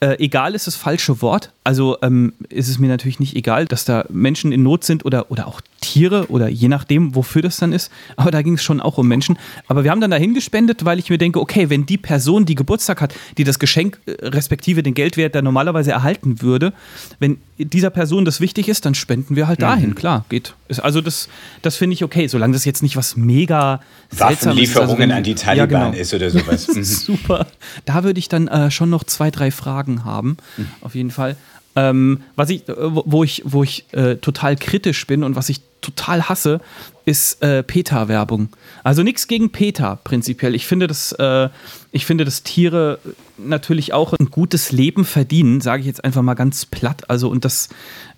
äh, 0.00 0.16
egal 0.18 0.56
ist 0.56 0.66
das 0.66 0.74
falsche 0.74 1.22
Wort. 1.22 1.52
Also 1.64 1.96
ähm, 2.02 2.32
ist 2.48 2.68
es 2.68 2.80
mir 2.80 2.88
natürlich 2.88 3.20
nicht 3.20 3.36
egal, 3.36 3.66
dass 3.66 3.84
da 3.84 4.04
Menschen 4.08 4.50
in 4.50 4.64
Not 4.64 4.82
sind 4.82 5.04
oder, 5.04 5.30
oder 5.30 5.46
auch 5.46 5.60
Tiere 5.80 6.26
oder 6.28 6.48
je 6.48 6.66
nachdem, 6.66 7.14
wofür 7.14 7.40
das 7.40 7.58
dann 7.58 7.72
ist. 7.72 7.92
Aber 8.16 8.32
da 8.32 8.42
ging 8.42 8.54
es 8.54 8.64
schon 8.64 8.80
auch 8.80 8.98
um 8.98 9.06
Menschen. 9.06 9.38
Aber 9.68 9.84
wir 9.84 9.92
haben 9.92 10.00
dann 10.00 10.10
dahin 10.10 10.34
gespendet, 10.34 10.84
weil 10.84 10.98
ich 10.98 11.08
mir 11.08 11.18
denke, 11.18 11.40
okay, 11.40 11.70
wenn 11.70 11.86
die 11.86 11.98
Person, 11.98 12.46
die 12.46 12.56
Geburtstag 12.56 13.00
hat, 13.00 13.14
die 13.38 13.44
das 13.44 13.60
Geschenk 13.60 14.00
äh, 14.06 14.12
respektive 14.26 14.82
den 14.82 14.94
Geldwert 14.94 15.36
da 15.36 15.42
normalerweise 15.42 15.92
erhalten 15.92 16.42
würde, 16.42 16.72
wenn 17.20 17.38
dieser 17.58 17.90
Person 17.90 18.24
das 18.24 18.40
wichtig 18.40 18.68
ist, 18.68 18.84
dann 18.84 18.94
spenden 18.94 19.36
wir 19.36 19.46
halt 19.46 19.60
mhm. 19.60 19.64
dahin. 19.64 19.94
Klar, 19.94 20.24
geht. 20.28 20.54
Also 20.80 21.00
das, 21.00 21.28
das 21.60 21.76
finde 21.76 21.94
ich 21.94 22.02
okay, 22.02 22.26
solange 22.26 22.54
das 22.54 22.64
jetzt 22.64 22.82
nicht 22.82 22.96
was 22.96 23.16
mega 23.16 23.80
Waffenlieferungen 24.10 25.10
also 25.10 25.18
an 25.18 25.22
die 25.22 25.34
Taliban 25.34 25.70
ja, 25.70 25.90
genau. 25.90 26.00
ist 26.00 26.14
oder 26.14 26.30
sowas. 26.30 26.68
Mhm. 26.72 26.84
Super. 26.84 27.46
Da 27.84 28.02
würde 28.02 28.18
ich 28.18 28.28
dann 28.28 28.48
äh, 28.48 28.70
schon 28.70 28.88
noch 28.88 29.04
zwei, 29.04 29.30
drei 29.30 29.50
Fragen 29.50 30.04
haben, 30.04 30.38
mhm. 30.56 30.68
auf 30.80 30.94
jeden 30.94 31.10
Fall. 31.10 31.36
Ähm, 31.74 32.22
was 32.36 32.50
ich, 32.50 32.68
äh, 32.68 32.74
wo 32.78 33.24
ich, 33.24 33.42
wo 33.44 33.62
ich 33.62 33.86
äh, 33.92 34.16
total 34.16 34.56
kritisch 34.56 35.06
bin 35.06 35.24
und 35.24 35.36
was 35.36 35.48
ich 35.48 35.60
total 35.80 36.28
hasse, 36.28 36.60
ist 37.04 37.42
äh, 37.42 37.62
PETA-Werbung. 37.62 38.50
Also 38.84 39.02
nichts 39.02 39.26
gegen 39.26 39.50
PETA 39.50 39.96
prinzipiell. 39.96 40.54
Ich 40.54 40.66
finde, 40.66 40.86
dass, 40.86 41.12
äh, 41.12 41.48
ich 41.90 42.06
finde, 42.06 42.24
dass 42.24 42.42
Tiere 42.42 42.98
natürlich 43.36 43.92
auch 43.92 44.12
ein 44.12 44.30
gutes 44.30 44.70
Leben 44.70 45.04
verdienen, 45.04 45.60
sage 45.60 45.80
ich 45.80 45.86
jetzt 45.86 46.04
einfach 46.04 46.22
mal 46.22 46.34
ganz 46.34 46.66
platt. 46.66 47.10
Also 47.10 47.28
und 47.28 47.44
das 47.44 47.68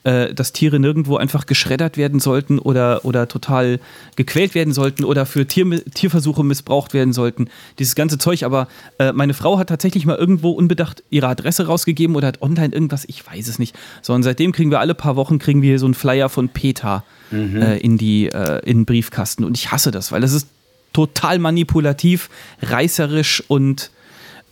äh, 0.04 0.34
dass 0.34 0.52
Tiere 0.52 0.78
nirgendwo 0.78 1.16
einfach 1.16 1.46
geschreddert 1.46 1.96
werden 1.96 2.20
sollten 2.20 2.58
oder, 2.58 3.04
oder 3.04 3.26
total 3.26 3.80
gequält 4.16 4.54
werden 4.54 4.72
sollten 4.72 5.04
oder 5.04 5.26
für 5.26 5.46
Tier, 5.46 5.84
Tierversuche 5.92 6.44
missbraucht 6.44 6.94
werden 6.94 7.12
sollten. 7.12 7.48
Dieses 7.78 7.94
ganze 7.94 8.18
Zeug. 8.18 8.44
Aber 8.44 8.68
äh, 8.98 9.12
meine 9.12 9.34
Frau 9.34 9.58
hat 9.58 9.68
tatsächlich 9.68 10.06
mal 10.06 10.16
irgendwo 10.16 10.50
unbedacht 10.50 11.02
ihre 11.10 11.28
Adresse 11.28 11.66
rausgegeben 11.66 12.16
oder 12.16 12.28
hat 12.28 12.42
online 12.42 12.74
irgendwas, 12.74 13.04
ich 13.06 13.26
weiß 13.26 13.48
es 13.48 13.58
nicht. 13.58 13.74
So, 14.02 14.12
und 14.12 14.22
seitdem 14.22 14.52
kriegen 14.52 14.70
wir 14.70 14.80
alle 14.80 14.94
paar 14.94 15.16
Wochen 15.16 15.38
kriegen 15.38 15.62
wir 15.62 15.78
so 15.78 15.86
einen 15.86 15.94
Flyer 15.94 16.28
von 16.28 16.50
PETA 16.50 17.04
mhm. 17.30 17.62
äh, 17.62 17.78
in, 17.78 17.98
die, 17.98 18.26
äh, 18.26 18.60
in 18.64 18.80
den 18.80 18.84
Briefkasten. 18.84 19.44
Und 19.44 19.56
ich 19.56 19.72
hasse 19.72 19.90
das, 19.90 20.12
weil 20.12 20.20
das 20.20 20.32
ist 20.32 20.48
total 20.92 21.38
manipulativ, 21.38 22.28
reißerisch 22.62 23.42
und 23.48 23.90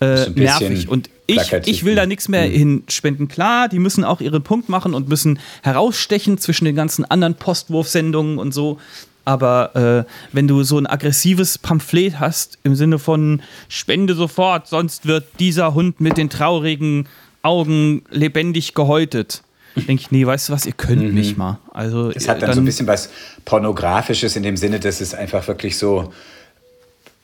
äh, 0.00 0.28
nervig. 0.30 0.88
Und 0.88 1.08
ich, 1.26 1.52
ich 1.66 1.84
will 1.84 1.94
da 1.94 2.06
nichts 2.06 2.28
mehr 2.28 2.48
mhm. 2.48 2.52
hinspenden. 2.52 3.28
Klar, 3.28 3.68
die 3.68 3.78
müssen 3.78 4.04
auch 4.04 4.20
ihren 4.20 4.42
Punkt 4.42 4.68
machen 4.68 4.94
und 4.94 5.08
müssen 5.08 5.38
herausstechen 5.62 6.38
zwischen 6.38 6.64
den 6.64 6.74
ganzen 6.74 7.04
anderen 7.04 7.34
Postwurfsendungen 7.34 8.38
und 8.38 8.52
so. 8.52 8.78
Aber 9.24 9.76
äh, 10.06 10.12
wenn 10.32 10.48
du 10.48 10.64
so 10.64 10.78
ein 10.78 10.86
aggressives 10.86 11.58
Pamphlet 11.58 12.18
hast 12.18 12.58
im 12.64 12.74
Sinne 12.74 12.98
von 12.98 13.40
Spende 13.68 14.14
sofort, 14.14 14.66
sonst 14.66 15.06
wird 15.06 15.26
dieser 15.38 15.74
Hund 15.74 16.00
mit 16.00 16.16
den 16.16 16.28
traurigen 16.28 17.06
Augen 17.42 18.02
lebendig 18.10 18.74
gehäutet, 18.74 19.42
denke 19.76 19.94
ich, 19.94 20.10
nee, 20.10 20.26
weißt 20.26 20.48
du 20.48 20.52
was, 20.52 20.66
ihr 20.66 20.72
könnt 20.72 21.02
mhm. 21.02 21.14
mich 21.14 21.36
mal. 21.36 21.60
Also, 21.72 22.10
es 22.10 22.28
hat 22.28 22.42
dann, 22.42 22.48
dann, 22.48 22.56
so 22.56 22.60
ein 22.60 22.64
bisschen 22.64 22.86
was 22.88 23.10
Pornografisches 23.44 24.34
in 24.34 24.42
dem 24.42 24.56
Sinne, 24.56 24.80
dass 24.80 25.00
es 25.00 25.14
einfach 25.14 25.46
wirklich 25.46 25.78
so 25.78 26.12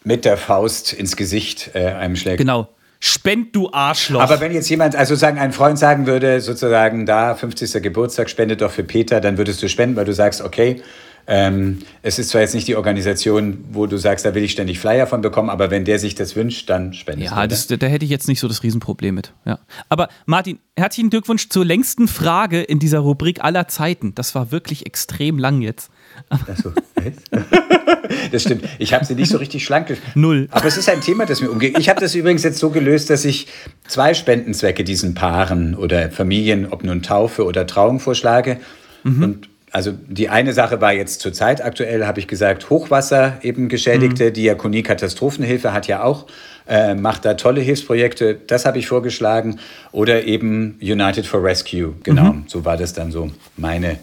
mit 0.05 0.25
der 0.25 0.37
Faust 0.37 0.93
ins 0.93 1.17
Gesicht 1.17 1.71
äh, 1.75 1.87
einem 1.87 2.15
schlägt. 2.15 2.39
Genau. 2.39 2.69
Spend 3.01 3.55
du 3.55 3.71
Arschloch. 3.73 4.21
Aber 4.21 4.41
wenn 4.41 4.53
jetzt 4.53 4.69
jemand, 4.69 4.97
also 4.97 5.15
sagen, 5.15 5.39
ein 5.39 5.53
Freund 5.53 5.79
sagen 5.79 6.07
würde, 6.07 6.41
sozusagen, 6.41 7.07
da 7.07 7.35
50. 7.35 7.83
Geburtstag, 7.83 8.29
spendet 8.29 8.61
doch 8.61 8.73
für 8.73 8.83
Peter, 8.83 9.21
dann 9.21 9.39
würdest 9.39 9.63
du 9.63 9.69
spenden, 9.69 9.95
weil 9.97 10.05
du 10.05 10.13
sagst, 10.13 10.43
okay, 10.43 10.83
ähm, 11.31 11.81
es 12.01 12.19
ist 12.19 12.31
zwar 12.31 12.41
jetzt 12.41 12.55
nicht 12.55 12.67
die 12.69 12.75
Organisation, 12.75 13.63
wo 13.71 13.87
du 13.87 13.99
sagst, 13.99 14.25
da 14.25 14.35
will 14.35 14.43
ich 14.43 14.53
ständig 14.53 14.81
Flyer 14.81 15.07
von 15.07 15.21
bekommen, 15.21 15.51
aber 15.51 15.71
wenn 15.71 15.85
der 15.85 15.99
sich 15.99 16.15
das 16.15 16.37
wünscht, 16.37 16.71
dann 16.71 16.95
spendest 16.95 17.31
ja, 17.31 17.47
du. 17.47 17.75
Ja, 17.75 17.77
da 17.77 17.87
hätte 17.87 18.07
ich 18.07 18.11
jetzt 18.11 18.29
nicht 18.29 18.41
so 18.41 18.49
das 18.49 18.63
Riesenproblem 18.63 19.15
mit. 19.15 19.35
Ja. 19.45 19.59
Aber 19.91 20.09
Martin, 20.25 20.59
herzlichen 20.75 21.11
Glückwunsch 21.11 21.51
zur 21.51 21.67
längsten 21.67 22.09
Frage 22.09 22.63
in 22.63 22.79
dieser 22.79 23.01
Rubrik 23.01 23.45
aller 23.45 23.69
Zeiten. 23.69 24.15
Das 24.15 24.35
war 24.35 24.51
wirklich 24.53 24.87
extrem 24.87 25.39
lang 25.39 25.61
jetzt. 25.61 25.91
Achso, 26.29 26.73
das 28.33 28.43
stimmt. 28.43 28.65
Ich 28.79 28.93
habe 28.93 29.05
sie 29.05 29.15
nicht 29.15 29.31
so 29.31 29.39
richtig 29.39 29.65
schlank. 29.65 29.97
Null. 30.15 30.49
Aber 30.51 30.67
es 30.67 30.77
ist 30.77 30.89
ein 30.89 31.01
Thema, 31.01 31.27
das 31.27 31.41
mir 31.41 31.51
umgeht. 31.51 31.79
Ich 31.79 31.89
habe 31.89 32.01
das 32.01 32.15
übrigens 32.15 32.43
jetzt 32.43 32.59
so 32.59 32.71
gelöst, 32.71 33.11
dass 33.11 33.25
ich 33.25 33.47
zwei 33.87 34.15
Spendenzwecke 34.15 34.85
diesen 34.85 35.15
Paaren 35.15 35.75
oder 35.75 36.11
Familien, 36.11 36.67
ob 36.71 36.85
nun 36.85 37.03
Taufe 37.03 37.45
oder 37.45 37.67
Trauung 37.67 38.01
vorschlage. 38.01 38.59
Mhm. 39.05 39.23
Und 39.23 39.49
also 39.71 39.93
die 39.93 40.29
eine 40.29 40.53
Sache 40.53 40.81
war 40.81 40.93
jetzt 40.93 41.21
zur 41.21 41.33
Zeit 41.33 41.63
aktuell, 41.63 42.07
habe 42.07 42.21
ich 42.21 42.27
gesagt, 42.27 42.71
Hochwasser 42.71 43.39
eben 43.43 43.69
Geschädigte. 43.69 44.29
Mhm. 44.29 44.33
Diakonie 44.33 44.83
Katastrophenhilfe 44.83 45.73
hat 45.73 45.87
ja 45.87 46.03
auch, 46.03 46.27
äh, 46.67 46.95
macht 46.95 47.25
da 47.25 47.35
tolle 47.35 47.61
Hilfsprojekte. 47.61 48.39
Das 48.47 48.65
habe 48.65 48.79
ich 48.79 48.87
vorgeschlagen. 48.87 49.59
Oder 49.93 50.25
eben 50.25 50.79
United 50.81 51.27
for 51.27 51.43
Rescue. 51.43 51.95
Genau, 52.03 52.33
mhm. 52.33 52.45
so 52.47 52.65
war 52.65 52.77
das 52.77 52.93
dann 52.93 53.13
so 53.13 53.31
meine 53.57 53.99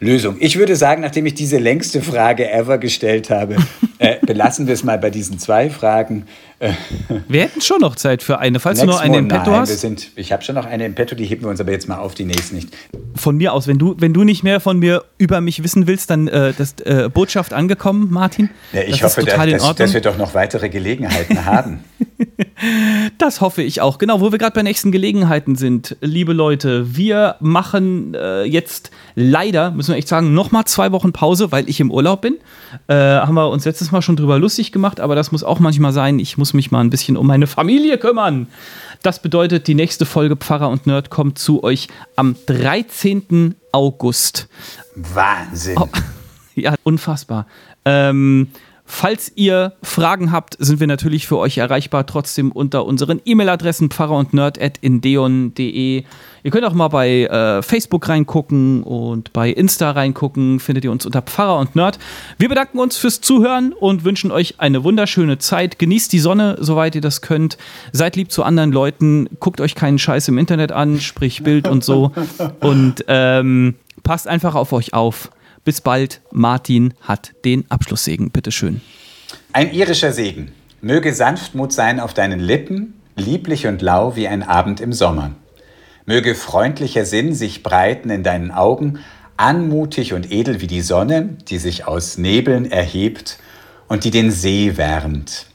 Lösung. 0.00 0.36
Ich 0.40 0.58
würde 0.58 0.76
sagen, 0.76 1.02
nachdem 1.02 1.26
ich 1.26 1.34
diese 1.34 1.58
längste 1.58 2.02
Frage 2.02 2.50
ever 2.50 2.78
gestellt 2.78 3.30
habe, 3.30 3.56
äh, 3.98 4.16
belassen 4.24 4.66
wir 4.66 4.74
es 4.74 4.84
mal 4.84 4.98
bei 4.98 5.10
diesen 5.10 5.38
zwei 5.38 5.70
Fragen. 5.70 6.26
Äh, 6.58 6.72
wir 7.28 7.42
hätten 7.42 7.60
schon 7.60 7.80
noch 7.80 7.96
Zeit 7.96 8.22
für 8.22 8.38
eine, 8.38 8.60
falls 8.60 8.80
du 8.80 8.86
noch 8.86 9.00
eine 9.00 9.18
im 9.18 9.28
Petto 9.28 9.52
hast. 9.52 9.68
Wir 9.68 9.76
sind, 9.76 10.10
ich 10.16 10.32
habe 10.32 10.42
schon 10.42 10.54
noch 10.54 10.66
eine 10.66 10.86
im 10.86 10.94
Petto, 10.94 11.14
die 11.14 11.24
heben 11.24 11.42
wir 11.42 11.48
uns 11.48 11.60
aber 11.60 11.72
jetzt 11.72 11.88
mal 11.88 11.98
auf, 11.98 12.14
die 12.14 12.24
nächste 12.24 12.54
nicht. 12.54 12.68
Von 13.14 13.36
mir 13.36 13.52
aus, 13.52 13.66
wenn 13.66 13.78
du, 13.78 13.94
wenn 13.98 14.14
du 14.14 14.24
nicht 14.24 14.42
mehr 14.42 14.60
von 14.60 14.78
mir 14.78 15.04
über 15.18 15.40
mich 15.40 15.62
wissen 15.62 15.86
willst, 15.86 16.10
dann 16.10 16.28
äh, 16.28 16.52
das 16.56 16.74
äh, 16.84 17.08
Botschaft 17.08 17.52
angekommen, 17.52 18.08
Martin. 18.10 18.50
Ja, 18.72 18.82
ich 18.82 19.00
das 19.00 19.16
hoffe, 19.16 19.26
dass, 19.26 19.36
dass, 19.36 19.74
dass 19.76 19.94
wir 19.94 20.00
doch 20.00 20.18
noch 20.18 20.34
weitere 20.34 20.68
Gelegenheiten 20.68 21.44
haben. 21.44 21.84
Das 23.18 23.42
hoffe 23.42 23.62
ich 23.62 23.82
auch. 23.82 23.98
Genau, 23.98 24.20
wo 24.20 24.32
wir 24.32 24.38
gerade 24.38 24.54
bei 24.54 24.62
nächsten 24.62 24.90
Gelegenheiten 24.90 25.56
sind, 25.56 25.96
liebe 26.00 26.32
Leute, 26.32 26.96
wir 26.96 27.36
machen 27.40 28.14
äh, 28.14 28.44
jetzt 28.44 28.90
leider, 29.14 29.72
müssen 29.72 29.90
wir 29.90 29.96
echt 29.96 30.08
sagen, 30.08 30.32
nochmal 30.32 30.64
zwei 30.64 30.90
Wochen 30.92 31.12
Pause, 31.12 31.52
weil 31.52 31.68
ich 31.68 31.80
im 31.80 31.90
Urlaub 31.90 32.22
bin. 32.22 32.36
Äh, 32.88 32.94
haben 32.94 33.34
wir 33.34 33.50
uns 33.50 33.66
letztes 33.66 33.92
Mal 33.92 34.00
schon 34.00 34.16
drüber 34.16 34.38
lustig 34.38 34.72
gemacht, 34.72 35.00
aber 35.00 35.14
das 35.14 35.32
muss 35.32 35.44
auch 35.44 35.60
manchmal 35.60 35.92
sein. 35.92 36.18
Ich 36.18 36.38
muss 36.38 36.54
mich 36.54 36.70
mal 36.70 36.80
ein 36.80 36.90
bisschen 36.90 37.18
um 37.18 37.26
meine 37.26 37.46
Familie 37.46 37.98
kümmern. 37.98 38.48
Das 39.02 39.20
bedeutet, 39.20 39.66
die 39.66 39.74
nächste 39.74 40.06
Folge 40.06 40.36
Pfarrer 40.36 40.70
und 40.70 40.86
Nerd 40.86 41.10
kommt 41.10 41.38
zu 41.38 41.62
euch 41.62 41.88
am 42.16 42.36
13. 42.46 43.54
August. 43.72 44.48
Wahnsinn. 44.94 45.76
Oh. 45.78 45.88
Ja, 46.58 46.74
unfassbar. 46.84 47.46
Ähm, 47.84 48.48
Falls 48.88 49.32
ihr 49.34 49.72
Fragen 49.82 50.30
habt, 50.30 50.56
sind 50.60 50.78
wir 50.78 50.86
natürlich 50.86 51.26
für 51.26 51.38
euch 51.38 51.58
erreichbar, 51.58 52.06
trotzdem 52.06 52.52
unter 52.52 52.86
unseren 52.86 53.20
E-Mail-Adressen 53.24 53.90
pfarrer 53.90 54.16
und 54.16 54.32
nerd.indeon.de. 54.32 56.04
Ihr 56.44 56.50
könnt 56.52 56.64
auch 56.64 56.72
mal 56.72 56.86
bei 56.86 57.24
äh, 57.24 57.62
Facebook 57.62 58.08
reingucken 58.08 58.84
und 58.84 59.32
bei 59.32 59.50
Insta 59.50 59.90
reingucken, 59.90 60.60
findet 60.60 60.84
ihr 60.84 60.92
uns 60.92 61.04
unter 61.04 61.20
Pfarrer 61.20 61.58
und 61.58 61.74
Nerd. 61.74 61.98
Wir 62.38 62.48
bedanken 62.48 62.78
uns 62.78 62.96
fürs 62.96 63.20
Zuhören 63.20 63.72
und 63.72 64.04
wünschen 64.04 64.30
euch 64.30 64.54
eine 64.58 64.84
wunderschöne 64.84 65.38
Zeit. 65.38 65.80
Genießt 65.80 66.12
die 66.12 66.20
Sonne, 66.20 66.56
soweit 66.60 66.94
ihr 66.94 67.00
das 67.00 67.20
könnt. 67.20 67.58
Seid 67.90 68.14
lieb 68.14 68.30
zu 68.30 68.44
anderen 68.44 68.70
Leuten, 68.70 69.28
guckt 69.40 69.60
euch 69.60 69.74
keinen 69.74 69.98
Scheiß 69.98 70.28
im 70.28 70.38
Internet 70.38 70.70
an, 70.70 71.00
sprich 71.00 71.42
Bild 71.42 71.66
und 71.66 71.82
so. 71.82 72.12
Und 72.60 73.04
ähm, 73.08 73.74
passt 74.04 74.28
einfach 74.28 74.54
auf 74.54 74.72
euch 74.72 74.94
auf. 74.94 75.30
Bis 75.66 75.80
bald. 75.80 76.20
Martin 76.30 76.94
hat 77.00 77.32
den 77.44 77.68
Abschlusssegen. 77.72 78.30
Bitteschön. 78.30 78.82
Ein 79.52 79.74
irischer 79.74 80.12
Segen. 80.12 80.52
Möge 80.80 81.12
Sanftmut 81.12 81.72
sein 81.72 81.98
auf 81.98 82.14
deinen 82.14 82.38
Lippen, 82.38 82.94
lieblich 83.16 83.66
und 83.66 83.82
lau 83.82 84.14
wie 84.14 84.28
ein 84.28 84.44
Abend 84.44 84.80
im 84.80 84.92
Sommer. 84.92 85.32
Möge 86.04 86.36
freundlicher 86.36 87.04
Sinn 87.04 87.34
sich 87.34 87.64
breiten 87.64 88.10
in 88.10 88.22
deinen 88.22 88.52
Augen, 88.52 89.00
anmutig 89.36 90.12
und 90.12 90.30
edel 90.30 90.60
wie 90.60 90.68
die 90.68 90.82
Sonne, 90.82 91.36
die 91.48 91.58
sich 91.58 91.84
aus 91.84 92.16
Nebeln 92.16 92.70
erhebt 92.70 93.40
und 93.88 94.04
die 94.04 94.12
den 94.12 94.30
See 94.30 94.76
wärmt. 94.76 95.46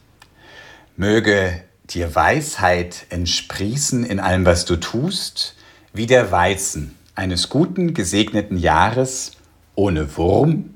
Möge 0.97 1.63
dir 1.89 2.13
Weisheit 2.13 3.05
entsprießen 3.11 4.03
in 4.03 4.19
allem, 4.19 4.45
was 4.45 4.65
du 4.65 4.75
tust, 4.75 5.55
wie 5.93 6.05
der 6.05 6.33
Weizen 6.33 6.97
eines 7.15 7.47
guten, 7.47 7.93
gesegneten 7.93 8.57
Jahres, 8.57 9.37
ohne 9.75 10.17
Wurm, 10.17 10.71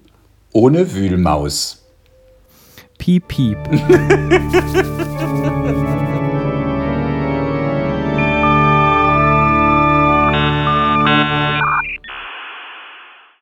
ohne 0.52 0.94
Wühlmaus. 0.94 1.84
Piep, 2.98 3.28
piep. 3.28 3.58